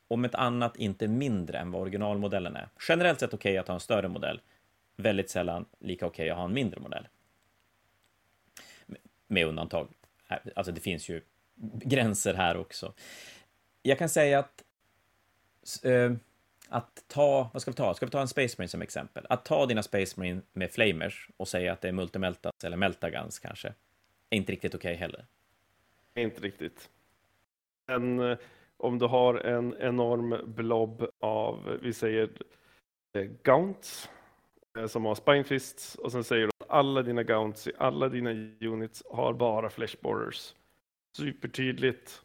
om 0.07 0.25
ett 0.25 0.35
annat 0.35 0.77
inte 0.77 1.07
mindre 1.07 1.57
än 1.57 1.71
vad 1.71 1.81
originalmodellen 1.81 2.55
är. 2.55 2.69
Generellt 2.87 3.19
sett 3.19 3.33
okej 3.33 3.51
okay 3.51 3.57
att 3.57 3.67
ha 3.67 3.73
en 3.73 3.79
större 3.79 4.07
modell, 4.07 4.41
väldigt 4.95 5.29
sällan 5.29 5.65
lika 5.79 6.05
okej 6.05 6.23
okay 6.23 6.29
att 6.29 6.37
ha 6.37 6.45
en 6.45 6.53
mindre 6.53 6.79
modell. 6.79 7.07
Med 9.27 9.47
undantag. 9.47 9.87
Äh, 10.29 10.37
alltså 10.55 10.71
det 10.71 10.81
finns 10.81 11.09
ju 11.09 11.21
gränser 11.73 12.33
här 12.33 12.57
också. 12.57 12.93
Jag 13.81 13.97
kan 13.97 14.09
säga 14.09 14.39
att 14.39 14.63
eh, 15.83 16.13
att 16.71 17.03
ta, 17.07 17.49
vad 17.53 17.61
ska 17.61 17.71
vi 17.71 17.75
ta? 17.75 17.93
Ska 17.93 18.05
vi 18.05 18.11
ta 18.11 18.21
en 18.21 18.27
Space 18.27 18.55
Marine 18.57 18.69
som 18.69 18.81
exempel? 18.81 19.25
Att 19.29 19.45
ta 19.45 19.65
dina 19.65 19.83
Space 19.83 20.19
Marine 20.19 20.41
med 20.53 20.71
Flamers 20.71 21.29
och 21.37 21.47
säga 21.47 21.73
att 21.73 21.81
det 21.81 21.87
är 21.87 21.91
Multimeltas 21.91 22.63
eller 22.63 22.77
Meltagans 22.77 23.39
kanske, 23.39 23.67
är 24.29 24.37
inte 24.37 24.51
riktigt 24.51 24.75
okej 24.75 24.91
okay 24.91 24.99
heller. 24.99 25.25
Inte 26.15 26.41
riktigt. 26.41 26.89
Men 27.87 28.19
eh, 28.19 28.37
om 28.77 28.99
du 28.99 29.05
har 29.05 29.35
en 29.35 29.75
enorm 29.79 30.53
blob 30.55 31.09
av, 31.19 31.79
vi 31.81 31.93
säger, 31.93 32.29
eh, 33.13 33.23
Gaunts 33.43 34.09
eh, 34.77 34.87
som 34.87 35.05
har 35.05 35.15
Spinefists 35.15 35.95
och 35.95 36.11
sen 36.11 36.23
säger 36.23 36.43
du 36.43 36.51
att 36.59 36.69
alla 36.69 37.01
dina 37.01 37.23
Gaunts 37.23 37.67
i 37.67 37.71
alla 37.77 38.09
dina 38.09 38.29
units 38.61 39.03
har 39.09 39.33
bara 39.33 39.69
Flesh 39.69 39.95
Borders. 40.01 40.55
Supertydligt. 41.17 42.21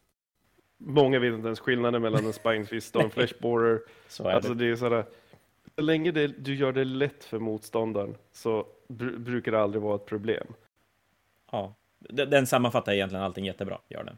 Många 0.77 1.19
vet 1.19 1.33
inte 1.33 1.47
ens 1.47 1.59
skillnaden 1.59 2.01
mellan 2.01 2.25
en 2.25 2.33
Spinefist 2.33 2.95
och 2.95 3.01
en 3.01 3.09
Flesh 3.11 3.33
Border. 3.41 3.81
Så 4.07 4.27
är 4.27 4.33
alltså 4.33 4.53
det. 4.53 4.65
det 4.65 4.71
är 4.71 4.75
sådär, 4.75 5.05
så 5.75 5.81
länge 5.81 6.11
det, 6.11 6.27
du 6.27 6.55
gör 6.55 6.71
det 6.71 6.83
lätt 6.83 7.23
för 7.23 7.39
motståndaren 7.39 8.15
så 8.31 8.65
br 8.87 9.17
brukar 9.17 9.51
det 9.51 9.59
aldrig 9.59 9.81
vara 9.81 9.95
ett 9.95 10.05
problem. 10.05 10.47
Ja, 11.51 11.73
den 11.99 12.29
den 12.29 12.47
sammanfattar 12.47 12.93
egentligen 12.93 13.23
allting 13.23 13.45
jättebra, 13.45 13.79
gör 13.89 14.03
den. 14.03 14.17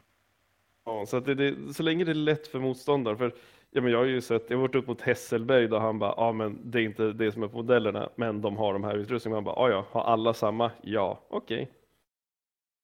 Ja, 0.84 1.06
så, 1.06 1.16
att 1.16 1.24
det, 1.24 1.34
det, 1.34 1.74
så 1.74 1.82
länge 1.82 2.04
det 2.04 2.12
är 2.12 2.14
lätt 2.14 2.46
för 2.46 2.58
motståndaren. 2.58 3.18
För, 3.18 3.34
ja, 3.70 3.80
men 3.80 3.92
jag 3.92 3.98
har 3.98 4.04
ju 4.04 4.20
sett, 4.20 4.50
jag 4.50 4.56
har 4.56 4.62
varit 4.62 4.74
upp 4.74 4.86
mot 4.86 5.00
Hesselberg 5.00 5.68
då 5.68 5.78
han 5.78 5.98
bara, 5.98 6.14
ja 6.16 6.32
men 6.32 6.58
det 6.64 6.80
är 6.80 6.82
inte 6.82 7.12
det 7.12 7.32
som 7.32 7.42
är 7.42 7.48
på 7.48 7.56
modellerna, 7.56 8.08
men 8.14 8.40
de 8.40 8.56
har 8.56 8.72
de 8.72 8.84
här 8.84 8.94
utrustningarna. 8.94 9.40
Man 9.40 9.54
bara, 9.54 9.70
ja 9.70 9.76
ja, 9.76 9.86
har 9.90 10.12
alla 10.12 10.34
samma? 10.34 10.70
Ja, 10.82 11.20
okej. 11.28 11.68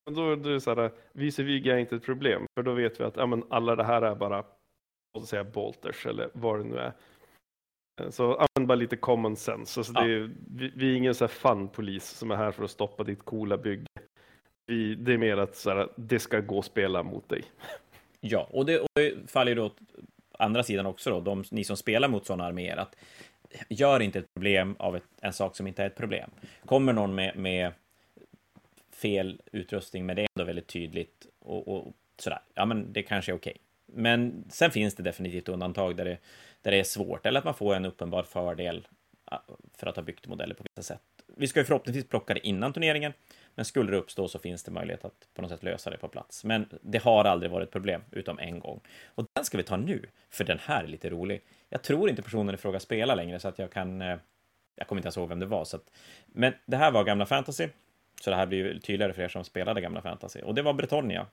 Men 0.07 0.15
då, 0.15 0.35
då 0.35 0.49
är 0.49 0.53
det 0.53 0.61
så 0.61 0.75
här, 0.75 0.91
vis-a-vis 1.11 1.65
är 1.65 1.77
inte 1.77 1.95
ett 1.95 2.05
problem, 2.05 2.45
för 2.55 2.63
då 2.63 2.73
vet 2.73 2.99
vi 2.99 3.03
att 3.03 3.15
ja, 3.15 3.25
men 3.25 3.43
alla 3.49 3.75
det 3.75 3.83
här 3.83 4.01
är 4.01 4.15
bara, 4.15 4.37
låt 5.13 5.23
oss 5.23 5.29
säga 5.29 5.43
bolters 5.43 6.05
eller 6.05 6.29
vad 6.33 6.59
det 6.59 6.63
nu 6.63 6.77
är. 6.77 6.93
Så 8.09 8.33
använd 8.33 8.67
bara 8.67 8.75
lite 8.75 8.97
common 8.97 9.35
sense. 9.35 9.79
Alltså 9.79 9.93
Ja. 9.95 10.03
är, 10.05 10.31
vi, 10.47 10.71
vi 10.75 10.91
är 10.91 10.95
ingen 10.95 11.15
så 11.15 11.23
här 11.23 11.29
fun-polis 11.29 12.09
som 12.09 12.31
är 12.31 12.35
här 12.35 12.51
för 12.51 12.63
att 12.63 12.71
stoppa 12.71 13.03
ditt 13.03 13.25
coola 13.25 13.57
bygge. 13.57 13.85
Vi, 14.67 14.95
det 14.95 15.13
är 15.13 15.17
mer 15.17 15.37
att 15.37 15.55
så 15.55 15.69
här, 15.69 15.89
det 15.95 16.19
ska 16.19 16.39
gå 16.39 16.59
att 16.59 16.65
spela 16.65 17.03
mot 17.03 17.29
dig. 17.29 17.43
Ja, 18.19 18.47
och 18.51 18.65
det, 18.65 18.79
och 18.79 18.89
det 18.93 19.31
faller 19.31 19.51
ju 19.51 19.55
då 19.55 19.65
åt 19.65 19.77
andra 20.39 20.63
sidan 20.63 20.85
också 20.85 21.09
då, 21.09 21.19
de, 21.19 21.43
ni 21.51 21.63
som 21.63 21.77
spelar 21.77 22.07
mot 22.07 22.25
sådana 22.25 22.45
arméer, 22.45 22.77
att 22.77 22.95
gör 23.69 23.99
inte 23.99 24.19
ett 24.19 24.33
problem 24.33 24.75
av 24.79 24.95
ett, 24.95 25.07
en 25.21 25.33
sak 25.33 25.55
som 25.55 25.67
inte 25.67 25.83
är 25.83 25.87
ett 25.87 25.97
problem. 25.97 26.29
Kommer 26.65 26.93
någon 26.93 27.15
med, 27.15 27.37
med 27.37 27.71
fel 28.97 29.41
utrustning, 29.51 30.05
men 30.05 30.15
det 30.15 30.21
är 30.21 30.27
ändå 30.35 30.45
väldigt 30.45 30.67
tydligt 30.67 31.27
och, 31.39 31.67
och 31.67 31.93
sådär, 32.17 32.39
ja 32.53 32.65
men 32.65 32.93
det 32.93 33.03
kanske 33.03 33.31
är 33.31 33.35
okej. 33.35 33.57
Men 33.85 34.45
sen 34.49 34.71
finns 34.71 34.95
det 34.95 35.03
definitivt 35.03 35.49
undantag 35.49 35.95
där 35.95 36.05
det, 36.05 36.17
där 36.61 36.71
det 36.71 36.79
är 36.79 36.83
svårt, 36.83 37.25
eller 37.25 37.39
att 37.39 37.45
man 37.45 37.53
får 37.53 37.75
en 37.75 37.85
uppenbar 37.85 38.23
fördel 38.23 38.87
för 39.77 39.87
att 39.87 39.95
ha 39.95 40.03
byggt 40.03 40.27
modeller 40.27 40.55
på 40.55 40.63
vissa 40.63 40.93
sätt. 40.93 41.01
Vi 41.35 41.47
ska 41.47 41.59
ju 41.59 41.65
förhoppningsvis 41.65 42.07
plocka 42.07 42.33
det 42.33 42.47
innan 42.47 42.73
turneringen, 42.73 43.13
men 43.55 43.65
skulle 43.65 43.91
det 43.91 43.97
uppstå 43.97 44.27
så 44.27 44.39
finns 44.39 44.63
det 44.63 44.71
möjlighet 44.71 45.05
att 45.05 45.27
på 45.33 45.41
något 45.41 45.51
sätt 45.51 45.63
lösa 45.63 45.89
det 45.89 45.97
på 45.97 46.07
plats. 46.07 46.43
Men 46.43 46.69
det 46.81 47.03
har 47.03 47.25
aldrig 47.25 47.51
varit 47.51 47.67
ett 47.67 47.73
problem, 47.73 48.01
utom 48.11 48.39
en 48.39 48.59
gång. 48.59 48.79
Och 49.05 49.25
den 49.33 49.45
ska 49.45 49.57
vi 49.57 49.63
ta 49.63 49.77
nu, 49.77 50.05
för 50.29 50.43
den 50.43 50.59
här 50.61 50.83
är 50.83 50.87
lite 50.87 51.09
rolig. 51.09 51.41
Jag 51.69 51.83
tror 51.83 52.09
inte 52.09 52.21
personen 52.21 52.55
i 52.55 52.57
fråga 52.57 52.79
spelar 52.79 53.15
längre, 53.15 53.39
så 53.39 53.47
att 53.47 53.59
jag 53.59 53.71
kan... 53.71 54.01
Eh, 54.01 54.17
jag 54.75 54.87
kommer 54.87 54.99
inte 54.99 55.07
ens 55.07 55.17
ihåg 55.17 55.29
vem 55.29 55.39
det 55.39 55.45
var. 55.45 55.65
Så 55.65 55.75
att, 55.75 55.91
men 56.25 56.53
det 56.65 56.77
här 56.77 56.91
var 56.91 57.03
gamla 57.03 57.25
fantasy, 57.25 57.67
så 58.21 58.29
det 58.29 58.35
här 58.35 58.45
blir 58.45 58.57
ju 58.57 58.79
tydligare 58.79 59.13
för 59.13 59.21
er 59.21 59.27
som 59.27 59.43
spelade 59.43 59.81
gamla 59.81 60.01
fantasy. 60.01 60.41
Och 60.41 60.55
det 60.55 60.61
var 60.61 60.73
Bretonia. 60.73 61.27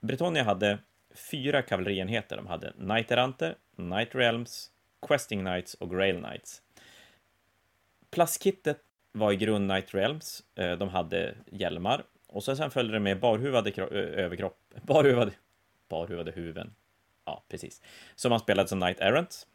Bretonia 0.00 0.44
hade 0.44 0.78
fyra 1.14 1.62
kavallerienheter. 1.62 2.36
De 2.36 2.46
hade 2.46 2.72
Knighterante, 2.72 3.54
Knight 3.76 4.14
Realms, 4.14 4.70
Questing 5.08 5.40
Knights 5.40 5.74
och 5.74 5.90
Grail 5.90 6.16
Knights. 6.16 6.62
Plastkittet 8.10 8.78
var 9.12 9.32
i 9.32 9.36
grund 9.36 9.70
Knight 9.70 9.94
Realms. 9.94 10.42
Eh, 10.54 10.72
de 10.72 10.88
hade 10.88 11.34
hjälmar. 11.46 12.04
Och 12.26 12.44
sen 12.44 12.70
följde 12.70 12.94
det 12.94 13.00
med 13.00 13.20
barhuvade 13.20 13.70
eh, 13.70 14.24
överkropp. 14.24 14.58
Barhuvade... 14.82 15.32
Barhuvade 15.88 16.30
huvuden. 16.30 16.74
Ja, 17.24 17.44
precis. 17.48 17.82
Som 18.14 18.30
man 18.30 18.40
spelade 18.40 18.68
som 18.68 18.80
Knight 18.80 19.00
Errant. 19.00 19.46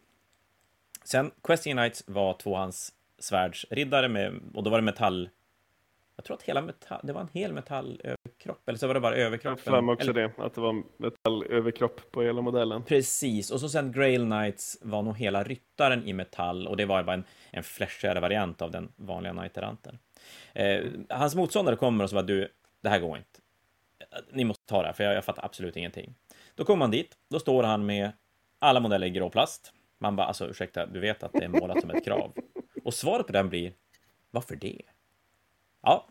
Sen 1.04 1.30
Questing 1.42 1.76
Knights 1.76 2.04
var 2.06 2.34
tvåhands 2.34 2.92
svärdsriddare 3.18 4.08
med... 4.08 4.40
Och 4.54 4.62
då 4.62 4.70
var 4.70 4.78
det 4.78 4.84
metall... 4.84 5.30
Jag 6.16 6.24
tror 6.24 6.36
att 6.36 6.42
hela 6.42 6.62
metall... 6.62 7.00
Det 7.02 7.12
var 7.12 7.20
en 7.20 7.28
hel 7.32 7.52
metallöverkropp. 7.52 8.68
Eller 8.68 8.78
så 8.78 8.86
var 8.86 8.94
det 8.94 9.00
bara 9.00 9.16
Jag 9.18 9.26
överkroppen. 9.26 9.74
har 9.74 9.82
för 9.82 9.92
också 9.92 10.10
Eller- 10.10 10.28
det, 10.36 10.44
att 10.44 10.54
det 10.54 10.60
var 10.60 10.82
metallöverkropp 10.96 12.10
på 12.12 12.22
hela 12.22 12.42
modellen. 12.42 12.82
Precis, 12.82 13.50
och 13.50 13.60
så 13.60 13.68
sen 13.68 13.92
Grail 13.92 14.24
Knights 14.24 14.78
var 14.82 15.02
nog 15.02 15.16
hela 15.18 15.44
ryttaren 15.44 16.04
i 16.08 16.12
metall 16.12 16.68
och 16.68 16.76
det 16.76 16.84
var 16.84 17.02
bara 17.02 17.14
en, 17.14 17.24
en 17.50 17.62
flashigare 17.62 18.20
variant 18.20 18.62
av 18.62 18.70
den 18.70 18.92
vanliga 18.96 19.32
Knight-eranten. 19.32 19.98
Eh, 20.54 20.84
hans 21.08 21.34
motståndare 21.34 21.76
kommer 21.76 22.04
och 22.04 22.10
så 22.10 22.16
bara 22.16 22.22
du, 22.26 22.48
det 22.82 22.88
här 22.88 23.00
går 23.00 23.16
inte. 23.16 23.40
Ni 24.32 24.44
måste 24.44 24.66
ta 24.66 24.80
det 24.80 24.86
här, 24.86 24.92
för 24.92 25.04
jag, 25.04 25.14
jag 25.14 25.24
fattar 25.24 25.44
absolut 25.44 25.76
ingenting. 25.76 26.14
Då 26.54 26.64
kommer 26.64 26.78
man 26.78 26.90
dit, 26.90 27.14
då 27.30 27.38
står 27.38 27.62
han 27.62 27.86
med 27.86 28.12
alla 28.58 28.80
modeller 28.80 29.06
i 29.06 29.10
grå 29.10 29.30
plast. 29.30 29.72
Man 29.98 30.16
bara, 30.16 30.26
alltså 30.26 30.46
ursäkta, 30.48 30.86
du 30.86 31.00
vet 31.00 31.22
att 31.22 31.32
det 31.32 31.44
är 31.44 31.48
målat 31.48 31.80
som 31.80 31.90
ett 31.90 32.04
krav. 32.04 32.32
Och 32.84 32.94
svaret 32.94 33.26
på 33.26 33.32
den 33.32 33.48
blir, 33.48 33.72
varför 34.30 34.56
det? 34.56 34.82
Ja, 35.86 36.06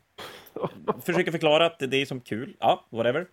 försöker 1.06 1.32
förklara 1.32 1.66
att 1.66 1.80
det 1.80 1.98
är 1.98 2.06
som 2.06 2.22
kul. 2.22 2.56
Ja, 2.60 2.86
whatever. 2.90 3.28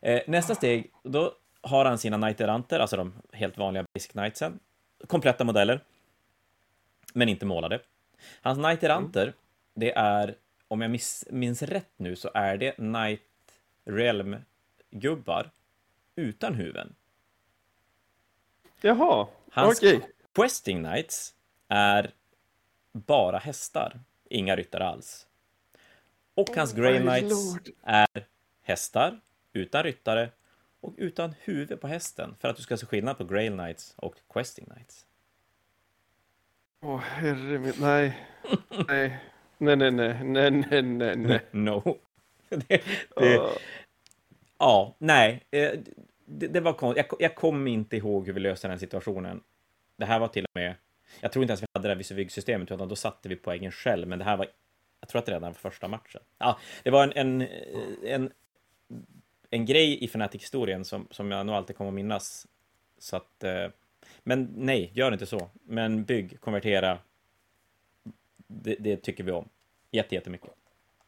Eh, 0.00 0.22
nästa 0.26 0.54
steg, 0.54 0.90
då 1.02 1.34
har 1.60 1.84
han 1.84 1.98
sina 1.98 2.16
knight-eranter, 2.16 2.78
alltså 2.78 2.96
de 2.96 3.12
helt 3.32 3.58
vanliga 3.58 3.84
basic 3.94 4.10
knightsen. 4.10 4.58
Kompletta 5.06 5.44
modeller, 5.44 5.80
men 7.14 7.28
inte 7.28 7.46
målade. 7.46 7.80
Hans 8.40 8.58
knight-eranter, 8.58 9.32
det 9.74 9.92
är, 9.92 10.34
om 10.68 10.80
jag 10.80 10.90
miss, 10.90 11.24
minns 11.30 11.62
rätt 11.62 11.92
nu, 11.96 12.16
så 12.16 12.30
är 12.34 12.56
det 12.56 12.72
knight 12.72 13.22
realm-gubbar 13.84 15.50
utan 16.16 16.54
huven. 16.54 16.94
Jaha, 18.80 19.26
Hans 19.50 19.78
okej. 19.78 20.00
questing 20.34 20.84
knights 20.84 21.34
är 21.68 22.10
bara 22.92 23.38
hästar, 23.38 24.00
inga 24.30 24.56
ryttare 24.56 24.86
alls. 24.86 25.25
Och 26.36 26.48
hans 26.56 26.72
grey 26.72 27.00
knights 27.00 27.54
lord. 27.54 27.68
är 27.82 28.26
hästar 28.62 29.20
utan 29.52 29.82
ryttare 29.82 30.30
och 30.80 30.94
utan 30.96 31.34
huvud 31.40 31.80
på 31.80 31.86
hästen 31.88 32.34
för 32.40 32.48
att 32.48 32.56
du 32.56 32.62
ska 32.62 32.76
se 32.76 32.86
skillnad 32.86 33.18
på 33.18 33.24
grey 33.24 33.48
knights 33.48 33.94
och 33.96 34.14
questing 34.32 34.66
knights. 34.66 35.06
Åh 36.82 36.98
herre 37.00 37.58
min, 37.58 37.72
nej. 37.80 38.18
nej. 38.88 39.18
Nej, 39.58 39.76
nej, 39.76 39.90
nej, 39.90 40.24
nej, 40.24 40.50
nej, 40.50 40.82
nej, 40.82 41.16
nej. 41.16 41.40
No. 41.50 41.98
det, 42.48 42.82
det, 43.16 43.38
Åh. 43.38 43.50
ja, 44.58 44.94
nej. 44.98 45.44
eh, 45.50 45.70
Det, 46.24 46.46
det 46.48 46.60
var 46.60 46.72
konstigt. 46.72 47.06
Jag, 47.10 47.20
jag 47.22 47.34
kommer 47.34 47.70
inte 47.70 47.96
ihåg 47.96 48.26
hur 48.26 48.32
vi 48.32 48.40
löste 48.40 48.68
den 48.68 48.78
situationen. 48.78 49.42
Det 49.96 50.04
här 50.04 50.18
var 50.18 50.28
till 50.28 50.44
och 50.44 50.50
med... 50.54 50.74
Jag 51.20 51.32
tror 51.32 51.42
inte 51.42 51.50
ens 51.52 51.62
vi 51.62 51.66
hade 51.72 51.88
det 51.88 51.94
här 51.94 51.98
Visivig-systemet, 51.98 52.70
utan 52.70 52.88
då 52.88 52.96
satte 52.96 53.28
vi 53.28 53.36
poängen 53.36 53.72
själv. 53.72 54.08
Men 54.08 54.18
det 54.18 54.24
här 54.24 54.36
var... 54.36 54.46
Jag 55.00 55.08
tror 55.08 55.18
att 55.18 55.26
det 55.26 55.32
redan 55.32 55.54
första 55.54 55.88
matchen. 55.88 56.22
Ja, 56.38 56.58
det 56.82 56.90
var 56.90 57.04
en, 57.04 57.12
en, 57.42 57.48
en, 58.04 58.32
en 59.50 59.66
grej 59.66 60.04
i 60.04 60.06
Fnatic-historien 60.06 60.84
som, 60.84 61.08
som 61.10 61.30
jag 61.30 61.46
nog 61.46 61.54
alltid 61.54 61.76
kommer 61.76 61.88
att 61.88 61.94
minnas. 61.94 62.46
Så 62.98 63.16
att... 63.16 63.44
eh, 63.44 63.66
Men 64.22 64.52
nej, 64.56 64.90
gör 64.94 65.12
inte 65.12 65.26
så. 65.26 65.50
Men 65.64 66.04
bygg, 66.04 66.40
konvertera. 66.40 66.98
Det, 68.46 68.74
det 68.74 68.96
tycker 68.96 69.24
vi 69.24 69.32
om. 69.32 69.48
Jätte, 69.90 70.14
jättemycket. 70.14 70.50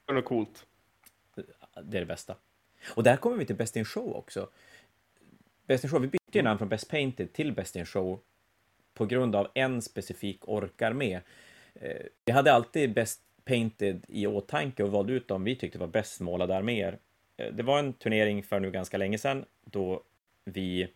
Det 0.07 0.13
är 0.13 0.15
något 0.15 0.25
coolt. 0.25 0.67
Det 1.83 1.97
är 1.97 2.01
det 2.01 2.07
bästa. 2.07 2.37
Och 2.95 3.03
där 3.03 3.17
kommer 3.17 3.37
vi 3.37 3.47
till 3.47 3.57
Best 3.57 3.77
in 3.77 3.85
Show 3.85 4.17
också. 4.17 4.51
Best 5.67 5.85
in 5.85 5.91
Show, 5.91 6.01
vi 6.01 6.07
bytte 6.09 6.39
ju 6.39 6.43
namn 6.43 6.59
från 6.59 6.69
Best 6.69 6.91
Painted 6.91 7.33
till 7.33 7.53
Best 7.53 7.77
in 7.77 7.87
Show 7.87 8.21
på 8.95 9.07
grund 9.07 9.37
av 9.37 9.49
en 9.55 9.83
specifik 9.83 10.49
orkar 10.49 10.93
med. 10.93 11.21
Eh, 11.75 12.07
Vi 12.25 12.33
hade 12.33 12.53
alltid 12.53 12.95
Best 12.95 13.23
Painted 13.49 14.05
i 14.09 14.27
åtanke 14.27 14.83
och 14.83 14.91
valde 14.91 15.13
ut 15.13 15.29
dem 15.29 15.45
vi 15.45 15.57
tyckte 15.57 15.79
var 15.79 15.87
bäst 15.87 16.21
målade 16.21 16.57
arméer. 16.57 16.99
Eh, 17.37 17.53
Det 17.53 17.63
var 17.63 17.79
en 17.79 17.93
turnering 17.93 18.43
för 18.43 18.61
nu 18.61 18.71
ganska 18.71 18.97
länge 18.97 19.19
sedan 19.19 19.45
då 19.65 20.03
vi 20.45 20.89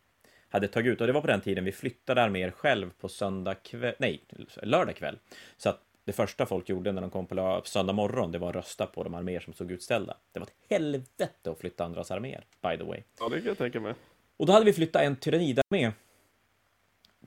hade 0.49 0.69
tagit 0.69 0.93
ut, 0.93 1.01
och 1.01 1.07
det 1.07 1.13
var 1.13 1.21
på 1.21 1.27
den 1.27 1.41
tiden 1.41 1.65
vi 1.65 1.73
flyttade 1.73 2.23
arméer 2.23 2.51
själv 2.51 2.91
på 3.01 3.09
söndag 3.09 3.55
kväll, 3.55 3.95
nej, 3.99 4.25
lördag 4.63 4.97
kväll. 4.97 5.19
Så 5.57 5.69
att 5.69 5.81
det 6.05 6.13
första 6.13 6.47
folk 6.47 6.69
gjorde 6.69 6.93
när 6.93 7.01
de 7.01 7.11
kom 7.11 7.27
på 7.27 7.63
söndag 7.65 7.93
morgon, 7.93 8.33
det 8.33 8.39
var 8.39 8.49
att 8.49 8.55
rösta 8.57 8.87
på 8.87 9.03
de 9.03 9.15
arméer 9.15 9.41
som 9.41 9.53
stod 9.53 9.71
utställda. 9.73 10.17
Det 10.33 10.41
var 10.41 10.47
ett 10.47 10.55
helvete 10.71 11.51
att 11.51 11.59
flytta 11.59 11.85
andras 11.85 12.11
arméer, 12.11 12.45
by 12.63 12.79
the 12.79 12.85
way. 12.85 13.01
Ja, 13.21 13.29
det 13.29 13.37
kan 13.39 13.47
jag 13.47 13.59
tänka 13.59 13.81
mig. 13.81 13.95
Och 14.37 14.47
då 14.47 14.53
hade 14.53 14.65
vi 14.65 14.73
flyttat 14.73 15.03
en 15.03 15.17
tyrannidarmé 15.17 15.93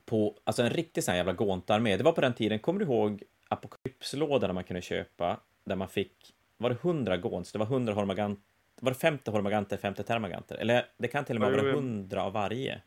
på, 0.04 0.38
alltså 0.44 0.62
en 0.62 0.70
riktig 0.70 1.04
sån 1.04 1.12
här 1.12 1.16
jävla 1.18 1.32
gåntarmé. 1.32 1.96
Det 1.96 2.04
var 2.04 2.12
på 2.12 2.20
den 2.20 2.34
tiden, 2.34 2.58
kommer 2.58 2.80
du 2.80 2.84
ihåg 2.86 3.22
apokalypslådorna 3.48 4.52
man 4.52 4.64
kunde 4.64 4.82
köpa, 4.82 5.40
där 5.64 5.76
man 5.76 5.88
fick, 5.88 6.34
var 6.56 6.70
det 6.70 6.76
100 6.82 7.16
gåns, 7.16 7.52
det 7.52 7.58
var 7.58 7.66
100 7.66 7.92
hormagant, 7.92 8.40
var 8.80 8.90
det 8.90 8.98
50 8.98 9.30
hormaganter, 9.30 9.76
50 9.76 10.02
termaganter? 10.02 10.56
Eller 10.56 10.86
det 10.96 11.08
kan 11.08 11.24
till 11.24 11.36
och 11.36 11.40
med 11.40 11.50
vara 11.50 11.62
jo, 11.62 11.68
jo. 11.68 11.76
100 11.76 12.22
av 12.22 12.32
varje. 12.32 12.80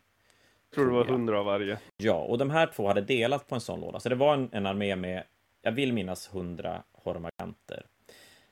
Jag 0.70 0.74
tror 0.74 0.86
det 0.86 0.92
var 0.92 1.04
hundra 1.04 1.38
av 1.38 1.44
varje. 1.44 1.78
Ja, 1.96 2.14
och 2.14 2.38
de 2.38 2.50
här 2.50 2.66
två 2.66 2.88
hade 2.88 3.00
delat 3.00 3.48
på 3.48 3.54
en 3.54 3.60
sån 3.60 3.80
låda. 3.80 4.00
Så 4.00 4.08
det 4.08 4.14
var 4.14 4.34
en, 4.34 4.48
en 4.52 4.66
armé 4.66 4.96
med, 4.96 5.24
jag 5.62 5.72
vill 5.72 5.92
minnas, 5.92 6.34
hundra 6.34 6.82
hormaganter. 6.92 7.86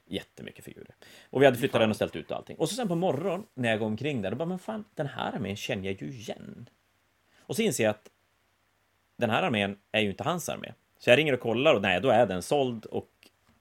Jättemycket 0.07 0.65
figurer. 0.65 0.95
Och 1.31 1.43
vi 1.43 1.45
hade 1.45 1.59
flyttat 1.59 1.81
den 1.81 1.91
och 1.91 1.97
ställt 1.97 2.17
ut 2.17 2.33
allting. 2.33 2.57
Och 2.57 2.69
så 2.69 2.75
sen 2.75 2.89
på 2.89 2.95
morgonen 2.95 3.47
när 3.55 3.69
jag 3.69 3.79
går 3.79 3.87
omkring 3.87 4.23
där, 4.23 4.31
då 4.31 4.37
bara, 4.37 4.49
men 4.49 4.59
fan, 4.59 4.85
den 4.95 5.07
här 5.07 5.33
armén 5.33 5.57
känner 5.57 5.85
jag 5.85 6.03
ju 6.03 6.09
igen. 6.09 6.69
Och 7.39 7.57
så 7.57 7.63
inser 7.63 7.85
jag 7.85 7.91
att 7.91 8.09
den 9.17 9.31
här 9.31 9.43
armén 9.43 9.79
är 9.93 10.01
ju 10.01 10.11
inte 10.11 10.25
hans 10.25 10.49
armé. 10.49 10.73
Så 10.99 11.11
jag 11.11 11.17
ringer 11.17 11.33
och 11.33 11.41
kollar 11.41 11.75
och 11.75 11.83
nej, 11.83 12.01
då 12.01 12.11
är 12.11 12.27
den 12.27 12.43
såld 12.43 12.87
och 12.87 13.11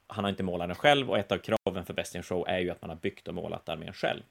han 0.07 0.23
har 0.23 0.29
inte 0.29 0.43
målat 0.43 0.69
den 0.69 0.75
själv 0.75 1.09
och 1.09 1.17
ett 1.17 1.31
av 1.31 1.37
kraven 1.37 1.85
för 1.85 1.93
Best 1.93 2.15
in 2.15 2.23
Show 2.23 2.45
är 2.47 2.59
ju 2.59 2.69
att 2.69 2.81
man 2.81 2.89
har 2.89 2.97
byggt 2.97 3.27
och 3.27 3.33
målat 3.33 3.69
armén 3.69 3.93
själv. 3.93 4.21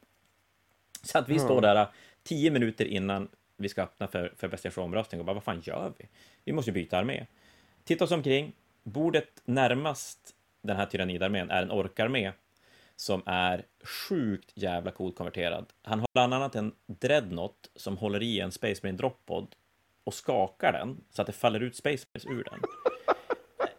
Så 1.02 1.18
att 1.18 1.28
vi 1.28 1.38
står 1.38 1.60
där 1.60 1.86
tio 2.22 2.50
minuter 2.50 2.84
innan 2.84 3.28
vi 3.56 3.68
ska 3.68 3.82
öppna 3.82 4.06
för, 4.06 4.32
för 4.36 4.48
Best 4.48 4.64
in 4.64 4.70
Show-omröstning 4.70 5.20
och 5.20 5.26
bara 5.26 5.34
vad 5.34 5.42
fan 5.42 5.60
gör 5.60 5.92
vi? 5.98 6.08
Vi 6.44 6.52
måste 6.52 6.70
ju 6.70 6.74
byta 6.74 6.98
armé. 6.98 7.26
Titta 7.84 8.04
oss 8.04 8.10
omkring. 8.10 8.52
Bordet 8.82 9.42
närmast 9.44 10.34
den 10.62 10.76
här 10.76 10.86
tyrannidarmén 10.86 11.50
är 11.50 11.62
en 11.62 11.70
orkarmé 11.70 12.32
som 12.96 13.22
är 13.26 13.64
sjukt 13.82 14.52
jävla 14.54 14.90
coolt 14.90 15.16
konverterad. 15.16 15.66
Han 15.82 16.00
har 16.00 16.08
bland 16.12 16.34
annat 16.34 16.54
en 16.54 16.72
dreadnought 16.86 17.70
som 17.76 17.96
håller 17.96 18.22
i 18.22 18.40
en 18.40 18.52
Space 18.52 18.80
Marine 18.82 18.98
droppod 18.98 19.54
och 20.04 20.14
skakar 20.14 20.72
den 20.72 21.04
så 21.10 21.22
att 21.22 21.26
det 21.26 21.32
faller 21.32 21.60
ut 21.60 21.76
Space 21.76 22.06
Marines 22.12 22.38
ur 22.38 22.44
den. 22.44 22.60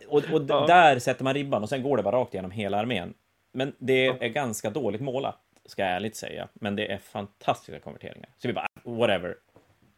Och, 0.07 0.23
och 0.33 0.41
ja. 0.47 0.65
där 0.67 0.99
sätter 0.99 1.23
man 1.23 1.33
ribban 1.33 1.63
och 1.63 1.69
sen 1.69 1.83
går 1.83 1.97
det 1.97 2.03
bara 2.03 2.15
rakt 2.15 2.33
igenom 2.33 2.51
hela 2.51 2.77
armén. 2.77 3.13
Men 3.51 3.73
det 3.77 4.05
är 4.07 4.27
ganska 4.27 4.69
dåligt 4.69 5.01
målat, 5.01 5.39
ska 5.65 5.81
jag 5.81 5.91
ärligt 5.91 6.15
säga. 6.15 6.47
Men 6.53 6.75
det 6.75 6.91
är 6.91 6.97
fantastiska 6.97 7.79
konverteringar. 7.79 8.29
Så 8.37 8.47
vi 8.47 8.53
bara, 8.53 8.67
whatever. 8.83 9.35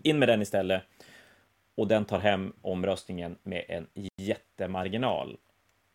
In 0.03 0.19
med 0.19 0.29
den 0.29 0.41
istället. 0.41 0.83
Och 1.75 1.87
den 1.87 2.05
tar 2.05 2.19
hem 2.19 2.53
omröstningen 2.61 3.37
med 3.43 3.65
en 3.67 3.87
jättemarginal. 4.17 5.37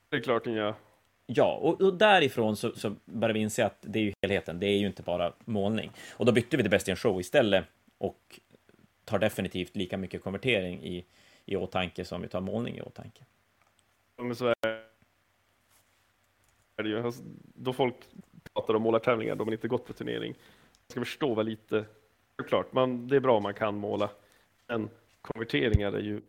Det 0.08 0.16
är 0.16 0.20
klart 0.20 0.44
den 0.44 0.54
gör. 0.54 0.74
Ja, 1.26 1.54
och, 1.54 1.80
och 1.80 1.94
därifrån 1.94 2.56
så, 2.56 2.72
så 2.74 2.94
börjar 3.04 3.34
vi 3.34 3.40
inse 3.40 3.66
att 3.66 3.78
det 3.80 3.98
är 3.98 4.02
ju 4.02 4.12
helheten. 4.22 4.60
Det 4.60 4.66
är 4.66 4.78
ju 4.78 4.86
inte 4.86 5.02
bara 5.02 5.32
målning. 5.44 5.90
Och 6.12 6.26
då 6.26 6.32
bytte 6.32 6.56
vi 6.56 6.62
till 6.62 6.70
Best 6.70 6.88
in 6.88 6.96
Show 6.96 7.20
istället 7.20 7.64
och 7.98 8.40
tar 9.04 9.18
definitivt 9.18 9.76
lika 9.76 9.96
mycket 9.96 10.22
konvertering 10.22 10.82
i, 10.82 11.04
i 11.44 11.56
åtanke 11.56 12.04
som 12.04 12.22
vi 12.22 12.28
tar 12.28 12.40
målning 12.40 12.76
i 12.76 12.82
åtanke. 12.82 13.24
Men 14.16 14.36
så 14.36 14.46
är 14.46 14.54
det 16.82 16.88
ju. 16.88 17.00
Alltså, 17.00 17.22
då 17.54 17.72
folk 17.72 17.94
pratar 18.54 18.74
om 18.74 18.82
målartävlingar, 18.82 19.34
de 19.34 19.48
har 19.48 19.52
inte 19.52 19.68
gått 19.68 19.86
på 19.86 19.92
turnering. 19.92 20.32
Man 20.32 20.90
ska 20.90 21.00
förstå 21.00 21.34
vad 21.34 21.46
lite, 21.46 21.84
klart, 22.48 22.72
man, 22.72 23.08
det 23.08 23.16
är 23.16 23.20
bra 23.20 23.36
om 23.36 23.42
man 23.42 23.54
kan 23.54 23.74
måla, 23.74 24.10
men 24.66 24.90
konverteringar 25.22 25.92
är 25.92 26.00
ju 26.00 26.20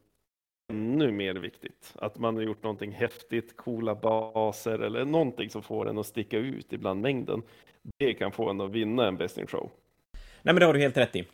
ännu 0.67 1.11
mer 1.11 1.33
viktigt. 1.33 1.93
Att 1.95 2.17
man 2.17 2.35
har 2.35 2.43
gjort 2.43 2.63
någonting 2.63 2.91
häftigt, 2.91 3.57
coola 3.57 3.95
baser 3.95 4.79
eller 4.79 5.05
någonting 5.05 5.49
som 5.49 5.63
får 5.63 5.89
en 5.89 5.97
att 5.97 6.05
sticka 6.05 6.37
ut 6.37 6.73
ibland 6.73 7.01
mängden. 7.01 7.41
Det 7.97 8.13
kan 8.13 8.31
få 8.31 8.49
en 8.49 8.61
att 8.61 8.71
vinna 8.71 9.07
en 9.07 9.17
Best 9.17 9.37
in 9.37 9.47
Show. 9.47 9.71
Nej, 10.13 10.53
men 10.53 10.55
det 10.55 10.65
har 10.65 10.73
du 10.73 10.79
helt 10.79 10.97
rätt 10.97 11.15
i. 11.15 11.27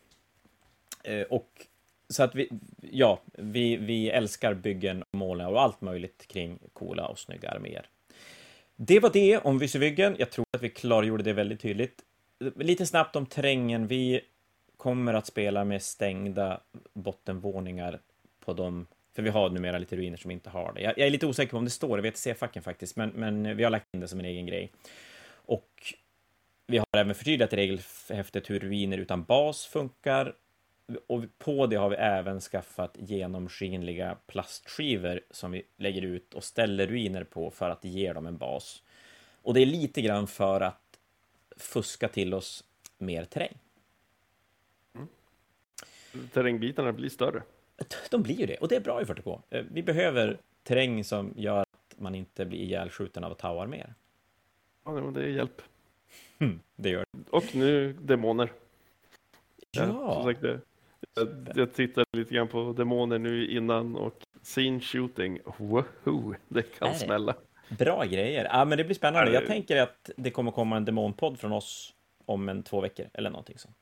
Eh, 1.03 1.21
och 1.21 1.67
så 2.11 2.23
att 2.23 2.35
vi, 2.35 2.49
ja, 2.81 3.21
vi, 3.33 3.77
vi 3.77 4.09
älskar 4.09 4.53
byggen 4.53 5.01
och 5.01 5.17
målningar 5.17 5.51
och 5.51 5.61
allt 5.61 5.81
möjligt 5.81 6.27
kring 6.27 6.59
coola 6.73 7.07
och 7.07 7.19
snygga 7.19 7.49
arméer. 7.49 7.85
Det 8.75 8.99
var 8.99 9.09
det 9.13 9.37
om 9.37 9.59
Vysevyggen. 9.59 10.15
Jag 10.19 10.31
tror 10.31 10.45
att 10.51 10.63
vi 10.63 10.69
klargjorde 10.69 11.23
det 11.23 11.33
väldigt 11.33 11.61
tydligt. 11.61 12.01
Lite 12.55 12.85
snabbt 12.85 13.15
om 13.15 13.25
terrängen. 13.25 13.87
Vi 13.87 14.21
kommer 14.77 15.13
att 15.13 15.27
spela 15.27 15.65
med 15.65 15.81
stängda 15.81 16.61
bottenvåningar 16.93 17.99
på 18.45 18.53
de 18.53 18.87
för 19.15 19.21
vi 19.21 19.29
har 19.29 19.49
numera 19.49 19.77
lite 19.77 19.95
ruiner 19.95 20.17
som 20.17 20.31
inte 20.31 20.49
har 20.49 20.73
det. 20.73 20.81
Jag, 20.81 20.97
jag 20.97 21.07
är 21.07 21.11
lite 21.11 21.27
osäker 21.27 21.51
på 21.51 21.57
om 21.57 21.65
det 21.65 21.71
står 21.71 21.99
i 21.99 22.01
VTC-facken 22.01 22.63
faktiskt, 22.63 22.95
men, 22.95 23.09
men 23.09 23.57
vi 23.57 23.63
har 23.63 23.71
lagt 23.71 23.85
in 23.93 23.99
det 23.99 24.07
som 24.07 24.19
en 24.19 24.25
egen 24.25 24.45
grej. 24.45 24.71
Och 25.31 25.93
vi 26.67 26.77
har 26.77 26.85
även 26.97 27.15
förtydligat 27.15 27.53
i 27.53 27.55
regelhäftet 27.55 28.49
hur 28.49 28.59
ruiner 28.59 28.97
utan 28.97 29.23
bas 29.23 29.65
funkar. 29.65 30.33
Och 31.07 31.23
på 31.37 31.67
det 31.67 31.75
har 31.75 31.89
vi 31.89 31.95
även 31.95 32.41
skaffat 32.41 32.97
genomskinliga 32.99 34.17
plastskivor 34.27 35.21
som 35.31 35.51
vi 35.51 35.63
lägger 35.77 36.01
ut 36.01 36.33
och 36.33 36.43
ställer 36.43 36.87
ruiner 36.87 37.23
på 37.23 37.51
för 37.51 37.69
att 37.69 37.85
ge 37.85 38.13
dem 38.13 38.25
en 38.25 38.37
bas. 38.37 38.83
Och 39.41 39.53
det 39.53 39.61
är 39.61 39.65
lite 39.65 40.01
grann 40.01 40.27
för 40.27 40.61
att 40.61 40.99
fuska 41.57 42.07
till 42.07 42.33
oss 42.33 42.63
mer 42.97 43.25
terräng. 43.25 43.57
Mm. 44.93 45.07
Terrängbitarna 46.33 46.93
blir 46.93 47.09
större. 47.09 47.43
De 48.09 48.23
blir 48.23 48.35
ju 48.35 48.45
det, 48.45 48.57
och 48.57 48.67
det 48.67 48.75
är 48.75 48.79
bra 48.79 49.01
i 49.01 49.03
40K. 49.03 49.41
Eh, 49.49 49.65
vi 49.71 49.83
behöver 49.83 50.37
terräng 50.63 51.03
som 51.03 51.33
gör 51.35 51.61
att 51.61 51.99
man 51.99 52.15
inte 52.15 52.45
blir 52.45 52.59
ihjälskjuten 52.59 53.23
av 53.23 53.33
tauar 53.33 53.67
mer. 53.67 53.93
Ja, 54.83 54.91
det 54.91 55.21
är 55.21 55.27
hjälp. 55.27 55.61
Mm, 56.39 56.59
det 56.75 56.89
gör 56.89 57.05
det. 57.11 57.29
Och 57.29 57.55
nu 57.55 57.93
demoner. 57.93 58.51
Ja. 59.71 59.85
ja 59.85 60.23
sagt, 60.23 60.41
det, 60.41 60.59
jag, 61.15 61.51
jag 61.55 61.73
tittade 61.73 62.05
lite 62.13 62.35
grann 62.35 62.47
på 62.47 62.73
demoner 62.73 63.19
nu 63.19 63.47
innan 63.51 63.95
och 63.95 64.15
scene 64.43 64.79
shooting, 64.79 65.39
woho, 65.57 66.35
det 66.47 66.61
kan 66.61 66.89
Nej. 66.89 66.99
smälla. 66.99 67.35
Bra 67.77 68.05
grejer. 68.05 68.47
Ja, 68.51 68.65
men 68.65 68.77
det 68.77 68.83
blir 68.83 68.95
spännande. 68.95 69.33
Jag 69.33 69.47
tänker 69.47 69.81
att 69.81 70.09
det 70.17 70.31
kommer 70.31 70.51
komma 70.51 70.77
en 70.77 70.85
demonpodd 70.85 71.39
från 71.39 71.51
oss 71.51 71.93
om 72.25 72.49
en 72.49 72.63
två 72.63 72.81
veckor 72.81 73.05
eller 73.13 73.29
någonting 73.29 73.57
sånt. 73.57 73.77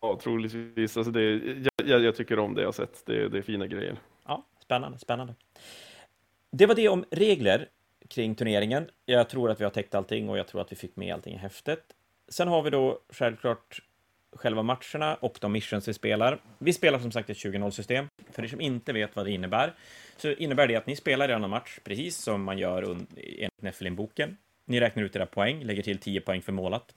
Ja, 0.00 0.18
troligtvis. 0.22 0.96
Alltså 0.96 1.12
det, 1.12 1.40
jag, 1.84 2.02
jag, 2.02 2.16
tycker 2.16 2.38
om 2.38 2.54
det 2.54 2.62
jag 2.62 2.74
sett. 2.74 3.06
Det, 3.06 3.28
det 3.28 3.38
är 3.38 3.42
fina 3.42 3.66
grejer. 3.66 3.96
Ja, 4.26 4.44
spännande, 4.62 4.98
spännande. 4.98 5.34
Det 6.50 6.66
var 6.66 6.74
det 6.74 6.88
om 6.88 7.04
regler 7.10 7.68
kring 8.08 8.34
turneringen. 8.34 8.88
Jag 9.04 9.28
tror 9.28 9.50
att 9.50 9.60
vi 9.60 9.64
har 9.64 9.70
täckt 9.70 9.94
allting 9.94 10.28
och 10.28 10.38
jag 10.38 10.48
tror 10.48 10.60
att 10.60 10.72
vi 10.72 10.76
fick 10.76 10.96
med 10.96 11.14
allting 11.14 11.34
i 11.34 11.38
häftet. 11.38 11.84
Sen 12.28 12.48
har 12.48 12.62
vi 12.62 12.70
då 12.70 13.00
självklart 13.08 13.82
själva 14.36 14.62
matcherna 14.62 15.14
och 15.14 15.38
de 15.40 15.52
missions 15.52 15.88
vi 15.88 15.94
spelar. 15.94 16.40
Vi 16.58 16.72
spelar 16.72 16.98
som 16.98 17.12
sagt 17.12 17.30
ett 17.30 17.36
20-0-system. 17.36 18.06
För 18.30 18.44
er 18.44 18.48
som 18.48 18.60
inte 18.60 18.92
vet 18.92 19.16
vad 19.16 19.26
det 19.26 19.30
innebär, 19.30 19.74
så 20.16 20.32
innebär 20.32 20.66
det 20.66 20.76
att 20.76 20.86
ni 20.86 20.96
spelar 20.96 21.28
en 21.28 21.50
match 21.50 21.78
precis 21.84 22.16
som 22.16 22.42
man 22.42 22.58
gör 22.58 22.82
enligt 22.82 23.62
Neffelin-boken. 23.62 24.36
Ni 24.64 24.80
räknar 24.80 25.02
ut 25.02 25.16
era 25.16 25.26
poäng, 25.26 25.64
lägger 25.64 25.82
till 25.82 25.98
10 25.98 26.20
poäng 26.20 26.42
för 26.42 26.52
målat. 26.52 26.94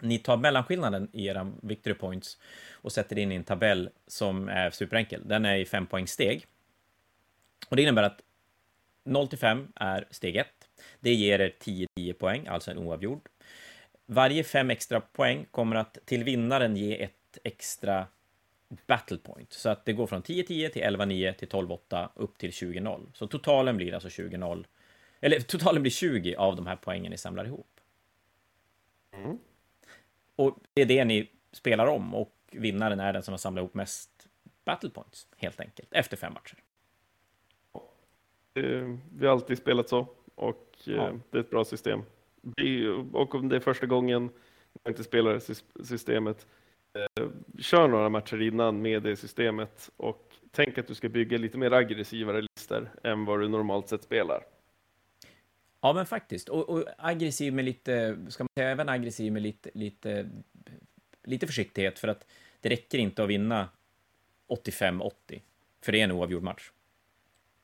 Ni 0.00 0.18
tar 0.18 0.36
mellanskillnaden 0.36 1.08
i 1.12 1.26
era 1.26 1.52
victory 1.62 1.94
points 1.94 2.38
och 2.72 2.92
sätter 2.92 3.18
in 3.18 3.32
i 3.32 3.34
en 3.34 3.44
tabell 3.44 3.90
som 4.06 4.48
är 4.48 4.70
superenkel. 4.70 5.28
Den 5.28 5.44
är 5.44 5.56
i 5.56 5.64
5 5.64 5.86
poäng 5.86 6.06
steg. 6.06 6.46
Och 7.68 7.76
det 7.76 7.82
innebär 7.82 8.02
att 8.02 8.20
0 9.04 9.28
till 9.28 9.38
5 9.38 9.68
är 9.74 10.08
steg 10.10 10.36
1. 10.36 10.46
Det 11.00 11.14
ger 11.14 11.38
er 11.40 11.54
10-10 11.98 12.12
poäng, 12.12 12.46
alltså 12.46 12.70
en 12.70 12.78
oavgjord. 12.78 13.28
Varje 14.06 14.44
fem 14.44 14.70
extra 14.70 15.00
poäng 15.00 15.46
kommer 15.50 15.76
att 15.76 15.98
till 16.04 16.24
vinnaren 16.24 16.76
ge 16.76 17.02
ett 17.02 17.38
extra 17.44 18.06
battle 18.86 19.18
point. 19.18 19.52
Så 19.52 19.68
att 19.68 19.84
det 19.84 19.92
går 19.92 20.06
från 20.06 20.22
10-10 20.22 20.68
till 20.68 20.82
11-9 20.82 21.32
till 21.32 21.48
12-8 21.48 22.08
upp 22.14 22.38
till 22.38 22.50
20-0. 22.50 23.06
Så 23.14 23.26
totalen 23.26 23.76
blir 23.76 23.94
alltså 23.94 24.08
20-0. 24.08 24.64
Eller 25.20 25.40
totalen 25.40 25.82
blir 25.82 25.92
20 25.92 26.34
av 26.34 26.56
de 26.56 26.66
här 26.66 26.76
poängen 26.76 27.10
ni 27.10 27.18
samlar 27.18 27.44
ihop. 27.44 27.80
Mm. 29.12 29.38
Och 30.36 30.58
det 30.74 30.82
är 30.82 30.86
det 30.86 31.04
ni 31.04 31.30
spelar 31.52 31.86
om 31.86 32.14
och 32.14 32.36
vinnaren 32.50 33.00
är 33.00 33.12
den 33.12 33.22
som 33.22 33.32
har 33.32 33.38
samlat 33.38 33.62
ihop 33.62 33.74
mest 33.74 34.28
battle 34.64 34.90
points, 34.90 35.28
helt 35.36 35.60
enkelt, 35.60 35.88
efter 35.92 36.16
fem 36.16 36.32
matcher. 36.32 36.58
Vi 39.18 39.26
har 39.26 39.32
alltid 39.32 39.58
spelat 39.58 39.88
så 39.88 40.06
och 40.34 40.76
eh, 40.86 40.92
ja. 40.94 41.12
det 41.30 41.38
är 41.38 41.42
ett 41.42 41.50
bra 41.50 41.64
system. 41.64 42.02
Och 43.12 43.34
om 43.34 43.48
det 43.48 43.56
är 43.56 43.60
första 43.60 43.86
gången 43.86 44.30
man 44.82 44.90
inte 44.90 45.04
spelar 45.04 45.40
systemet, 45.84 46.46
eh, 46.94 47.28
kör 47.58 47.88
några 47.88 48.08
matcher 48.08 48.42
innan 48.42 48.82
med 48.82 49.02
det 49.02 49.16
systemet 49.16 49.90
och 49.96 50.36
tänk 50.50 50.78
att 50.78 50.86
du 50.86 50.94
ska 50.94 51.08
bygga 51.08 51.38
lite 51.38 51.58
mer 51.58 51.70
aggressivare 51.70 52.42
listor 52.42 52.90
än 53.02 53.24
vad 53.24 53.40
du 53.40 53.48
normalt 53.48 53.88
sett 53.88 54.02
spelar. 54.02 54.42
Ja, 55.80 55.92
men 55.92 56.06
faktiskt. 56.06 56.48
Och, 56.48 56.68
och, 56.68 56.84
aggressiv 56.98 57.52
med 57.52 57.64
lite, 57.64 58.16
ska 58.28 58.44
man 58.44 58.48
säga, 58.58 58.70
även 58.70 58.88
aggressiv 58.88 59.32
med 59.32 59.42
lite, 59.42 59.70
lite, 59.74 60.30
lite 61.24 61.46
försiktighet, 61.46 61.98
för 61.98 62.08
att 62.08 62.26
det 62.60 62.68
räcker 62.68 62.98
inte 62.98 63.22
att 63.22 63.28
vinna 63.28 63.68
85-80, 64.48 65.40
för 65.82 65.92
det 65.92 66.00
är 66.00 66.04
en 66.04 66.12
oavgjord 66.12 66.42
match. 66.42 66.70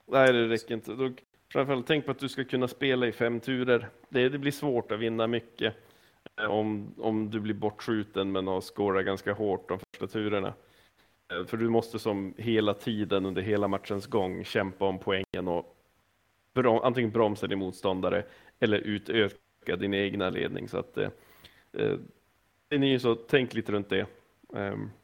Nej, 0.07 0.33
det 0.33 0.47
räcker 0.47 0.73
inte. 0.73 1.13
Framförallt 1.51 1.87
tänk 1.87 2.05
på 2.05 2.11
att 2.11 2.19
du 2.19 2.29
ska 2.29 2.43
kunna 2.43 2.67
spela 2.67 3.07
i 3.07 3.11
fem 3.11 3.39
turer. 3.39 3.89
Det, 4.09 4.29
det 4.29 4.37
blir 4.37 4.51
svårt 4.51 4.91
att 4.91 4.99
vinna 4.99 5.27
mycket 5.27 5.75
eh, 6.41 6.45
om, 6.45 6.95
om 6.97 7.29
du 7.29 7.39
blir 7.39 7.53
bortskjuten 7.53 8.31
men 8.31 8.47
har 8.47 8.61
skårat 8.61 9.05
ganska 9.05 9.33
hårt 9.33 9.69
de 9.69 9.79
första 9.79 10.07
turerna. 10.07 10.53
Eh, 11.33 11.45
för 11.45 11.57
du 11.57 11.69
måste 11.69 11.99
som 11.99 12.33
hela 12.37 12.73
tiden 12.73 13.25
under 13.25 13.41
hela 13.41 13.67
matchens 13.67 14.07
gång 14.07 14.43
kämpa 14.43 14.85
om 14.85 14.99
poängen 14.99 15.47
och 15.47 15.77
brom, 16.53 16.79
antingen 16.83 17.11
bromsa 17.11 17.47
din 17.47 17.59
motståndare 17.59 18.25
eller 18.59 18.77
utöka 18.77 19.75
din 19.75 19.93
egna 19.93 20.29
ledning. 20.29 20.67
Så 20.67 20.77
att, 20.77 20.97
eh, 20.97 21.09
eh, 21.73 21.97
det 22.69 22.75
är 22.75 22.99
så, 22.99 23.15
tänk 23.15 23.53
lite 23.53 23.71
runt 23.71 23.89
det 23.89 24.05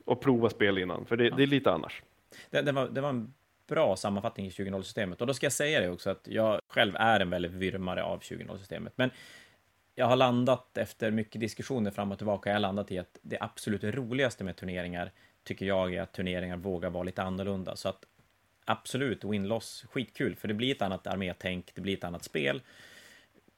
och 0.06 0.22
prova 0.22 0.50
spel 0.50 0.78
innan, 0.78 1.06
för 1.06 1.18
det, 1.18 1.26
ja. 1.26 1.36
det 1.36 1.44
är 1.44 1.48
lite 1.48 1.72
annars. 1.72 2.04
Det, 2.50 2.62
det, 2.62 2.72
var, 2.72 2.88
det 2.88 3.02
var 3.02 3.10
en 3.10 3.34
bra 3.68 3.96
sammanfattning 3.96 4.46
i 4.46 4.50
20.0-systemet. 4.50 5.22
Och 5.22 5.28
då 5.28 5.34
ska 5.34 5.46
jag 5.46 5.54
säga 5.54 5.80
det 5.80 5.90
också, 5.90 6.10
att 6.10 6.28
jag 6.28 6.62
själv 6.68 6.96
är 6.96 7.20
en 7.20 7.30
väldigt 7.30 7.52
vyrmare 7.52 8.04
av 8.04 8.20
20.0-systemet. 8.20 8.94
Men 8.96 9.12
jag 9.96 10.06
har 10.06 10.16
landat 10.16 10.78
efter 10.78 11.12
mycket 11.12 11.42
diskussioner 11.42 11.92
fram 11.92 12.12
och 12.12 12.18
tillbaka, 12.18 12.50
jag 12.50 12.56
har 12.56 12.60
landat 12.62 12.92
i 12.92 13.00
att 13.00 13.20
det 13.22 13.38
absolut 13.40 13.84
roligaste 13.84 14.44
med 14.44 14.56
turneringar 14.56 15.12
tycker 15.44 15.66
jag 15.66 15.94
är 15.96 16.02
att 16.02 16.14
turneringar 16.14 16.58
vågar 16.58 16.90
vara 16.90 17.04
lite 17.04 17.24
annorlunda. 17.24 17.76
Så 17.76 17.90
att 17.90 18.06
absolut, 18.66 19.24
win-loss, 19.24 19.86
skitkul, 19.92 20.36
för 20.36 20.48
det 20.48 20.54
blir 20.54 20.76
ett 20.76 20.82
annat 20.82 21.08
armétänk, 21.08 21.72
det 21.76 21.82
blir 21.82 21.98
ett 21.98 22.04
annat 22.04 22.24
spel. 22.24 22.62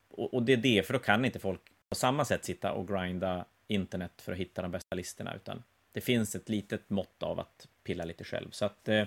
Och, 0.10 0.34
och, 0.34 0.44
det 0.44 0.54
är 0.54 0.58
det, 0.58 0.86
för 0.88 0.94
då 0.94 1.00
kan 1.00 1.26
inte 1.26 1.40
folk 1.40 1.62
på 1.90 1.96
samma 1.96 2.26
sätt 2.26 2.46
sitta 2.46 2.72
och 2.72 2.88
grinda 2.88 3.46
internet 3.68 4.22
för 4.22 4.32
att 4.32 4.38
hitta 4.38 4.62
de 4.62 4.72
bästa 4.72 4.96
listorna, 4.96 5.36
utan 5.36 5.64
det 5.92 6.02
finns 6.02 6.36
ett 6.36 6.50
litet 6.50 6.90
mått 6.90 7.24
av 7.24 7.40
att 7.40 7.68
pilla 7.84 8.06
lite 8.06 8.24
själv. 8.24 8.52
Så 8.52 8.66
att 8.66 8.88
eh, 8.88 9.06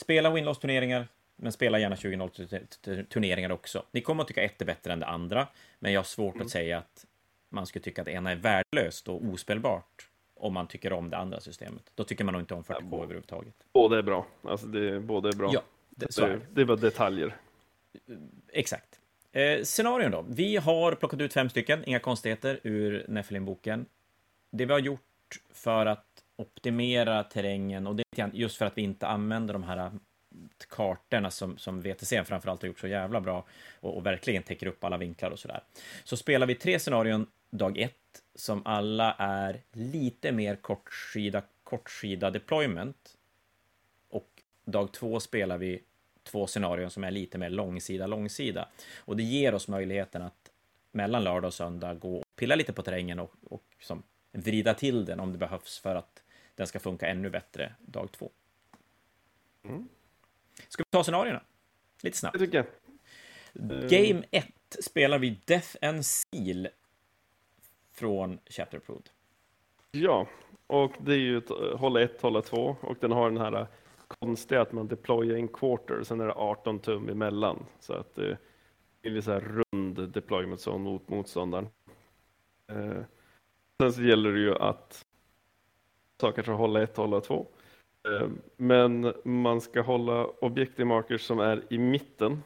spela 0.00 0.30
win-loss-turneringar, 0.30 1.08
men 1.36 1.52
spela 1.52 1.78
gärna 1.78 1.96
20-0 1.96 3.04
turneringar 3.04 3.52
också. 3.52 3.84
Ni 3.92 4.00
kommer 4.00 4.22
att 4.22 4.28
tycka 4.28 4.42
ett 4.42 4.62
är 4.62 4.66
bättre 4.66 4.92
än 4.92 5.00
det 5.00 5.06
andra, 5.06 5.48
men 5.78 5.92
jag 5.92 5.98
har 5.98 6.04
svårt 6.04 6.34
mm. 6.34 6.46
att 6.46 6.52
säga 6.52 6.78
att 6.78 7.06
man 7.48 7.66
skulle 7.66 7.82
tycka 7.82 8.02
att 8.02 8.06
det 8.06 8.12
ena 8.12 8.30
är 8.30 8.36
värdelöst 8.36 9.08
och 9.08 9.24
ospelbart 9.24 10.08
om 10.34 10.54
man 10.54 10.66
tycker 10.66 10.92
om 10.92 11.10
det 11.10 11.16
andra 11.16 11.40
systemet. 11.40 11.92
Då 11.94 12.04
tycker 12.04 12.24
man 12.24 12.32
nog 12.32 12.42
inte 12.42 12.54
om 12.54 12.62
40K 12.62 12.88
ja, 12.90 13.02
överhuvudtaget. 13.02 13.54
Båda 13.72 13.98
är 13.98 14.02
bra. 14.02 14.26
Alltså 14.42 14.66
det, 14.66 15.00
båda 15.00 15.28
är 15.28 15.32
bra. 15.32 15.50
Ja, 15.52 15.62
det, 15.90 16.12
så 16.12 16.24
är 16.24 16.40
det. 16.50 16.64
var 16.64 16.76
detaljer. 16.76 17.36
Exakt. 18.52 19.00
Eh, 19.32 19.62
scenarion 19.62 20.10
då. 20.10 20.24
Vi 20.28 20.56
har 20.56 20.94
plockat 20.94 21.20
ut 21.20 21.32
fem 21.32 21.48
stycken, 21.48 21.84
inga 21.84 21.98
konstigheter, 21.98 22.60
ur 22.62 23.04
Nephilim-boken. 23.08 23.86
Det 24.50 24.64
vi 24.64 24.72
har 24.72 24.80
gjort 24.80 25.40
för 25.52 25.86
att 25.86 26.19
optimera 26.40 27.24
terrängen 27.24 27.86
och 27.86 27.96
det 27.96 28.04
är 28.16 28.30
just 28.32 28.56
för 28.56 28.66
att 28.66 28.78
vi 28.78 28.82
inte 28.82 29.06
använder 29.06 29.52
de 29.52 29.62
här 29.62 29.90
kartorna 30.68 31.30
som, 31.30 31.58
som 31.58 31.80
VTC 31.80 32.24
framförallt 32.24 32.62
har 32.62 32.66
gjort 32.66 32.78
så 32.78 32.86
jävla 32.86 33.20
bra 33.20 33.44
och, 33.80 33.96
och 33.96 34.06
verkligen 34.06 34.42
täcker 34.42 34.66
upp 34.66 34.84
alla 34.84 34.96
vinklar 34.96 35.30
och 35.30 35.38
sådär. 35.38 35.62
Så 36.04 36.16
spelar 36.16 36.46
vi 36.46 36.54
tre 36.54 36.78
scenarion 36.78 37.26
dag 37.50 37.78
ett 37.78 37.94
som 38.34 38.66
alla 38.66 39.14
är 39.18 39.60
lite 39.72 40.32
mer 40.32 40.56
kortsida, 40.56 41.42
kortsida 41.64 42.30
deployment. 42.30 43.16
Och 44.08 44.42
dag 44.64 44.92
två 44.92 45.20
spelar 45.20 45.58
vi 45.58 45.82
två 46.22 46.46
scenarion 46.46 46.90
som 46.90 47.04
är 47.04 47.10
lite 47.10 47.38
mer 47.38 47.50
långsida, 47.50 48.06
långsida. 48.06 48.68
Och 48.98 49.16
det 49.16 49.22
ger 49.22 49.54
oss 49.54 49.68
möjligheten 49.68 50.22
att 50.22 50.50
mellan 50.92 51.24
lördag 51.24 51.48
och 51.48 51.54
söndag 51.54 51.94
gå 51.94 52.16
och 52.16 52.24
pilla 52.36 52.54
lite 52.54 52.72
på 52.72 52.82
terrängen 52.82 53.18
och, 53.18 53.32
och 53.50 53.64
som 53.80 54.02
vrida 54.32 54.74
till 54.74 55.04
den 55.04 55.20
om 55.20 55.32
det 55.32 55.38
behövs 55.38 55.78
för 55.78 55.94
att 55.94 56.22
den 56.54 56.66
ska 56.66 56.78
funka 56.78 57.06
ännu 57.06 57.30
bättre 57.30 57.74
dag 57.80 58.12
två. 58.12 58.30
Mm. 59.62 59.88
Ska 60.68 60.82
vi 60.82 60.90
ta 60.90 61.02
scenarierna? 61.02 61.42
Lite 62.02 62.18
snabbt. 62.18 62.38
Det 62.38 62.44
tycker 62.44 62.58
jag. 62.58 62.66
Game 63.90 64.22
1 64.30 64.46
spelar 64.80 65.18
vi 65.18 65.40
Death 65.44 65.76
and 65.82 66.06
Seal 66.06 66.68
från 67.92 68.38
Shatterprod. 68.46 69.10
Ja, 69.90 70.26
och 70.66 70.92
det 71.00 71.12
är 71.12 71.18
ju 71.18 71.38
ett, 71.38 71.48
hålla 71.76 72.02
1, 72.02 72.22
hålla 72.22 72.42
2 72.42 72.76
och 72.80 72.96
den 73.00 73.12
har 73.12 73.30
den 73.30 73.40
här 73.40 73.66
konstiga 74.08 74.60
att 74.60 74.72
man 74.72 74.88
deployar 74.88 75.36
en 75.36 75.48
quarter, 75.48 76.02
sen 76.02 76.20
är 76.20 76.26
det 76.26 76.32
18 76.32 76.78
tum 76.78 77.08
emellan. 77.08 77.66
Så 77.80 77.92
att 77.92 78.14
det 78.14 78.38
är 79.02 79.20
så 79.20 79.32
här 79.32 79.40
rund 79.40 80.10
deployment 80.10 80.60
zone 80.60 80.84
mot 80.84 81.08
motståndaren. 81.08 81.68
Eh, 82.66 83.02
sen 83.80 83.92
så 83.92 84.02
gäller 84.02 84.32
det 84.32 84.40
ju 84.40 84.54
att 84.54 85.06
saker 86.20 86.42
ska 86.42 86.52
hålla 86.52 86.82
1, 86.82 86.96
hålla 86.96 87.20
2. 87.20 87.46
Eh, 88.08 88.28
men 88.56 89.14
man 89.24 89.60
ska 89.60 89.80
hålla 89.80 90.26
objective 90.26 90.84
markers 90.84 91.20
som 91.20 91.38
är 91.38 91.62
i 91.70 91.78
mitten. 91.78 92.42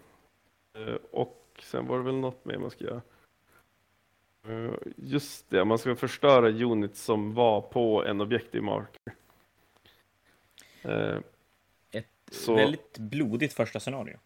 Eh, 0.77 0.97
och 1.11 1.63
sen 1.63 1.87
var 1.87 1.99
det 1.99 2.05
väl 2.05 2.15
något 2.15 2.45
mer 2.45 2.59
man 2.59 2.71
ska 2.71 2.85
göra. 2.85 3.03
Eh, 4.49 4.75
just 4.97 5.51
det, 5.51 5.65
man 5.65 5.79
ska 5.79 5.97
förstöra 5.97 6.49
units 6.49 7.03
som 7.03 7.35
var 7.35 7.61
på 7.61 8.05
en 8.05 8.21
objective 8.21 8.65
marker. 8.65 9.15
Ett 11.91 12.07
så, 12.31 12.55
väldigt 12.55 12.99
blodigt 12.99 13.53
första 13.53 13.81
scenario. 13.81 14.19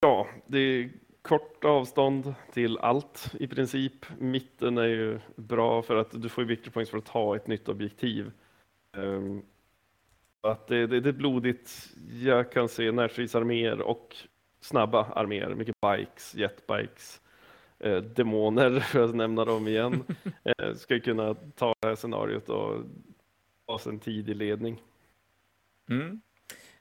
Ja, 0.00 0.26
det 0.46 0.58
är 0.58 0.90
kort 1.22 1.64
avstånd 1.64 2.34
till 2.52 2.78
allt 2.78 3.34
i 3.40 3.46
princip. 3.46 4.06
Mitten 4.18 4.78
är 4.78 4.86
ju 4.86 5.20
bra 5.36 5.82
för 5.82 5.96
att 5.96 6.22
du 6.22 6.28
får 6.28 6.42
victory 6.42 6.70
points 6.70 6.90
för 6.90 6.98
att 6.98 7.08
ha 7.08 7.36
ett 7.36 7.46
nytt 7.46 7.68
objektiv. 7.68 8.32
Ehm, 8.92 9.42
att 10.40 10.66
det, 10.66 10.86
det, 10.86 11.00
det 11.00 11.08
är 11.08 11.12
blodigt. 11.12 11.90
Jag 12.22 12.52
kan 12.52 12.68
se 12.68 12.92
närstridsarméer 12.92 13.80
och 13.80 14.16
snabba 14.60 15.04
arméer, 15.04 15.54
mycket 15.54 15.74
bikes, 15.80 16.34
jetbikes, 16.34 17.20
eh, 17.78 17.96
demoner 17.96 18.80
för 18.80 19.04
att 19.04 19.14
nämna 19.14 19.44
dem 19.44 19.68
igen. 19.68 20.04
eh, 20.44 20.74
ska 20.74 21.00
kunna 21.00 21.34
ta 21.34 21.74
det 21.80 21.88
här 21.88 21.96
scenariot 21.96 22.48
och 22.48 22.84
ha 23.66 23.80
en 23.86 23.98
tidig 23.98 24.36
ledning. 24.36 24.82
Mm. 25.90 26.20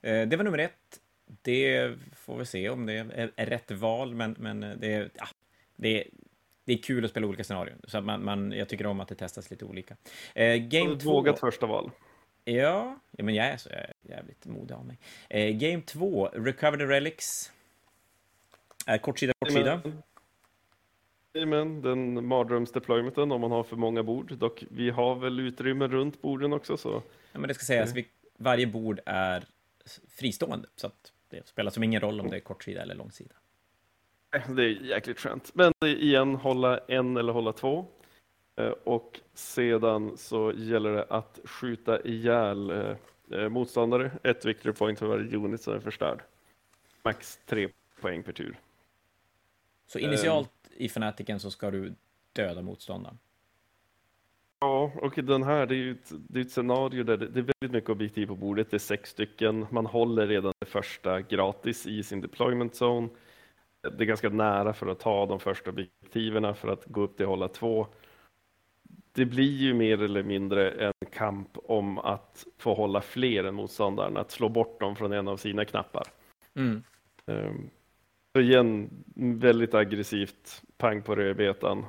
Eh, 0.02 0.28
det 0.28 0.38
var 0.38 0.44
nummer 0.44 0.58
ett. 0.58 1.00
Det 1.42 1.96
får 2.16 2.38
vi 2.38 2.46
se 2.46 2.70
om 2.70 2.86
det 2.86 2.94
är, 2.94 3.32
är 3.36 3.46
rätt 3.46 3.72
val, 3.72 4.16
men, 4.16 4.36
men 4.40 4.60
det, 4.60 5.10
ja, 5.18 5.28
det, 5.76 6.08
det 6.70 6.74
är 6.74 6.84
kul 6.84 7.06
att 7.06 7.12
spela 7.12 7.28
olika 7.28 7.44
scenarion. 7.44 7.82
Så 7.88 8.02
man, 8.02 8.24
man, 8.24 8.52
jag 8.52 8.70
tycker 8.70 8.86
om 8.86 9.00
att 9.00 9.08
det 9.08 9.16
testas 9.16 9.52
lite 9.52 9.66
olika. 9.66 9.96
Eh, 10.34 10.56
game 10.56 11.00
två... 11.00 11.12
Vågat 11.12 11.40
första 11.40 11.66
val. 11.66 11.92
Ja, 12.46 13.00
ja 13.12 13.24
men 13.24 13.36
jag 13.36 13.46
är 13.46 13.58
så 13.58 13.70
jag 13.70 13.80
är 13.80 13.94
jävligt 14.02 14.46
modig 14.46 14.76
av 14.76 14.86
mig. 14.86 15.00
Eh, 15.30 15.56
game 15.56 15.82
2, 15.82 16.26
Recover 16.26 16.78
the 16.78 16.86
Relics. 16.86 17.52
Är 18.86 18.98
kortsida, 18.98 19.34
kortsida. 19.40 19.82
Men 21.34 21.82
den 21.82 22.26
mardrömsdeploymenten 22.26 23.32
om 23.32 23.42
man 23.42 23.52
har 23.52 23.64
för 23.64 23.76
många 23.76 24.04
bord. 24.04 24.38
Dock, 24.38 24.64
vi 24.70 24.90
har 24.90 25.16
väl 25.16 25.40
utrymme 25.40 25.88
runt 25.88 26.22
borden 26.22 26.54
också. 26.54 26.78
Så. 26.78 27.04
Ja, 27.32 27.40
men 27.40 27.48
det 27.48 27.54
ska 27.54 27.66
sägas, 27.66 27.96
vi, 27.96 28.08
varje 28.38 28.68
bord 28.68 29.00
är 29.06 29.44
fristående. 30.08 30.68
Så 30.76 30.92
det 31.30 31.48
spelar 31.48 31.72
som 31.72 31.84
ingen 31.84 32.02
roll 32.02 32.20
om 32.20 32.30
det 32.30 32.36
är 32.36 32.42
kortsida 32.42 32.82
eller 32.82 32.96
långsida. 32.96 33.36
Det 34.56 34.64
är 34.64 34.70
jäkligt 34.70 35.20
skönt. 35.20 35.52
Men 35.56 35.74
igen, 35.86 36.36
hålla 36.36 36.78
en 36.78 37.18
eller 37.18 37.34
hålla 37.34 37.54
två. 37.54 37.86
Eh, 38.56 38.74
och 38.84 39.20
sedan 39.34 40.18
så 40.18 40.54
gäller 40.56 40.92
det 40.92 41.06
att 41.10 41.40
skjuta 41.44 42.02
ihjäl 42.02 42.70
eh, 42.70 42.96
eh, 43.32 43.50
motståndare. 43.50 44.12
Ett 44.24 44.46
victory 44.46 44.74
point 44.74 45.00
för 45.00 45.08
varje 45.08 45.38
unit 45.38 45.62
som 45.62 45.74
är 45.74 45.80
förstörd. 45.80 46.22
Max 47.04 47.40
tre 47.46 47.70
poäng 48.02 48.24
per 48.24 48.32
tur. 48.32 48.60
Så 49.88 50.00
initialt 50.00 50.52
i 50.78 50.90
Fanatiken 50.90 51.40
så 51.40 51.52
ska 51.52 51.72
du 51.72 51.94
döda 52.34 52.62
motståndaren? 52.62 53.18
Ja, 54.60 54.92
och 54.96 55.14
den 55.16 55.44
här, 55.44 55.66
det 55.66 55.76
är 55.76 55.78
ju 55.78 55.92
ett, 55.92 56.12
det 56.12 56.40
är 56.40 56.42
ett 56.42 56.52
scenario 56.52 57.04
där 57.04 57.18
det, 57.18 57.28
det, 57.28 57.40
är 57.40 57.44
väldigt 57.44 57.72
mycket 57.72 57.90
objektiv 57.90 58.28
på 58.28 58.36
bordet. 58.36 58.72
Det 58.72 58.78
är 58.78 58.80
sex 58.80 59.10
stycken. 59.10 59.66
Man 59.72 59.86
håller 59.86 60.28
redan 60.28 60.54
det 60.60 60.66
första 60.66 61.22
gratis 61.22 61.88
i 61.88 62.04
sin 62.04 62.22
deployment 62.22 62.74
zone. 62.74 63.10
Det 63.82 64.04
är 64.04 64.06
ganska 64.06 64.30
nära 64.30 64.74
för 64.74 64.88
att 64.88 65.00
ta 65.00 65.26
de 65.26 65.40
första 65.40 65.70
objektiven 65.70 66.56
för 66.56 66.68
att 66.68 66.86
gå 66.86 67.02
upp 67.02 67.18
till 67.18 67.26
hålla 67.26 67.48
två 67.48 67.88
det 69.12 69.26
blir 69.26 69.58
ju 69.58 69.74
mer 69.74 70.02
eller 70.02 70.24
mindre 70.24 70.72
en 70.72 70.94
kamp 71.12 71.58
om 71.64 71.98
att 71.98 72.46
få 72.58 72.74
hålla 72.74 73.02
fler 73.02 73.44
än 73.44 73.56
motståndaren, 73.56 74.18
att 74.18 74.32
slå 74.32 74.50
bort 74.50 74.80
dem 74.80 74.96
från 74.96 75.14
en 75.14 75.28
av 75.28 75.38
sina 75.38 75.66
knappar. 75.66 76.08
Mm. 76.56 76.84
Um, 77.26 77.70
så 78.36 78.42
igen, 78.42 78.90
väldigt 79.16 79.74
aggressivt, 79.74 80.64
pang 80.78 81.02
på 81.02 81.16
rödbetan. 81.16 81.86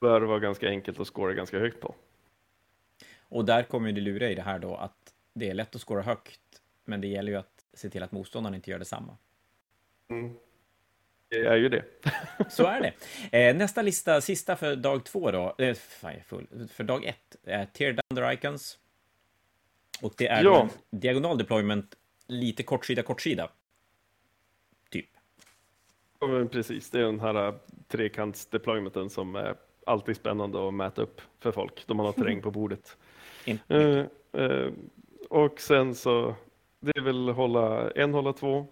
Bör 0.00 0.20
vara 0.20 0.38
ganska 0.38 0.68
enkelt 0.68 1.00
att 1.00 1.06
skåra 1.06 1.34
ganska 1.34 1.58
högt 1.58 1.80
på. 1.80 1.94
Och 3.20 3.44
där 3.44 3.62
kommer 3.62 3.92
det 3.92 4.00
lura 4.00 4.30
i 4.30 4.34
det 4.34 4.42
här 4.42 4.58
då 4.58 4.76
att 4.76 5.14
det 5.32 5.50
är 5.50 5.54
lätt 5.54 5.74
att 5.74 5.80
skåra 5.80 6.02
högt, 6.02 6.62
men 6.84 7.00
det 7.00 7.08
gäller 7.08 7.32
ju 7.32 7.38
att 7.38 7.64
se 7.74 7.90
till 7.90 8.02
att 8.02 8.12
motståndaren 8.12 8.54
inte 8.54 8.70
gör 8.70 8.78
detsamma. 8.78 9.16
Mm. 10.08 10.34
Det 11.28 11.46
är 11.46 11.56
ju 11.56 11.68
det. 11.68 11.84
Så 12.48 12.66
är 12.66 12.80
det. 12.80 13.48
Eh, 13.48 13.56
nästa 13.56 13.82
lista, 13.82 14.20
sista 14.20 14.56
för 14.56 14.76
dag 14.76 15.04
två 15.04 15.30
då. 15.30 15.54
Eh, 15.58 15.74
fan, 15.74 16.10
jag 16.10 16.20
är 16.20 16.24
full. 16.24 16.68
För 16.72 16.84
dag 16.84 17.04
ett. 17.04 17.36
Eh, 17.44 17.64
tear 17.64 17.92
down 17.92 18.28
the 18.28 18.34
icons. 18.34 18.78
Och 20.02 20.14
det 20.16 20.26
är 20.26 20.44
ja. 20.44 20.68
diagonal 20.90 21.38
deployment, 21.38 21.94
lite 22.26 22.62
kortsida, 22.62 23.02
kortsida. 23.02 23.50
Typ. 24.90 25.06
Ja, 26.20 26.26
men 26.26 26.48
precis. 26.48 26.90
Det 26.90 26.98
är 26.98 27.04
den 27.04 27.20
här 27.20 27.54
trekantsdeploymenten 27.88 29.10
som 29.10 29.36
är 29.36 29.56
alltid 29.86 30.16
spännande 30.16 30.68
att 30.68 30.74
mäta 30.74 31.02
upp 31.02 31.20
för 31.38 31.52
folk 31.52 31.86
då 31.86 31.94
man 31.94 32.06
har 32.06 32.12
terräng 32.12 32.42
på 32.42 32.50
bordet. 32.50 32.96
Uh, 33.70 34.04
uh, 34.38 34.72
och 35.30 35.60
sen 35.60 35.94
så, 35.94 36.34
det 36.80 36.96
är 36.96 37.00
väl 37.00 37.28
hålla 37.28 37.90
en, 37.90 38.14
hålla 38.14 38.32
två, 38.32 38.66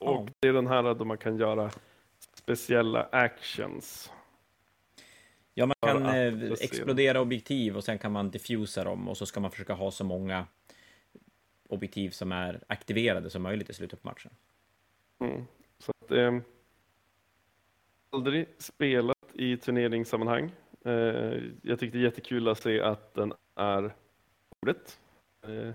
och 0.00 0.30
det 0.40 0.48
är 0.48 0.52
den 0.52 0.66
här 0.66 0.94
då 0.94 1.04
man 1.04 1.18
kan 1.18 1.36
göra 1.36 1.70
speciella 2.34 3.08
actions. 3.12 4.12
Ja, 5.54 5.66
man 5.66 5.76
kan 5.80 6.06
eh, 6.06 6.52
explodera 6.52 7.20
objektiv 7.20 7.76
och 7.76 7.84
sen 7.84 7.98
kan 7.98 8.12
man 8.12 8.30
diffusa 8.30 8.84
dem 8.84 9.08
och 9.08 9.16
så 9.16 9.26
ska 9.26 9.40
man 9.40 9.50
försöka 9.50 9.72
ha 9.72 9.90
så 9.90 10.04
många 10.04 10.46
objektiv 11.68 12.10
som 12.10 12.32
är 12.32 12.60
aktiverade 12.66 13.30
som 13.30 13.42
möjligt 13.42 13.70
i 13.70 13.72
slutet 13.72 14.02
på 14.02 14.08
matchen. 14.08 14.32
Mm. 15.18 15.44
Så 15.78 15.92
att, 16.00 16.10
eh, 16.10 16.38
aldrig 18.10 18.46
spelat 18.58 19.18
i 19.34 19.56
turneringssammanhang. 19.56 20.52
Eh, 20.84 20.92
jag 21.62 21.78
tyckte 21.78 21.98
det 21.98 22.02
är 22.02 22.04
jättekul 22.04 22.48
att 22.48 22.62
se 22.62 22.80
att 22.80 23.14
den 23.14 23.32
är 23.54 23.94
bordet. 24.60 24.98
Eh, 25.42 25.74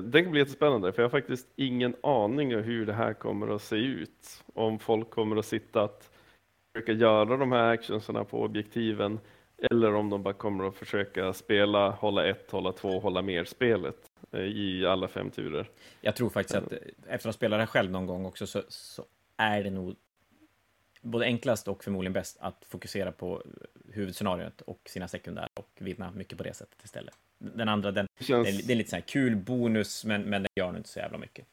det 0.00 0.22
kan 0.22 0.30
bli 0.30 0.40
jättespännande, 0.40 0.92
för 0.92 1.02
jag 1.02 1.08
har 1.08 1.20
faktiskt 1.20 1.48
ingen 1.56 1.96
aning 2.02 2.56
om 2.56 2.62
hur 2.62 2.86
det 2.86 2.92
här 2.92 3.14
kommer 3.14 3.54
att 3.54 3.62
se 3.62 3.76
ut. 3.76 4.44
Om 4.54 4.78
folk 4.78 5.10
kommer 5.10 5.36
att 5.36 5.46
sitta 5.46 5.82
att 5.82 6.10
försöka 6.72 6.92
göra 6.92 7.36
de 7.36 7.52
här 7.52 7.72
actionsarna 7.72 8.24
på 8.24 8.42
objektiven, 8.42 9.20
eller 9.70 9.94
om 9.94 10.10
de 10.10 10.22
bara 10.22 10.34
kommer 10.34 10.64
att 10.68 10.76
försöka 10.76 11.32
spela, 11.32 11.90
hålla 11.90 12.26
ett, 12.26 12.50
hålla 12.50 12.72
två, 12.72 13.00
hålla 13.00 13.22
mer 13.22 13.44
spelet 13.44 13.96
eh, 14.32 14.40
i 14.40 14.86
alla 14.86 15.08
fem 15.08 15.30
turer. 15.30 15.70
Jag 16.00 16.16
tror 16.16 16.30
faktiskt 16.30 16.56
att 16.56 16.72
eh, 16.72 16.78
efter 16.98 17.14
att 17.14 17.24
ha 17.24 17.32
spelat 17.32 17.56
det 17.56 17.62
här 17.62 17.66
själv 17.66 17.90
någon 17.90 18.06
gång 18.06 18.26
också 18.26 18.46
så, 18.46 18.62
så 18.68 19.04
är 19.36 19.64
det 19.64 19.70
nog 19.70 19.96
både 21.04 21.24
enklast 21.24 21.68
och 21.68 21.84
förmodligen 21.84 22.12
bäst 22.12 22.36
att 22.40 22.64
fokusera 22.68 23.12
på 23.12 23.42
huvudscenariot 23.92 24.60
och 24.60 24.80
sina 24.84 25.08
sekundärer 25.08 25.48
och 25.54 25.70
vinna 25.78 26.10
mycket 26.10 26.38
på 26.38 26.44
det 26.44 26.54
sättet 26.54 26.84
istället. 26.84 27.14
Den 27.38 27.68
andra, 27.68 27.90
den, 27.90 28.06
känns... 28.20 28.48
det, 28.48 28.54
är, 28.54 28.66
det 28.66 28.72
är 28.72 28.76
lite 28.76 28.90
så 28.90 28.96
här 28.96 29.02
kul 29.02 29.36
bonus, 29.36 30.04
men, 30.04 30.22
men 30.22 30.42
den 30.42 30.50
gör 30.54 30.66
nog 30.66 30.76
inte 30.76 30.88
så 30.88 30.98
jävla 30.98 31.18
mycket. 31.18 31.46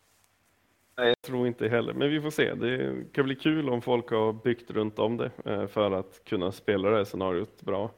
Nej, 0.98 1.08
jag 1.08 1.22
tror 1.22 1.48
inte 1.48 1.68
heller, 1.68 1.94
men 1.94 2.10
vi 2.10 2.22
får 2.22 2.32
se. 2.32 2.54
Det 2.54 3.04
kan 3.14 3.26
bli 3.26 3.36
kul 3.36 3.70
om 3.70 3.82
folk 3.82 4.10
har 4.10 4.34
byggt 4.34 4.72
runt 4.72 5.00
om 5.00 5.18
det 5.18 5.32
eh, 5.46 5.68
för 5.68 5.92
att 5.92 6.22
kunna 6.24 6.52
spela 6.52 6.90
det 6.90 6.98
här 6.98 7.04
scenariot 7.04 7.62
bra. 7.62 7.92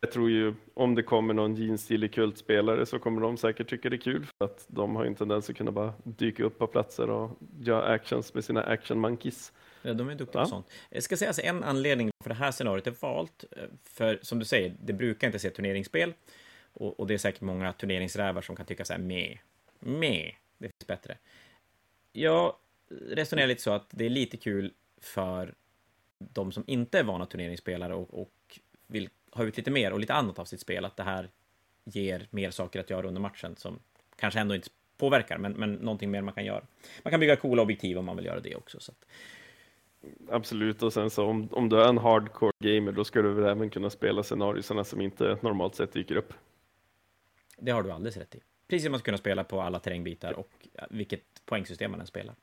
Jag 0.00 0.12
tror 0.12 0.30
ju 0.30 0.54
om 0.74 0.94
det 0.94 1.02
kommer 1.02 1.34
någon 1.34 1.54
jeansstilig 1.54 2.12
kultspelare 2.12 2.86
så 2.86 2.98
kommer 2.98 3.20
de 3.20 3.36
säkert 3.36 3.70
tycka 3.70 3.90
det 3.90 3.96
är 3.96 4.00
kul 4.00 4.26
för 4.26 4.44
att 4.44 4.64
de 4.68 4.96
har 4.96 5.04
en 5.04 5.14
tendens 5.14 5.50
att 5.50 5.56
kunna 5.56 5.72
bara 5.72 5.92
dyka 6.04 6.44
upp 6.44 6.58
på 6.58 6.66
platser 6.66 7.10
och 7.10 7.38
göra 7.60 7.92
actions 7.92 8.34
med 8.34 8.44
sina 8.44 8.62
action 8.62 8.98
monkeys. 8.98 9.52
Ja, 9.88 9.94
de 9.94 10.08
är 10.08 10.14
duktiga 10.14 10.40
ja. 10.40 10.44
på 10.44 10.50
sånt. 10.50 10.66
Jag 10.90 11.02
ska 11.02 11.16
säga 11.16 11.32
så 11.32 11.42
en 11.42 11.64
anledning 11.64 12.10
för 12.22 12.28
det 12.28 12.34
här 12.34 12.50
scenariot 12.50 12.86
är 12.86 12.94
valt, 13.00 13.44
eh, 13.56 13.62
för 13.84 14.18
som 14.22 14.38
du 14.38 14.44
säger, 14.44 14.76
det 14.80 14.92
brukar 14.92 15.26
inte 15.26 15.38
se 15.38 15.50
turneringsspel 15.50 16.14
och, 16.72 17.00
och 17.00 17.06
det 17.06 17.14
är 17.14 17.18
säkert 17.18 17.40
många 17.40 17.72
turneringsrävar 17.72 18.42
som 18.42 18.56
kan 18.56 18.66
tycka 18.66 18.84
så 18.84 18.92
här, 18.92 19.00
med, 19.00 19.38
med, 19.78 20.34
det 20.58 20.66
finns 20.66 20.86
bättre. 20.86 21.18
Jag 22.12 22.54
resonerar 23.10 23.46
lite 23.46 23.62
så 23.62 23.70
att 23.70 23.86
det 23.90 24.06
är 24.06 24.10
lite 24.10 24.36
kul 24.36 24.72
för 25.00 25.54
de 26.18 26.52
som 26.52 26.64
inte 26.66 26.98
är 26.98 27.02
vana 27.02 27.26
turneringsspelare 27.26 27.94
och, 27.94 28.22
och 28.22 28.60
vill 28.86 29.08
ha 29.30 29.44
ut 29.44 29.56
lite 29.56 29.70
mer 29.70 29.92
och 29.92 30.00
lite 30.00 30.14
annat 30.14 30.38
av 30.38 30.44
sitt 30.44 30.60
spel, 30.60 30.84
att 30.84 30.96
det 30.96 31.02
här 31.02 31.30
ger 31.84 32.26
mer 32.30 32.50
saker 32.50 32.80
att 32.80 32.90
göra 32.90 33.08
under 33.08 33.20
matchen 33.20 33.56
som 33.56 33.78
kanske 34.16 34.40
ändå 34.40 34.54
inte 34.54 34.68
påverkar, 34.98 35.38
men, 35.38 35.52
men 35.52 35.74
någonting 35.74 36.10
mer 36.10 36.22
man 36.22 36.34
kan 36.34 36.44
göra. 36.44 36.64
Man 37.02 37.10
kan 37.10 37.20
bygga 37.20 37.36
coola 37.36 37.62
objektiv 37.62 37.98
om 37.98 38.04
man 38.04 38.16
vill 38.16 38.26
göra 38.26 38.40
det 38.40 38.56
också. 38.56 38.80
Så 38.80 38.92
att... 38.92 39.04
Absolut, 40.30 40.82
och 40.82 40.92
sen 40.92 41.10
så 41.10 41.24
om, 41.24 41.48
om 41.52 41.68
du 41.68 41.80
är 41.80 41.88
en 41.88 41.98
hardcore 41.98 42.52
gamer, 42.58 42.92
då 42.92 43.04
ska 43.04 43.22
du 43.22 43.32
väl 43.32 43.44
även 43.44 43.70
kunna 43.70 43.90
spela 43.90 44.22
scenariosarna 44.22 44.84
som 44.84 45.00
inte 45.00 45.38
normalt 45.40 45.74
sett 45.74 45.92
dyker 45.92 46.16
upp. 46.16 46.34
Det 47.56 47.70
har 47.70 47.82
du 47.82 47.92
alldeles 47.92 48.16
rätt 48.16 48.34
i. 48.34 48.40
Precis 48.68 48.84
som 48.84 48.92
man 48.92 48.98
ska 48.98 49.04
kunna 49.04 49.18
spela 49.18 49.44
på 49.44 49.60
alla 49.60 49.78
terrängbitar 49.78 50.32
och 50.32 50.68
vilket 50.90 51.22
poängsystem 51.44 51.90
man 51.90 52.00
än 52.00 52.06
spelar. 52.06 52.34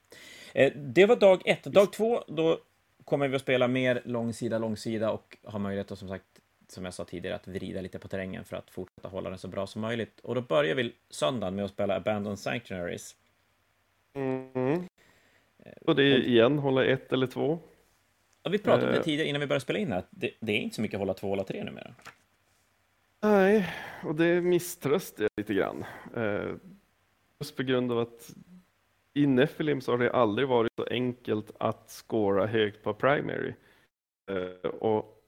Eh, 0.53 0.73
det 0.75 1.05
var 1.05 1.15
dag 1.15 1.41
ett. 1.45 1.63
Dag 1.63 1.93
två, 1.93 2.23
då 2.27 2.59
kommer 3.05 3.27
vi 3.27 3.35
att 3.35 3.41
spela 3.41 3.67
mer 3.67 4.01
långsida, 4.05 4.57
långsida 4.57 5.11
och 5.11 5.37
ha 5.43 5.59
möjlighet 5.59 5.91
att 5.91 5.99
som 5.99 6.09
sagt 6.09 6.25
som 6.67 6.85
jag 6.85 6.93
sa 6.93 7.05
tidigare, 7.05 7.35
att 7.35 7.47
vrida 7.47 7.81
lite 7.81 7.99
på 7.99 8.07
terrängen 8.07 8.43
för 8.43 8.57
att 8.57 8.69
fortsätta 8.69 9.07
hålla 9.07 9.29
den 9.29 9.39
så 9.39 9.47
bra 9.47 9.67
som 9.67 9.81
möjligt. 9.81 10.19
Och 10.19 10.35
då 10.35 10.41
börjar 10.41 10.75
vi 10.75 10.93
söndagen 11.09 11.55
med 11.55 11.65
att 11.65 11.71
spela 11.71 11.95
Abandoned 11.95 12.39
Sanctuaries. 12.39 13.15
Mm. 14.13 14.87
Och 15.81 15.95
det 15.95 16.03
är 16.03 16.17
igen, 16.17 16.59
hålla 16.59 16.85
ett 16.85 17.13
eller 17.13 17.27
två. 17.27 17.59
Ja, 18.43 18.49
vi 18.49 18.57
pratade 18.57 18.85
om 18.85 18.91
det 18.91 18.97
eh. 18.97 19.03
tidigare 19.03 19.29
innan 19.29 19.41
vi 19.41 19.47
började 19.47 19.63
spela 19.63 19.79
in 19.79 19.91
här, 19.91 19.99
att 19.99 20.07
det, 20.09 20.31
det 20.39 20.51
är 20.51 20.59
inte 20.59 20.75
så 20.75 20.81
mycket 20.81 20.99
hålla 20.99 21.13
två, 21.13 21.27
hålla 21.27 21.43
tre 21.43 21.63
numera. 21.63 21.93
Nej, 23.23 23.73
och 24.03 24.15
det 24.15 24.41
misströstar 24.41 25.23
jag 25.23 25.31
lite 25.37 25.53
grann. 25.53 25.85
Eh, 26.15 26.55
just 27.39 27.55
på 27.55 27.63
grund 27.63 27.91
av 27.91 27.99
att 27.99 28.35
i 29.13 29.27
Nephilim 29.27 29.81
så 29.81 29.91
har 29.91 29.97
det 29.97 30.11
aldrig 30.11 30.47
varit 30.47 30.71
så 30.75 30.87
enkelt 30.91 31.51
att 31.59 31.89
skåra 31.89 32.47
högt 32.47 32.83
på 32.83 32.93
primary. 32.93 33.53
Eh, 34.31 34.69
och 34.69 35.23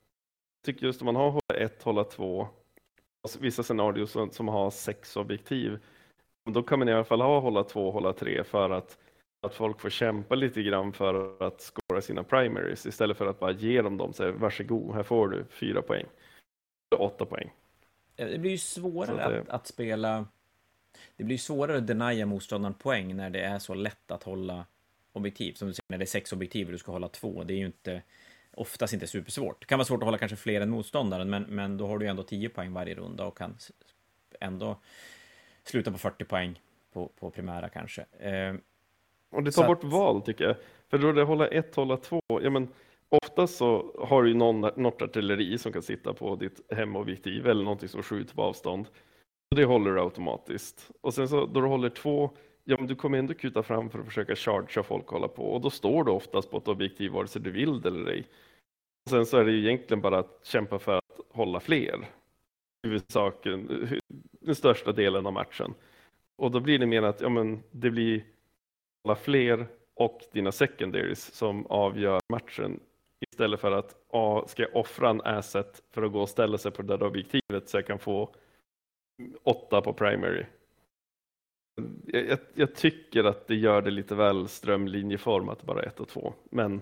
tycker 0.66 0.86
just 0.86 1.02
om 1.02 1.06
man 1.06 1.16
har 1.16 1.32
hålla 1.32 1.66
ett, 1.66 1.84
hålla 1.84 2.04
två, 2.04 2.48
vissa 3.40 3.64
scenarier 3.64 4.06
som, 4.06 4.32
som 4.32 4.48
har 4.48 4.72
sex 4.72 5.18
objektiv, 5.18 5.80
då 6.46 6.64
kan 6.64 6.80
man 6.80 6.90
i 6.90 6.94
alla 6.94 7.04
fall 7.04 7.22
ha 7.22 7.40
hålla 7.40 7.64
två, 7.64 7.92
hålla 7.92 8.14
tre 8.14 8.44
för 8.44 8.70
att, 8.70 8.98
att 9.42 9.54
folk 9.54 9.82
får 9.82 9.90
kämpa 9.90 10.36
lite 10.36 10.64
grann 10.64 10.94
för 10.94 11.44
att 11.44 11.62
skåra 11.62 12.02
sina 12.02 12.24
primaries 12.24 12.86
istället 12.86 13.18
för 13.18 13.28
att 13.28 13.40
bara 13.40 13.52
ge 13.52 13.82
dem 13.82 13.98
dem, 13.98 14.14
så 14.14 14.24
här, 14.24 14.32
varsågod, 14.32 14.96
här 14.96 15.04
får 15.04 15.28
du 15.28 15.46
fyra 15.50 15.82
poäng, 15.82 16.06
åtta 16.98 17.26
poäng. 17.26 17.54
Det 18.16 18.40
blir 18.40 18.52
ju 18.52 18.58
svårare 18.58 19.32
det... 19.32 19.42
att, 19.42 19.50
att, 19.50 19.68
spela, 19.68 20.26
det 21.16 21.24
blir 21.24 21.38
svårare 21.38 21.78
att 21.78 21.88
denia 21.88 22.26
motståndaren 22.26 22.74
poäng 22.74 23.16
när 23.16 23.30
det 23.30 23.42
är 23.42 23.60
så 23.60 23.74
lätt 23.74 24.12
att 24.12 24.24
hålla 24.24 24.66
objektiv. 25.12 25.54
Som 25.54 25.68
du 25.68 25.74
säger, 25.74 25.86
när 25.88 25.98
det 25.98 26.04
är 26.04 26.06
sex 26.06 26.34
objektiv 26.34 26.68
och 26.68 26.72
du 26.72 26.78
ska 26.78 26.92
hålla 26.92 27.10
två, 27.10 27.44
det 27.44 27.54
är 27.54 27.58
ju 27.58 27.66
inte 27.66 28.02
oftast 28.54 28.94
inte 28.94 29.08
supersvårt. 29.08 29.62
Det 29.62 29.66
kan 29.66 29.78
vara 29.78 29.86
svårt 29.86 30.02
att 30.02 30.06
hålla 30.06 30.18
kanske 30.18 30.36
fler 30.36 30.62
än 30.62 30.70
motståndaren, 30.70 31.30
men, 31.30 31.44
men 31.44 31.78
då 31.78 31.88
har 31.88 31.98
du 31.98 32.08
ändå 32.08 32.24
10 32.24 32.50
poäng 32.50 32.74
varje 32.74 32.96
runda 32.96 33.26
och 33.26 33.38
kan 33.38 33.58
ändå 34.40 34.80
sluta 35.64 35.92
på 35.92 35.98
40 35.98 36.26
poäng 36.26 36.62
på, 36.94 37.08
på 37.08 37.32
primära 37.32 37.70
kanske. 37.70 38.06
Och 39.32 39.44
det 39.44 39.52
tar 39.52 39.68
bort 39.68 39.84
att... 39.84 39.92
val 39.92 40.22
tycker 40.22 40.44
jag. 40.44 40.56
För 40.90 40.98
då 40.98 41.12
det 41.12 41.24
hålla 41.24 41.48
ett, 41.48 41.76
hålla 41.76 41.98
två, 41.98 42.22
ja 42.28 42.50
men 42.50 42.68
oftast 43.10 43.58
så 43.58 43.96
har 44.00 44.24
du 44.24 44.34
någon, 44.34 44.62
något 44.76 45.02
artilleri 45.02 45.58
som 45.58 45.74
kan 45.74 45.82
sitta 45.82 46.14
på 46.14 46.36
ditt 46.36 46.74
hemobjektiv 46.74 47.48
eller 47.48 47.64
någonting 47.64 47.90
som 47.90 48.04
skjuter 48.04 48.36
på 48.36 48.44
avstånd. 48.44 48.88
Och 49.52 49.58
det 49.58 49.66
håller 49.66 49.92
du 49.92 50.02
automatiskt. 50.02 50.92
Och 51.02 51.14
sen 51.14 51.28
så 51.28 51.46
då 51.46 51.62
du 51.62 51.68
håller 51.68 51.90
två, 51.90 52.30
ja 52.64 52.78
men 52.80 52.88
du 52.88 52.96
kommer 52.96 53.18
ändå 53.18 53.34
kuta 53.34 53.64
fram 53.64 53.90
för 53.90 54.00
att 54.00 54.06
försöka 54.06 54.36
chargea 54.36 54.84
folk 54.84 55.06
och 55.06 55.12
hålla 55.12 55.28
på 55.28 55.44
och 55.44 55.62
då 55.62 55.70
står 55.70 56.04
du 56.04 56.12
oftast 56.12 56.52
på 56.52 56.58
ett 56.58 56.68
objektiv 56.68 57.12
vare 57.12 57.28
sig 57.28 57.42
du 57.42 57.52
vill 57.52 57.82
det 57.82 57.90
eller 57.90 58.12
ej. 58.12 58.26
Sen 59.10 59.26
så 59.26 59.38
är 59.38 59.46
det 59.46 59.52
egentligen 59.52 60.02
bara 60.02 60.20
att 60.20 60.40
kämpa 60.44 60.80
för 60.80 60.98
att 60.98 61.20
hålla 61.30 61.60
fler. 61.60 62.08
Huvudsaken, 62.84 63.88
den 64.40 64.56
största 64.56 64.92
delen 64.92 65.26
av 65.26 65.34
matchen. 65.34 65.74
Och 66.36 66.52
då 66.52 66.60
blir 66.60 66.80
det 66.80 66.86
mer 66.86 67.04
att 67.04 67.22
ja, 67.22 67.30
men 67.30 67.64
det 67.72 67.90
blir 67.90 68.24
fler 69.16 69.68
och 69.94 70.22
dina 70.32 70.52
secondaries 70.52 71.34
som 71.34 71.66
avgör 71.66 72.20
matchen 72.30 72.80
istället 73.32 73.60
för 73.60 73.72
att 73.72 73.96
ah, 74.10 74.48
ska 74.48 74.62
jag 74.62 74.76
offra 74.76 75.10
en 75.10 75.22
asset 75.22 75.84
för 75.92 76.04
att 76.04 76.12
gå 76.12 76.22
och 76.22 76.30
ställa 76.30 76.58
sig 76.58 76.72
på 76.72 76.82
det 76.82 76.98
där 76.98 77.06
objektivet 77.06 77.70
så 77.70 77.78
jag 77.78 77.88
kan 77.88 78.00
få 78.00 78.36
åtta 79.44 79.82
på 79.82 79.94
primary. 79.94 80.46
Jag, 82.06 82.26
jag, 82.26 82.40
jag 82.54 82.76
tycker 82.76 83.24
att 83.24 83.48
det 83.48 83.56
gör 83.56 83.82
det 83.82 83.92
lite 83.92 84.16
väl 84.16 84.48
strömlinjeformat 84.48 85.64
bara 85.64 85.84
ett 85.84 86.00
och 86.00 86.08
två, 86.08 86.34
men 86.50 86.82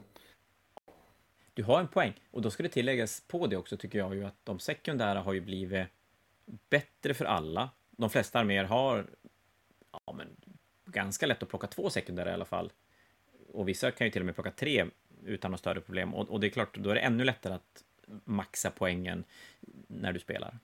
du 1.53 1.63
har 1.63 1.79
en 1.79 1.87
poäng. 1.87 2.13
Och 2.31 2.41
då 2.41 2.51
ska 2.51 2.63
det 2.63 2.69
tilläggas 2.69 3.23
på 3.27 3.47
det 3.47 3.57
också, 3.57 3.77
tycker 3.77 3.99
jag 3.99 4.15
ju, 4.15 4.25
att 4.25 4.39
de 4.43 4.59
sekundära 4.59 5.19
har 5.19 5.33
ju 5.33 5.41
blivit 5.41 5.87
bättre 6.69 7.13
för 7.13 7.25
alla. 7.25 7.69
De 7.91 8.09
flesta 8.09 8.39
arméer 8.39 8.63
har 8.63 9.05
ja, 9.91 10.13
men, 10.13 10.27
ganska 10.85 11.25
lätt 11.25 11.43
att 11.43 11.49
plocka 11.49 11.67
två 11.67 11.89
sekundära 11.89 12.29
i 12.29 12.33
alla 12.33 12.45
fall. 12.45 12.71
Och 13.53 13.67
vissa 13.67 13.91
kan 13.91 14.07
ju 14.07 14.11
till 14.11 14.21
och 14.21 14.25
med 14.25 14.35
plocka 14.35 14.51
tre 14.51 14.85
utan 15.25 15.51
några 15.51 15.57
större 15.57 15.81
problem. 15.81 16.15
Och, 16.15 16.29
och 16.29 16.39
det 16.39 16.47
är 16.47 16.49
klart, 16.49 16.77
då 16.77 16.89
är 16.89 16.95
det 16.95 17.01
ännu 17.01 17.23
lättare 17.23 17.53
att 17.53 17.83
maxa 18.25 18.71
poängen 18.71 19.23
när 19.87 20.13
du 20.13 20.19
spelar. 20.19 20.59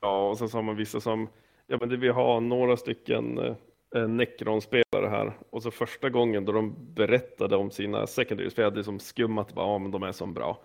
Ja, 0.00 0.28
och 0.28 0.38
sen 0.38 0.48
så 0.48 0.58
har 0.58 0.62
man 0.62 0.76
vissa 0.76 1.00
som, 1.00 1.28
ja 1.66 1.76
men 1.80 1.88
det 1.88 1.96
vill 1.96 2.12
några 2.12 2.76
stycken 2.76 3.38
eh, 3.38 4.08
Necron-spelare 4.08 5.08
här 5.08 5.32
och 5.50 5.62
så 5.62 5.70
första 5.70 6.10
gången 6.10 6.44
då 6.44 6.52
de 6.52 6.94
berättade 6.94 7.56
om 7.56 7.70
sina 7.70 8.06
secondaries, 8.06 8.54
för 8.54 8.62
jag 8.62 8.70
hade 8.70 8.84
som 8.84 8.98
skummat 8.98 9.54
bara, 9.54 9.66
ja 9.66 9.78
men 9.78 9.90
de 9.90 10.02
är 10.02 10.12
så 10.12 10.26
bra. 10.26 10.62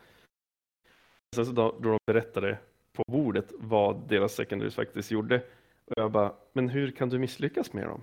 Sen 1.35 1.45
så 1.45 1.51
då, 1.51 1.77
då 1.81 1.89
de 1.89 1.99
berättade 2.05 2.57
på 2.93 3.03
bordet 3.07 3.51
vad 3.51 4.07
deras 4.09 4.33
secondaries 4.33 4.75
faktiskt 4.75 5.11
gjorde 5.11 5.41
och 5.85 5.93
jag 5.95 6.11
bara, 6.11 6.33
men 6.53 6.69
hur 6.69 6.91
kan 6.91 7.09
du 7.09 7.19
misslyckas 7.19 7.73
med 7.73 7.87
dem? 7.87 8.01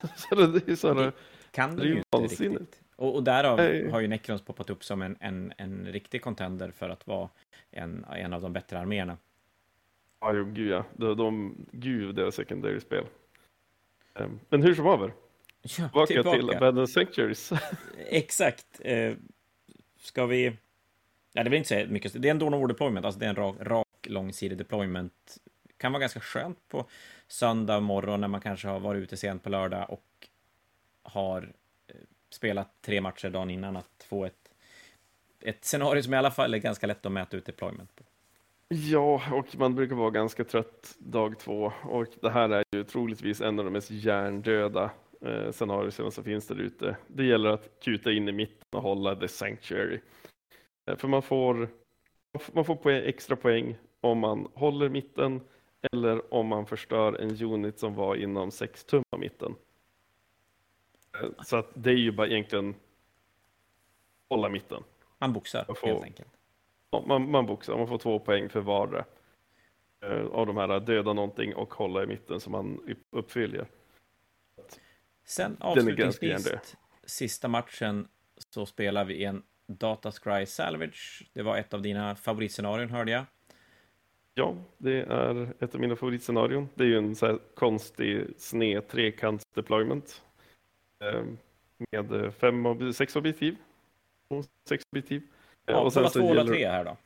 så 0.16 0.34
det, 0.34 0.68
är 0.68 0.76
så 0.76 0.94
det 0.94 1.12
kan 1.50 1.76
du 1.76 1.88
ju 1.88 1.96
inte 1.96 2.18
riktigt. 2.18 2.80
Och, 2.96 3.14
och 3.14 3.22
därav 3.22 3.56
Nej. 3.56 3.90
har 3.90 4.00
ju 4.00 4.08
Necrons 4.08 4.42
poppat 4.42 4.70
upp 4.70 4.84
som 4.84 5.02
en, 5.02 5.16
en, 5.20 5.52
en 5.56 5.86
riktig 5.86 6.22
contender 6.22 6.70
för 6.70 6.90
att 6.90 7.06
vara 7.06 7.28
en, 7.70 8.04
en 8.04 8.32
av 8.32 8.42
de 8.42 8.52
bättre 8.52 8.78
arméerna. 8.78 9.16
Ja, 10.20 10.32
jo, 10.32 10.44
gud 10.44 10.70
ja. 10.70 10.84
De, 10.96 11.16
de, 11.16 11.54
gud, 11.72 12.14
deras 12.14 12.34
secondary-spel. 12.34 13.04
Ehm, 14.14 14.40
men 14.48 14.62
hur 14.62 14.74
som 14.74 14.86
haver. 14.86 15.12
Ja, 15.62 15.68
tillbaka, 15.68 16.06
tillbaka 16.06 16.38
till 16.38 16.50
Abandoned 16.50 16.90
Sanctuaries. 16.90 17.52
Exakt. 18.08 18.66
Eh, 18.80 19.14
ska 19.98 20.26
vi 20.26 20.56
Ja, 21.32 21.44
det 21.44 21.50
vill 21.50 21.56
inte 21.56 21.68
säga 21.68 21.86
mycket. 21.86 22.22
Det 22.22 22.28
är 22.28 22.30
en 22.30 22.38
door 22.38 22.68
deployment, 22.68 23.06
alltså 23.06 23.20
det 23.20 23.26
är 23.26 23.30
en 23.30 23.36
rak, 23.36 23.56
rak 23.60 23.86
långsidig 24.06 24.58
deployment. 24.58 25.38
Kan 25.80 25.92
vara 25.92 26.00
ganska 26.00 26.20
skönt 26.20 26.68
på 26.68 26.86
söndag 27.28 27.80
morgon 27.80 28.20
när 28.20 28.28
man 28.28 28.40
kanske 28.40 28.68
har 28.68 28.80
varit 28.80 29.02
ute 29.02 29.16
sent 29.16 29.42
på 29.42 29.48
lördag 29.48 29.86
och 29.90 30.28
har 31.02 31.52
eh, 31.88 31.94
spelat 32.30 32.82
tre 32.82 33.00
matcher 33.00 33.30
dagen 33.30 33.50
innan 33.50 33.76
att 33.76 34.06
få 34.08 34.24
ett, 34.24 34.50
ett 35.40 35.64
scenario 35.64 36.02
som 36.02 36.14
i 36.14 36.16
alla 36.16 36.30
fall 36.30 36.54
är 36.54 36.58
ganska 36.58 36.86
lätt 36.86 37.06
att 37.06 37.12
mäta 37.12 37.36
ut 37.36 37.44
deployment 37.44 37.96
på. 37.96 38.04
Ja, 38.68 39.22
och 39.32 39.58
man 39.58 39.74
brukar 39.74 39.96
vara 39.96 40.10
ganska 40.10 40.44
trött 40.44 40.94
dag 40.98 41.38
två 41.38 41.72
och 41.82 42.06
det 42.22 42.30
här 42.30 42.48
är 42.48 42.64
ju 42.72 42.84
troligtvis 42.84 43.40
en 43.40 43.58
av 43.58 43.64
de 43.64 43.70
mest 43.70 43.90
hjärndöda 43.90 44.90
eh, 45.20 45.52
scenarierna 45.52 46.10
som 46.10 46.24
finns 46.24 46.46
där 46.46 46.60
ute. 46.60 46.96
Det 47.06 47.24
gäller 47.24 47.50
att 47.50 47.80
kuta 47.84 48.12
in 48.12 48.28
i 48.28 48.32
mitten 48.32 48.66
och 48.70 48.82
hålla 48.82 49.16
the 49.16 49.28
sanctuary. 49.28 50.00
Eh, 50.90 50.96
för 50.96 51.08
man 51.08 51.22
får, 51.22 51.68
man 52.52 52.64
får 52.64 52.76
poäng, 52.76 53.02
extra 53.04 53.36
poäng 53.36 53.76
om 54.00 54.18
man 54.18 54.48
håller 54.54 54.88
mitten 54.88 55.40
eller 55.92 56.34
om 56.34 56.46
man 56.46 56.66
förstör 56.66 57.12
en 57.20 57.42
unit 57.42 57.78
som 57.78 57.94
var 57.94 58.16
inom 58.16 58.50
6 58.50 58.84
tum 58.84 59.02
av 59.10 59.20
mitten. 59.20 59.54
Eh, 61.22 61.30
så 61.44 61.56
att 61.56 61.70
det 61.74 61.90
är 61.90 61.94
ju 61.94 62.12
bara 62.12 62.26
egentligen 62.26 62.74
hålla 64.28 64.48
mitten. 64.48 64.82
Man 65.18 65.32
boxar 65.32 65.64
får, 65.64 65.86
helt 65.86 66.04
enkelt. 66.04 66.28
Man, 67.06 67.30
man 67.30 67.46
boxar, 67.46 67.76
man 67.76 67.88
får 67.88 67.98
två 67.98 68.18
poäng 68.18 68.48
för 68.48 68.60
vardera 68.60 69.04
eh, 70.02 70.26
av 70.26 70.46
de 70.46 70.56
här 70.56 70.80
döda 70.80 71.12
någonting 71.12 71.54
och 71.54 71.74
hålla 71.74 72.02
i 72.02 72.06
mitten 72.06 72.40
som 72.40 72.52
man 72.52 72.96
uppfyller. 73.10 73.66
Sen 75.24 75.56
avslutningsvis, 75.60 76.76
sista 77.04 77.48
matchen, 77.48 78.08
så 78.36 78.66
spelar 78.66 79.04
vi 79.04 79.24
en 79.24 79.42
Data 79.66 80.12
Scry 80.12 80.46
Salvage. 80.46 81.30
Det 81.32 81.42
var 81.42 81.56
ett 81.56 81.74
av 81.74 81.82
dina 81.82 82.16
favoritscenarion, 82.16 82.90
hörde 82.90 83.12
jag. 83.12 83.24
Ja, 84.34 84.54
det 84.78 85.02
är 85.02 85.54
ett 85.58 85.74
av 85.74 85.80
mina 85.80 85.96
favoritscenarion. 85.96 86.68
Det 86.74 86.84
är 86.84 86.88
ju 86.88 86.98
en 86.98 87.16
så 87.16 87.38
konstig 87.54 88.26
sned 88.36 88.88
trekants 88.88 89.44
deployment 89.54 90.22
eh, 91.04 91.22
med 91.90 92.34
fem, 92.34 92.92
sex 92.92 93.16
objektiv. 93.16 93.56
Sex 94.68 94.84
objektiv. 94.92 95.22
Ja, 95.66 95.80
och 95.80 95.92
hålla 95.92 96.08
två, 96.08 96.20
hålla 96.20 96.44
tre 96.44 96.66
här 96.66 96.84
då? 96.84 96.96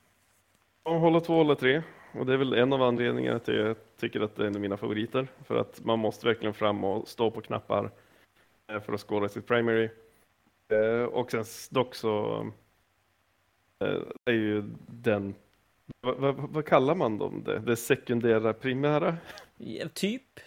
Ja, 0.85 0.99
hålla 0.99 1.21
två, 1.21 1.35
hålla 1.35 1.55
tre. 1.55 1.83
Och 2.13 2.27
det 2.27 2.33
är 2.33 2.37
väl 2.37 2.53
en 2.53 2.73
av 2.73 2.83
anledningarna 2.83 3.39
till 3.39 3.61
att 3.61 3.67
jag 3.67 3.77
tycker 3.97 4.21
att 4.21 4.37
det 4.37 4.43
är 4.43 4.47
en 4.47 4.55
av 4.55 4.61
mina 4.61 4.77
favoriter. 4.77 5.29
För 5.45 5.57
att 5.57 5.85
man 5.85 5.99
måste 5.99 6.27
verkligen 6.27 6.55
fram 6.55 6.85
och 6.85 7.09
stå 7.09 7.31
på 7.31 7.41
knappar 7.41 7.91
eh, 8.73 8.81
för 8.81 8.93
att 8.93 9.01
skåra 9.01 9.29
sitt 9.29 9.47
primary. 9.47 9.89
Eh, 10.69 11.05
och 11.05 11.31
sen 11.31 11.45
dock 11.71 11.95
så 11.95 12.47
är 14.25 14.33
ju 14.33 14.65
den, 14.87 15.35
vad, 16.01 16.17
vad, 16.17 16.35
vad 16.37 16.67
kallar 16.67 16.95
man 16.95 17.19
dem 17.19 17.43
det? 17.45 17.59
Det 17.59 17.77
sekundära 17.77 18.53
primära? 18.53 19.17
Ja, 19.57 19.89
typ, 19.95 20.41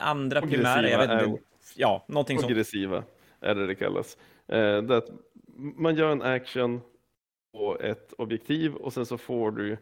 andra 0.00 0.40
primära, 0.40 0.88
jag 0.88 0.98
vet 0.98 1.28
inte. 1.28 1.42
Ja, 1.76 2.04
någonting 2.08 2.38
sånt. 2.38 2.50
Aggressiva 2.50 3.04
är 3.40 3.54
det 3.54 3.66
det 3.66 3.74
kallas. 3.74 4.18
Det 4.46 4.96
att 4.96 5.08
man 5.54 5.96
gör 5.96 6.12
en 6.12 6.22
action 6.22 6.80
på 7.52 7.78
ett 7.80 8.12
objektiv 8.12 8.74
och 8.74 8.92
sen 8.92 9.06
så 9.06 9.18
får 9.18 9.50
du 9.50 9.72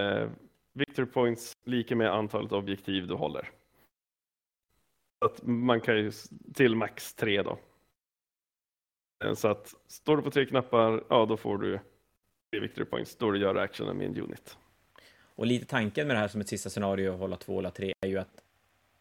eh, 0.00 0.28
victory 0.72 1.06
points 1.06 1.52
lika 1.64 1.96
med 1.96 2.12
antalet 2.12 2.52
objektiv 2.52 3.06
du 3.06 3.14
håller. 3.14 3.50
Så 5.18 5.26
att 5.26 5.42
man 5.42 5.80
kan 5.80 5.96
ju 5.96 6.12
till 6.54 6.76
max 6.76 7.14
tre 7.14 7.42
då. 7.42 7.58
Eh, 9.24 9.34
så 9.34 9.48
att 9.48 9.74
står 9.86 10.16
du 10.16 10.22
på 10.22 10.30
tre 10.30 10.46
knappar, 10.46 11.04
ja 11.08 11.26
då 11.26 11.36
får 11.36 11.58
du 11.58 11.80
tre 12.50 12.60
victory 12.60 12.84
points 12.84 13.16
då 13.16 13.30
du 13.30 13.38
gör 13.38 13.54
actionen 13.54 13.96
med 13.96 14.06
en 14.06 14.22
unit. 14.22 14.56
Och 15.34 15.46
lite 15.46 15.66
tanken 15.66 16.06
med 16.06 16.16
det 16.16 16.20
här 16.20 16.28
som 16.28 16.40
ett 16.40 16.48
sista 16.48 16.70
scenario, 16.70 17.12
att 17.12 17.18
hålla 17.18 17.36
två, 17.36 17.54
hålla 17.54 17.70
tre, 17.70 17.94
är 18.00 18.08
ju 18.08 18.18
att 18.18 18.42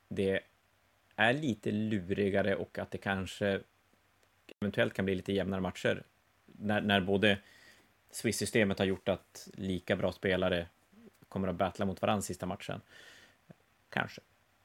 det 0.07 0.39
är 1.15 1.33
lite 1.33 1.71
lurigare 1.71 2.55
och 2.55 2.79
att 2.79 2.91
det 2.91 2.97
kanske 2.97 3.61
eventuellt 4.59 4.93
kan 4.93 5.05
bli 5.05 5.15
lite 5.15 5.33
jämnare 5.33 5.61
matcher. 5.61 6.03
När, 6.45 6.81
när 6.81 7.01
både 7.01 7.37
Swiss-systemet 8.11 8.79
har 8.79 8.85
gjort 8.85 9.09
att 9.09 9.49
lika 9.53 9.95
bra 9.95 10.11
spelare 10.11 10.67
kommer 11.29 11.47
att 11.47 11.55
battla 11.55 11.85
mot 11.85 12.01
varandra 12.01 12.21
sista 12.21 12.45
matchen. 12.45 12.81
Kanske. 13.89 14.21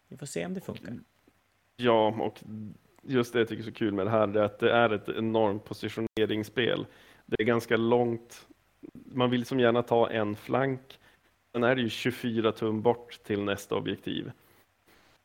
Vi 0.09 0.17
får 0.17 0.27
se 0.27 0.47
om 0.47 0.55
det 0.55 0.61
funkar. 0.61 0.99
Ja, 1.77 2.09
och 2.09 2.43
just 3.03 3.33
det 3.33 3.39
jag 3.39 3.49
tycker 3.49 3.63
är 3.63 3.67
så 3.67 3.73
kul 3.73 3.93
med 3.93 4.07
det 4.07 4.11
här 4.11 4.37
är 4.37 4.43
att 4.43 4.59
det 4.59 4.73
är 4.73 4.91
ett 4.91 5.09
enormt 5.09 5.65
positioneringsspel. 5.65 6.87
Det 7.27 7.43
är 7.43 7.45
ganska 7.45 7.77
långt. 7.77 8.47
Man 8.93 9.31
vill 9.31 9.45
som 9.45 9.61
gärna 9.61 9.83
ta 9.83 10.11
en 10.11 10.37
flank. 10.37 10.99
Sen 11.53 11.65
är 11.65 11.75
det 11.75 11.83
ju 11.83 11.89
24 11.89 12.53
tum 12.53 12.83
bort 12.83 13.19
till 13.25 13.43
nästa 13.43 13.75
objektiv. 13.75 14.33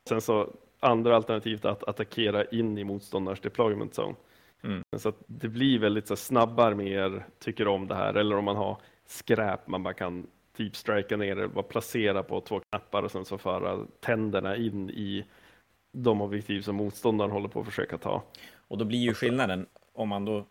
Sen 0.08 0.20
så 0.20 0.52
andra 0.80 1.16
alternativet 1.16 1.64
att 1.64 1.88
attackera 1.88 2.44
in 2.44 2.78
i 2.78 2.84
motståndarens 2.84 3.40
deployment 3.40 3.98
zone. 3.98 4.14
Mm. 4.62 4.82
Så 4.98 5.12
det 5.26 5.48
blir 5.48 5.78
väldigt 5.78 6.08
så 6.08 6.16
snabba 6.16 6.64
arméer 6.64 7.26
tycker 7.38 7.68
om 7.68 7.86
det 7.86 7.94
här, 7.94 8.14
eller 8.14 8.36
om 8.36 8.44
man 8.44 8.56
har 8.56 8.76
skräp 9.06 9.66
man 9.66 9.82
bara 9.82 9.94
kan 9.94 10.26
typ 10.56 10.76
strika 10.76 11.16
ner 11.16 11.36
det, 11.36 11.48
bara 11.48 11.62
placera 11.62 12.22
på 12.22 12.40
två 12.40 12.60
knappar 12.60 13.02
och 13.02 13.10
sen 13.10 13.24
så 13.24 13.38
föra 13.38 13.86
tänderna 14.00 14.56
in 14.56 14.90
i 14.90 15.24
de 15.92 16.20
objektiv 16.20 16.62
som 16.62 16.76
motståndaren 16.76 17.30
håller 17.30 17.48
på 17.48 17.60
att 17.60 17.66
försöka 17.66 17.98
ta. 17.98 18.22
Och 18.68 18.78
då 18.78 18.84
blir 18.84 18.98
ju 18.98 19.14
skillnaden, 19.14 19.66
om 19.92 20.08
man 20.08 20.24
då 20.24 20.44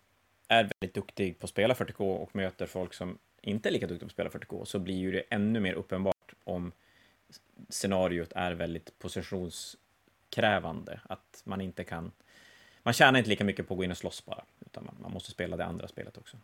är 0.49 0.69
väldigt 0.79 0.93
duktig 0.93 1.39
på 1.39 1.45
att 1.45 1.49
spela 1.49 1.73
40K 1.73 2.15
och 2.15 2.35
möter 2.35 2.65
folk 2.65 2.93
som 2.93 3.17
inte 3.41 3.69
är 3.69 3.73
lika 3.73 3.87
duktiga 3.87 3.99
på 3.99 4.05
att 4.05 4.11
spela 4.11 4.29
40K, 4.29 4.65
så 4.65 4.79
blir 4.79 4.95
ju 4.95 5.11
det 5.11 5.23
ännu 5.29 5.59
mer 5.59 5.73
uppenbart 5.73 6.33
om 6.43 6.71
scenariot 7.69 8.31
är 8.35 8.51
väldigt 8.51 8.99
positionskrävande, 8.99 10.99
att 11.03 11.41
man 11.43 11.61
inte 11.61 11.83
kan 11.83 12.11
man 12.83 12.93
tjänar 12.93 13.19
inte 13.19 13.29
lika 13.29 13.43
mycket 13.43 13.67
på 13.67 13.73
att 13.73 13.77
gå 13.77 13.83
in 13.83 13.91
och 13.91 13.97
slåss 13.97 14.25
bara, 14.25 14.43
utan 14.65 14.85
man, 14.85 14.95
man 15.01 15.11
måste 15.11 15.31
spela 15.31 15.57
det 15.57 15.65
andra 15.65 15.87
spelet 15.87 16.17
också. 16.17 16.37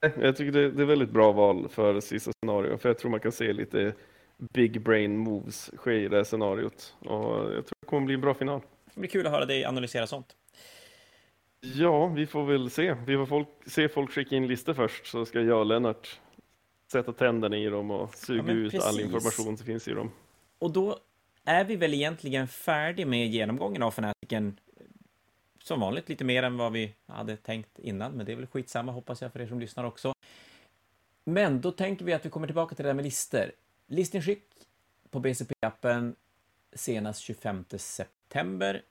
Jag 0.00 0.36
tycker 0.36 0.52
det, 0.52 0.70
det 0.70 0.82
är 0.82 0.86
väldigt 0.86 1.10
bra 1.10 1.32
val 1.32 1.68
för 1.68 2.00
sista 2.00 2.32
scenario, 2.32 2.76
för 2.76 2.88
jag 2.88 2.98
tror 2.98 3.10
man 3.10 3.20
kan 3.20 3.32
se 3.32 3.52
lite 3.52 3.94
big 4.36 4.82
brain 4.82 5.16
moves 5.16 5.70
ske 5.76 5.92
i 5.92 6.08
det 6.08 6.16
här 6.16 6.24
scenariot. 6.24 6.94
Och 6.98 7.36
jag 7.36 7.66
tror 7.66 7.76
det 7.80 7.86
kommer 7.86 8.06
bli 8.06 8.14
en 8.14 8.20
bra 8.20 8.34
final. 8.34 8.60
Det 8.94 9.00
blir 9.00 9.10
kul 9.10 9.26
att 9.26 9.32
höra 9.32 9.46
dig 9.46 9.64
analysera 9.64 10.06
sånt. 10.06 10.36
Ja, 11.60 12.06
vi 12.06 12.26
får 12.26 12.44
väl 12.44 12.70
se. 12.70 12.94
Vi 12.94 13.16
får 13.16 13.26
folk, 13.26 13.48
se 13.66 13.88
folk 13.88 14.12
skicka 14.12 14.36
in 14.36 14.46
listor 14.46 14.74
först, 14.74 15.06
så 15.06 15.26
ska 15.26 15.40
jag 15.40 15.58
och 15.58 15.66
Lennart 15.66 16.20
sätta 16.92 17.12
tänderna 17.12 17.56
i 17.56 17.66
dem 17.66 17.90
och 17.90 18.14
suga 18.14 18.52
ja, 18.52 18.52
ut 18.52 18.74
all 18.74 19.00
information 19.00 19.56
som 19.56 19.66
finns 19.66 19.88
i 19.88 19.92
dem. 19.92 20.10
Och 20.58 20.70
då 20.70 20.98
är 21.44 21.64
vi 21.64 21.76
väl 21.76 21.94
egentligen 21.94 22.48
färdig 22.48 23.06
med 23.06 23.28
genomgången 23.28 23.82
av 23.82 23.90
Fanatiken 23.90 24.60
som 25.62 25.80
vanligt 25.80 26.08
lite 26.08 26.24
mer 26.24 26.42
än 26.42 26.56
vad 26.56 26.72
vi 26.72 26.94
hade 27.06 27.36
tänkt 27.36 27.78
innan, 27.78 28.12
men 28.12 28.26
det 28.26 28.32
är 28.32 28.36
väl 28.36 28.46
skitsamma 28.46 28.92
hoppas 28.92 29.22
jag 29.22 29.32
för 29.32 29.40
er 29.40 29.46
som 29.46 29.60
lyssnar 29.60 29.84
också. 29.84 30.12
Men 31.24 31.60
då 31.60 31.72
tänker 31.72 32.04
vi 32.04 32.12
att 32.12 32.26
vi 32.26 32.30
kommer 32.30 32.46
tillbaka 32.46 32.74
till 32.74 32.82
det 32.82 32.88
där 32.88 32.94
med 32.94 33.04
lister. 33.04 33.52
Listinskick 33.86 34.44
på 35.10 35.20
BCP-appen 35.20 36.14
senast 36.72 37.20
25 37.20 37.64
september. 37.76 38.82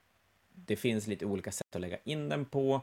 Det 0.66 0.76
finns 0.76 1.08
lite 1.08 1.26
olika 1.26 1.52
sätt 1.52 1.76
att 1.76 1.82
lägga 1.82 1.98
in 2.04 2.30
den 2.30 2.46
på, 2.46 2.82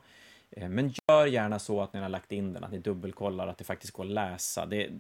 eh, 0.51 0.69
men 0.69 0.93
gör 1.09 1.27
gärna 1.27 1.59
så 1.59 1.83
att 1.83 1.93
ni 1.93 2.01
har 2.01 2.09
lagt 2.09 2.33
in 2.33 2.53
den, 2.53 2.65
att 2.65 2.73
ni 2.73 2.79
dubbelkollar 2.79 3.49
att 3.49 3.59
det 3.59 3.65
faktiskt 3.65 3.93
går 3.93 4.05
att 4.05 4.11
läsa. 4.11 4.67
Det, 4.67 4.91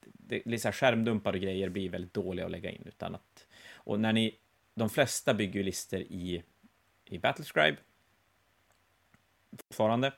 det, 0.00 0.42
det 0.44 0.58
så 0.58 0.72
skärmdumpar 0.72 1.32
och 1.32 1.40
grejer 1.40 1.68
blir 1.68 1.88
väldigt 1.88 2.14
dåliga 2.14 2.44
att 2.44 2.50
lägga 2.50 2.70
in, 2.70 2.82
utan 2.86 3.14
att... 3.14 3.46
Och 3.72 4.00
när 4.00 4.12
ni... 4.12 4.38
De 4.74 4.90
flesta 4.90 5.34
bygger 5.34 5.54
ju 5.54 5.62
listor 5.62 6.00
i 6.00 6.42
i 7.10 7.18
Battlescribe 7.18 7.76
fortfarande. 9.50 10.12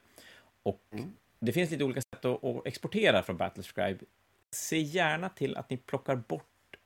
Och 0.62 0.82
mm. 0.90 1.12
det 1.38 1.52
finns 1.52 1.70
lite 1.70 1.84
olika 1.84 2.00
sätt 2.00 2.24
att, 2.24 2.44
att 2.44 2.66
exportera 2.66 3.22
från 3.22 3.36
Battlescribe. 3.36 4.04
Se 4.50 4.78
gärna 4.78 5.28
till 5.28 5.56
att 5.56 5.70
ni 5.70 5.76
plockar 5.76 6.16
bort 6.16 6.76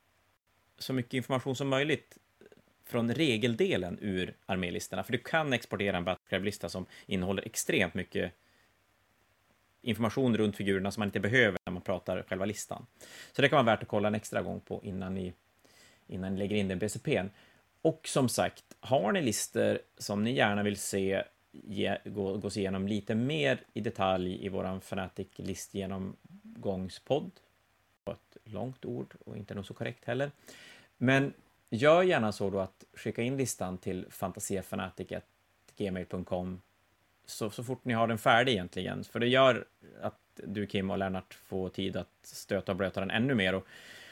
så 0.79 0.93
mycket 0.93 1.15
information 1.15 1.57
som 1.57 1.69
möjligt 1.69 2.19
från 2.85 3.15
regeldelen 3.15 3.99
ur 4.01 4.35
armélistorna, 4.47 5.05
för 5.05 5.13
du 5.13 5.19
kan 5.19 5.53
exportera 5.53 5.97
en 5.97 6.05
Battlecrab-lista 6.05 6.69
som 6.69 6.87
innehåller 7.07 7.47
extremt 7.47 7.95
mycket 7.95 8.33
information 9.83 10.37
runt 10.37 10.57
figurerna 10.57 10.91
som 10.91 11.01
man 11.01 11.09
inte 11.09 11.21
behöver 11.21 11.59
när 11.67 11.73
man 11.73 11.83
pratar 11.83 12.23
själva 12.29 12.45
listan. 12.45 12.87
Så 13.33 13.43
det 13.43 13.49
kan 13.49 13.57
vara 13.57 13.77
värt 13.77 13.83
att 13.83 13.89
kolla 13.89 14.09
en 14.09 14.15
extra 14.15 14.43
gång 14.43 14.61
på 14.61 14.81
innan 14.85 15.15
ni, 15.15 15.33
innan 16.07 16.33
ni 16.33 16.39
lägger 16.39 16.57
in 16.57 16.69
den 16.69 16.79
BCPn. 16.79 17.27
Och 17.83 18.09
som 18.09 18.29
sagt, 18.29 18.65
har 18.81 19.13
ni 19.13 19.23
listor 19.23 19.79
som 19.99 20.25
ni 20.25 20.33
gärna 20.33 20.63
vill 20.63 20.77
se 20.77 21.23
ge, 21.53 21.99
gå, 22.05 22.37
gås 22.37 22.57
igenom 22.57 22.89
lite 22.89 23.15
mer 23.15 23.61
i 23.73 23.81
detalj 23.81 24.47
i 24.47 24.49
våran 24.49 24.81
Fanatic 24.81 25.29
listgenomgångspodd, 25.37 27.31
ett 28.11 28.37
långt 28.45 28.85
ord 28.85 29.15
och 29.27 29.37
inte 29.37 29.55
nog 29.55 29.67
så 29.67 29.75
korrekt 29.75 30.05
heller. 30.05 30.31
Men 30.97 31.33
gör 31.71 32.03
gärna 32.03 32.33
så 32.33 32.51
då 32.51 32.61
att 32.61 32.85
skicka 32.95 33.23
in 33.23 33.37
listan 33.37 33.79
till 33.79 34.07
fantasiafanatic.gmail.com 34.11 36.63
så, 37.27 37.51
så 37.51 37.65
fort 37.65 37.85
ni 37.85 37.95
har 37.95 38.07
den 38.07 38.19
färdig 38.19 38.53
egentligen, 38.53 39.05
för 39.05 39.21
det 39.21 39.29
gör 39.29 39.67
att 40.03 40.21
du 40.35 40.67
Kim 40.67 40.91
och 40.91 40.99
Lennart 40.99 41.35
får 41.35 41.69
tid 41.69 41.97
att 41.97 42.09
stöta 42.23 42.73
och 42.73 42.77
blöta 42.77 43.01
den 43.01 43.11
ännu 43.11 43.35
mer. 43.35 43.55
Och, 43.55 43.67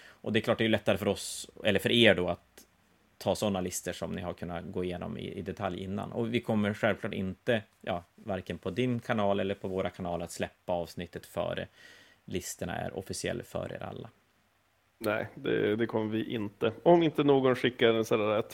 och 0.08 0.32
det 0.32 0.38
är 0.38 0.40
klart, 0.40 0.58
det 0.58 0.64
är 0.64 0.68
lättare 0.68 0.98
för 0.98 1.08
oss, 1.08 1.50
eller 1.64 1.80
för 1.80 1.90
er 1.90 2.14
då, 2.14 2.28
att 2.28 2.66
ta 3.18 3.34
sådana 3.34 3.60
listor 3.60 3.92
som 3.92 4.12
ni 4.12 4.22
har 4.22 4.34
kunnat 4.34 4.64
gå 4.64 4.84
igenom 4.84 5.18
i, 5.18 5.32
i, 5.32 5.42
detalj 5.42 5.82
innan. 5.82 6.12
Och 6.12 6.34
vi 6.34 6.40
kommer 6.40 6.74
självklart 6.74 7.14
inte, 7.14 7.62
ja, 7.80 8.04
varken 8.14 8.58
på 8.58 8.70
din 8.70 9.00
kanal 9.00 9.40
eller 9.40 9.54
på 9.54 9.68
våra 9.68 9.90
kanaler, 9.90 10.24
att 10.24 10.32
släppa 10.32 10.72
avsnittet 10.72 11.26
före 11.26 11.68
listorna 12.24 12.76
är 12.76 12.96
officiella 12.96 13.44
för 13.44 13.72
er 13.72 13.82
alla. 13.82 14.10
Nej, 15.04 15.28
det, 15.34 15.76
det, 15.76 15.86
kommer 15.86 16.10
vi 16.10 16.34
inte. 16.34 16.72
Om 16.82 17.02
inte 17.02 17.24
någon 17.24 17.56
skickar 17.56 17.88
en 17.88 18.04
sådär 18.04 18.44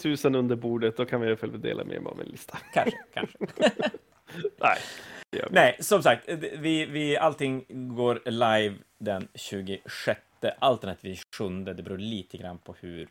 3000 0.00 0.34
under 0.34 0.56
bordet, 0.56 0.96
då 0.96 1.04
kan 1.04 1.20
vi 1.20 1.26
i 1.26 1.30
alla 1.30 1.36
fall 1.36 1.60
dela 1.60 1.84
med 1.84 2.02
mig 2.02 2.12
av 2.12 2.20
en 2.20 2.26
lista. 2.26 2.58
Kanske, 2.74 2.98
kanske. 3.14 3.38
Nej. 4.58 4.78
Nej, 5.50 5.76
som 5.80 6.02
sagt, 6.02 6.28
vi, 6.58 6.86
vi, 6.86 7.16
allting 7.16 7.64
går 7.68 8.22
live 8.24 8.74
den 8.98 9.28
26, 9.34 10.20
alternativt 10.58 11.22
7. 11.38 11.64
Det 11.64 11.82
beror 11.82 11.98
lite 11.98 12.36
grann 12.36 12.58
på 12.58 12.74
hur 12.80 13.08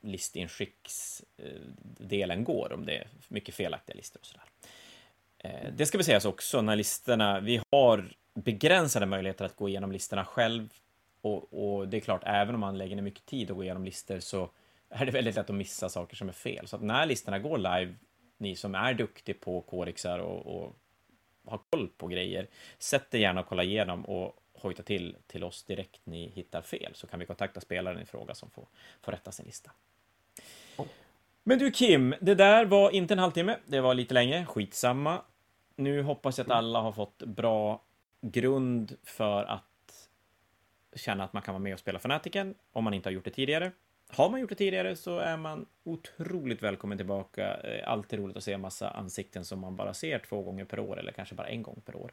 listinskicksdelen 0.00 2.44
går, 2.44 2.72
om 2.72 2.86
det 2.86 2.96
är 2.96 3.08
mycket 3.28 3.54
felaktiga 3.54 3.96
listor 3.96 4.20
och 4.20 4.26
sådär. 4.26 4.44
Eh, 5.38 5.72
det 5.76 5.86
ska 5.86 5.98
vi 5.98 6.04
sägas 6.04 6.24
också, 6.24 6.62
när 6.62 6.76
listorna, 6.76 7.40
vi 7.40 7.60
har 7.72 8.12
begränsade 8.34 9.06
möjligheter 9.06 9.44
att 9.44 9.56
gå 9.56 9.68
igenom 9.68 9.92
listorna 9.92 10.24
själv 10.24 10.68
och, 11.22 11.76
och, 11.78 11.88
det 11.88 11.96
är 11.96 12.00
klart, 12.00 12.22
även 12.24 12.54
om 12.54 12.60
man 12.60 12.78
lägger 12.78 12.96
ner 12.96 13.02
mycket 13.02 13.26
tid 13.26 13.50
att 13.50 13.56
gå 13.56 13.62
igenom 13.62 13.84
listor 13.84 14.18
så 14.18 14.50
är 14.88 15.06
det 15.06 15.12
väldigt 15.12 15.34
lätt 15.34 15.50
att 15.50 15.56
missa 15.56 15.88
saker 15.88 16.16
som 16.16 16.28
är 16.28 16.32
fel. 16.32 16.66
Så 16.66 16.76
att 16.76 16.82
när 16.82 17.06
listorna 17.06 17.38
går 17.38 17.58
live, 17.58 17.94
ni 18.38 18.56
som 18.56 18.74
är 18.74 18.94
duktiga 18.94 19.36
på 19.40 19.60
kodexar 19.60 20.18
och, 20.18 20.56
och 20.56 20.76
har 21.44 21.60
koll 21.70 21.88
på 21.96 22.06
grejer, 22.06 22.46
sätt 22.78 23.14
er 23.14 23.18
gärna 23.18 23.40
och 23.40 23.46
kolla 23.46 23.62
igenom 23.62 24.04
och 24.04 24.36
hojta 24.52 24.82
till 24.82 25.16
till 25.26 25.44
oss 25.44 25.62
direkt 25.62 26.06
ni 26.06 26.28
hittar 26.28 26.62
fel, 26.62 26.94
så 26.94 27.06
kan 27.06 27.20
vi 27.20 27.26
kontakta 27.26 27.60
spelaren 27.60 28.02
i 28.02 28.06
fråga 28.06 28.34
som 28.34 28.50
får, 28.50 28.66
får 29.02 29.12
rätta 29.12 29.32
sin 29.32 29.46
lista. 29.46 29.70
Men 31.42 31.58
du 31.58 31.70
Kim, 31.70 32.14
det 32.20 32.34
där 32.34 32.64
var 32.64 32.90
inte 32.90 33.14
en 33.14 33.18
halvtimme, 33.18 33.56
det 33.66 33.80
var 33.80 33.94
lite 33.94 34.14
längre, 34.14 34.46
skitsamma. 34.46 35.22
Nu 35.76 36.02
hoppas 36.02 36.38
jag 36.38 36.44
att 36.44 36.50
alla 36.50 36.80
har 36.80 36.92
fått 36.92 37.18
bra 37.18 37.82
grund 38.20 38.96
för 39.02 39.44
att 39.44 39.69
känna 40.94 41.24
att 41.24 41.32
man 41.32 41.42
kan 41.42 41.54
vara 41.54 41.62
med 41.62 41.72
och 41.72 41.80
spela 41.80 41.98
Fanatiken 41.98 42.54
om 42.72 42.84
man 42.84 42.94
inte 42.94 43.08
har 43.08 43.12
gjort 43.12 43.24
det 43.24 43.30
tidigare. 43.30 43.72
Har 44.08 44.30
man 44.30 44.40
gjort 44.40 44.48
det 44.48 44.54
tidigare 44.54 44.96
så 44.96 45.18
är 45.18 45.36
man 45.36 45.66
otroligt 45.84 46.62
välkommen 46.62 46.98
tillbaka. 46.98 47.54
Eh, 47.54 47.90
alltid 47.92 48.18
roligt 48.18 48.36
att 48.36 48.44
se 48.44 48.52
en 48.52 48.60
massa 48.60 48.90
ansikten 48.90 49.44
som 49.44 49.60
man 49.60 49.76
bara 49.76 49.94
ser 49.94 50.18
två 50.18 50.42
gånger 50.42 50.64
per 50.64 50.78
år 50.78 50.98
eller 50.98 51.12
kanske 51.12 51.34
bara 51.34 51.48
en 51.48 51.62
gång 51.62 51.82
per 51.84 51.96
år. 51.96 52.12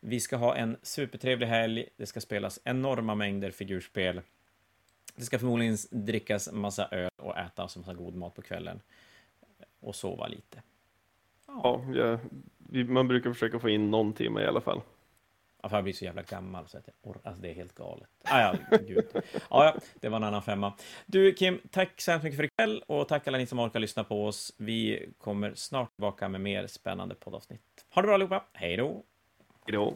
Vi 0.00 0.20
ska 0.20 0.36
ha 0.36 0.56
en 0.56 0.76
supertrevlig 0.82 1.46
helg. 1.46 1.88
Det 1.96 2.06
ska 2.06 2.20
spelas 2.20 2.60
enorma 2.64 3.14
mängder 3.14 3.50
figurspel. 3.50 4.20
Det 5.16 5.24
ska 5.24 5.38
förmodligen 5.38 5.76
drickas 5.90 6.52
massa 6.52 6.88
öl 6.90 7.10
och 7.16 7.38
ätas 7.38 7.76
massa 7.76 7.94
god 7.94 8.14
mat 8.14 8.34
på 8.34 8.42
kvällen. 8.42 8.80
Och 9.80 9.94
sova 9.94 10.26
lite. 10.26 10.62
Ja, 11.46 11.84
ja 11.94 12.18
man 12.84 13.08
brukar 13.08 13.32
försöka 13.32 13.58
få 13.58 13.68
in 13.68 13.90
någon 13.90 14.12
timme 14.12 14.42
i 14.42 14.46
alla 14.46 14.60
fall. 14.60 14.80
Ja, 15.66 15.70
för 15.70 15.76
jag 15.76 15.84
blir 15.84 15.94
så 15.94 16.04
jävla 16.04 16.22
gammal 16.22 16.68
så 16.68 16.78
att 16.78 16.88
jag 17.02 17.16
Alltså 17.24 17.42
det 17.42 17.50
är 17.50 17.54
helt 17.54 17.74
galet. 17.74 18.08
Ah, 18.24 18.40
ja, 18.40 18.78
gud. 18.86 19.04
Ah, 19.48 19.64
ja, 19.64 19.74
det 20.00 20.08
var 20.08 20.16
en 20.16 20.24
annan 20.24 20.42
femma. 20.42 20.72
Du 21.06 21.34
Kim, 21.34 21.60
tack 21.70 22.00
så 22.00 22.10
hemskt 22.10 22.24
mycket 22.24 22.36
för 22.36 22.44
ikväll 22.44 22.82
och 22.86 23.08
tack 23.08 23.28
alla 23.28 23.38
ni 23.38 23.46
som 23.46 23.58
orkar 23.58 23.80
lyssna 23.80 24.04
på 24.04 24.26
oss. 24.26 24.52
Vi 24.56 25.08
kommer 25.18 25.54
snart 25.54 25.94
tillbaka 25.94 26.28
med 26.28 26.40
mer 26.40 26.66
spännande 26.66 27.14
poddavsnitt. 27.14 27.60
Ha 27.94 28.02
det 28.02 28.06
bra 28.06 28.14
allihopa. 28.14 28.44
Hej 28.52 28.76
då! 28.76 29.04
Hej 29.66 29.72
då! 29.72 29.94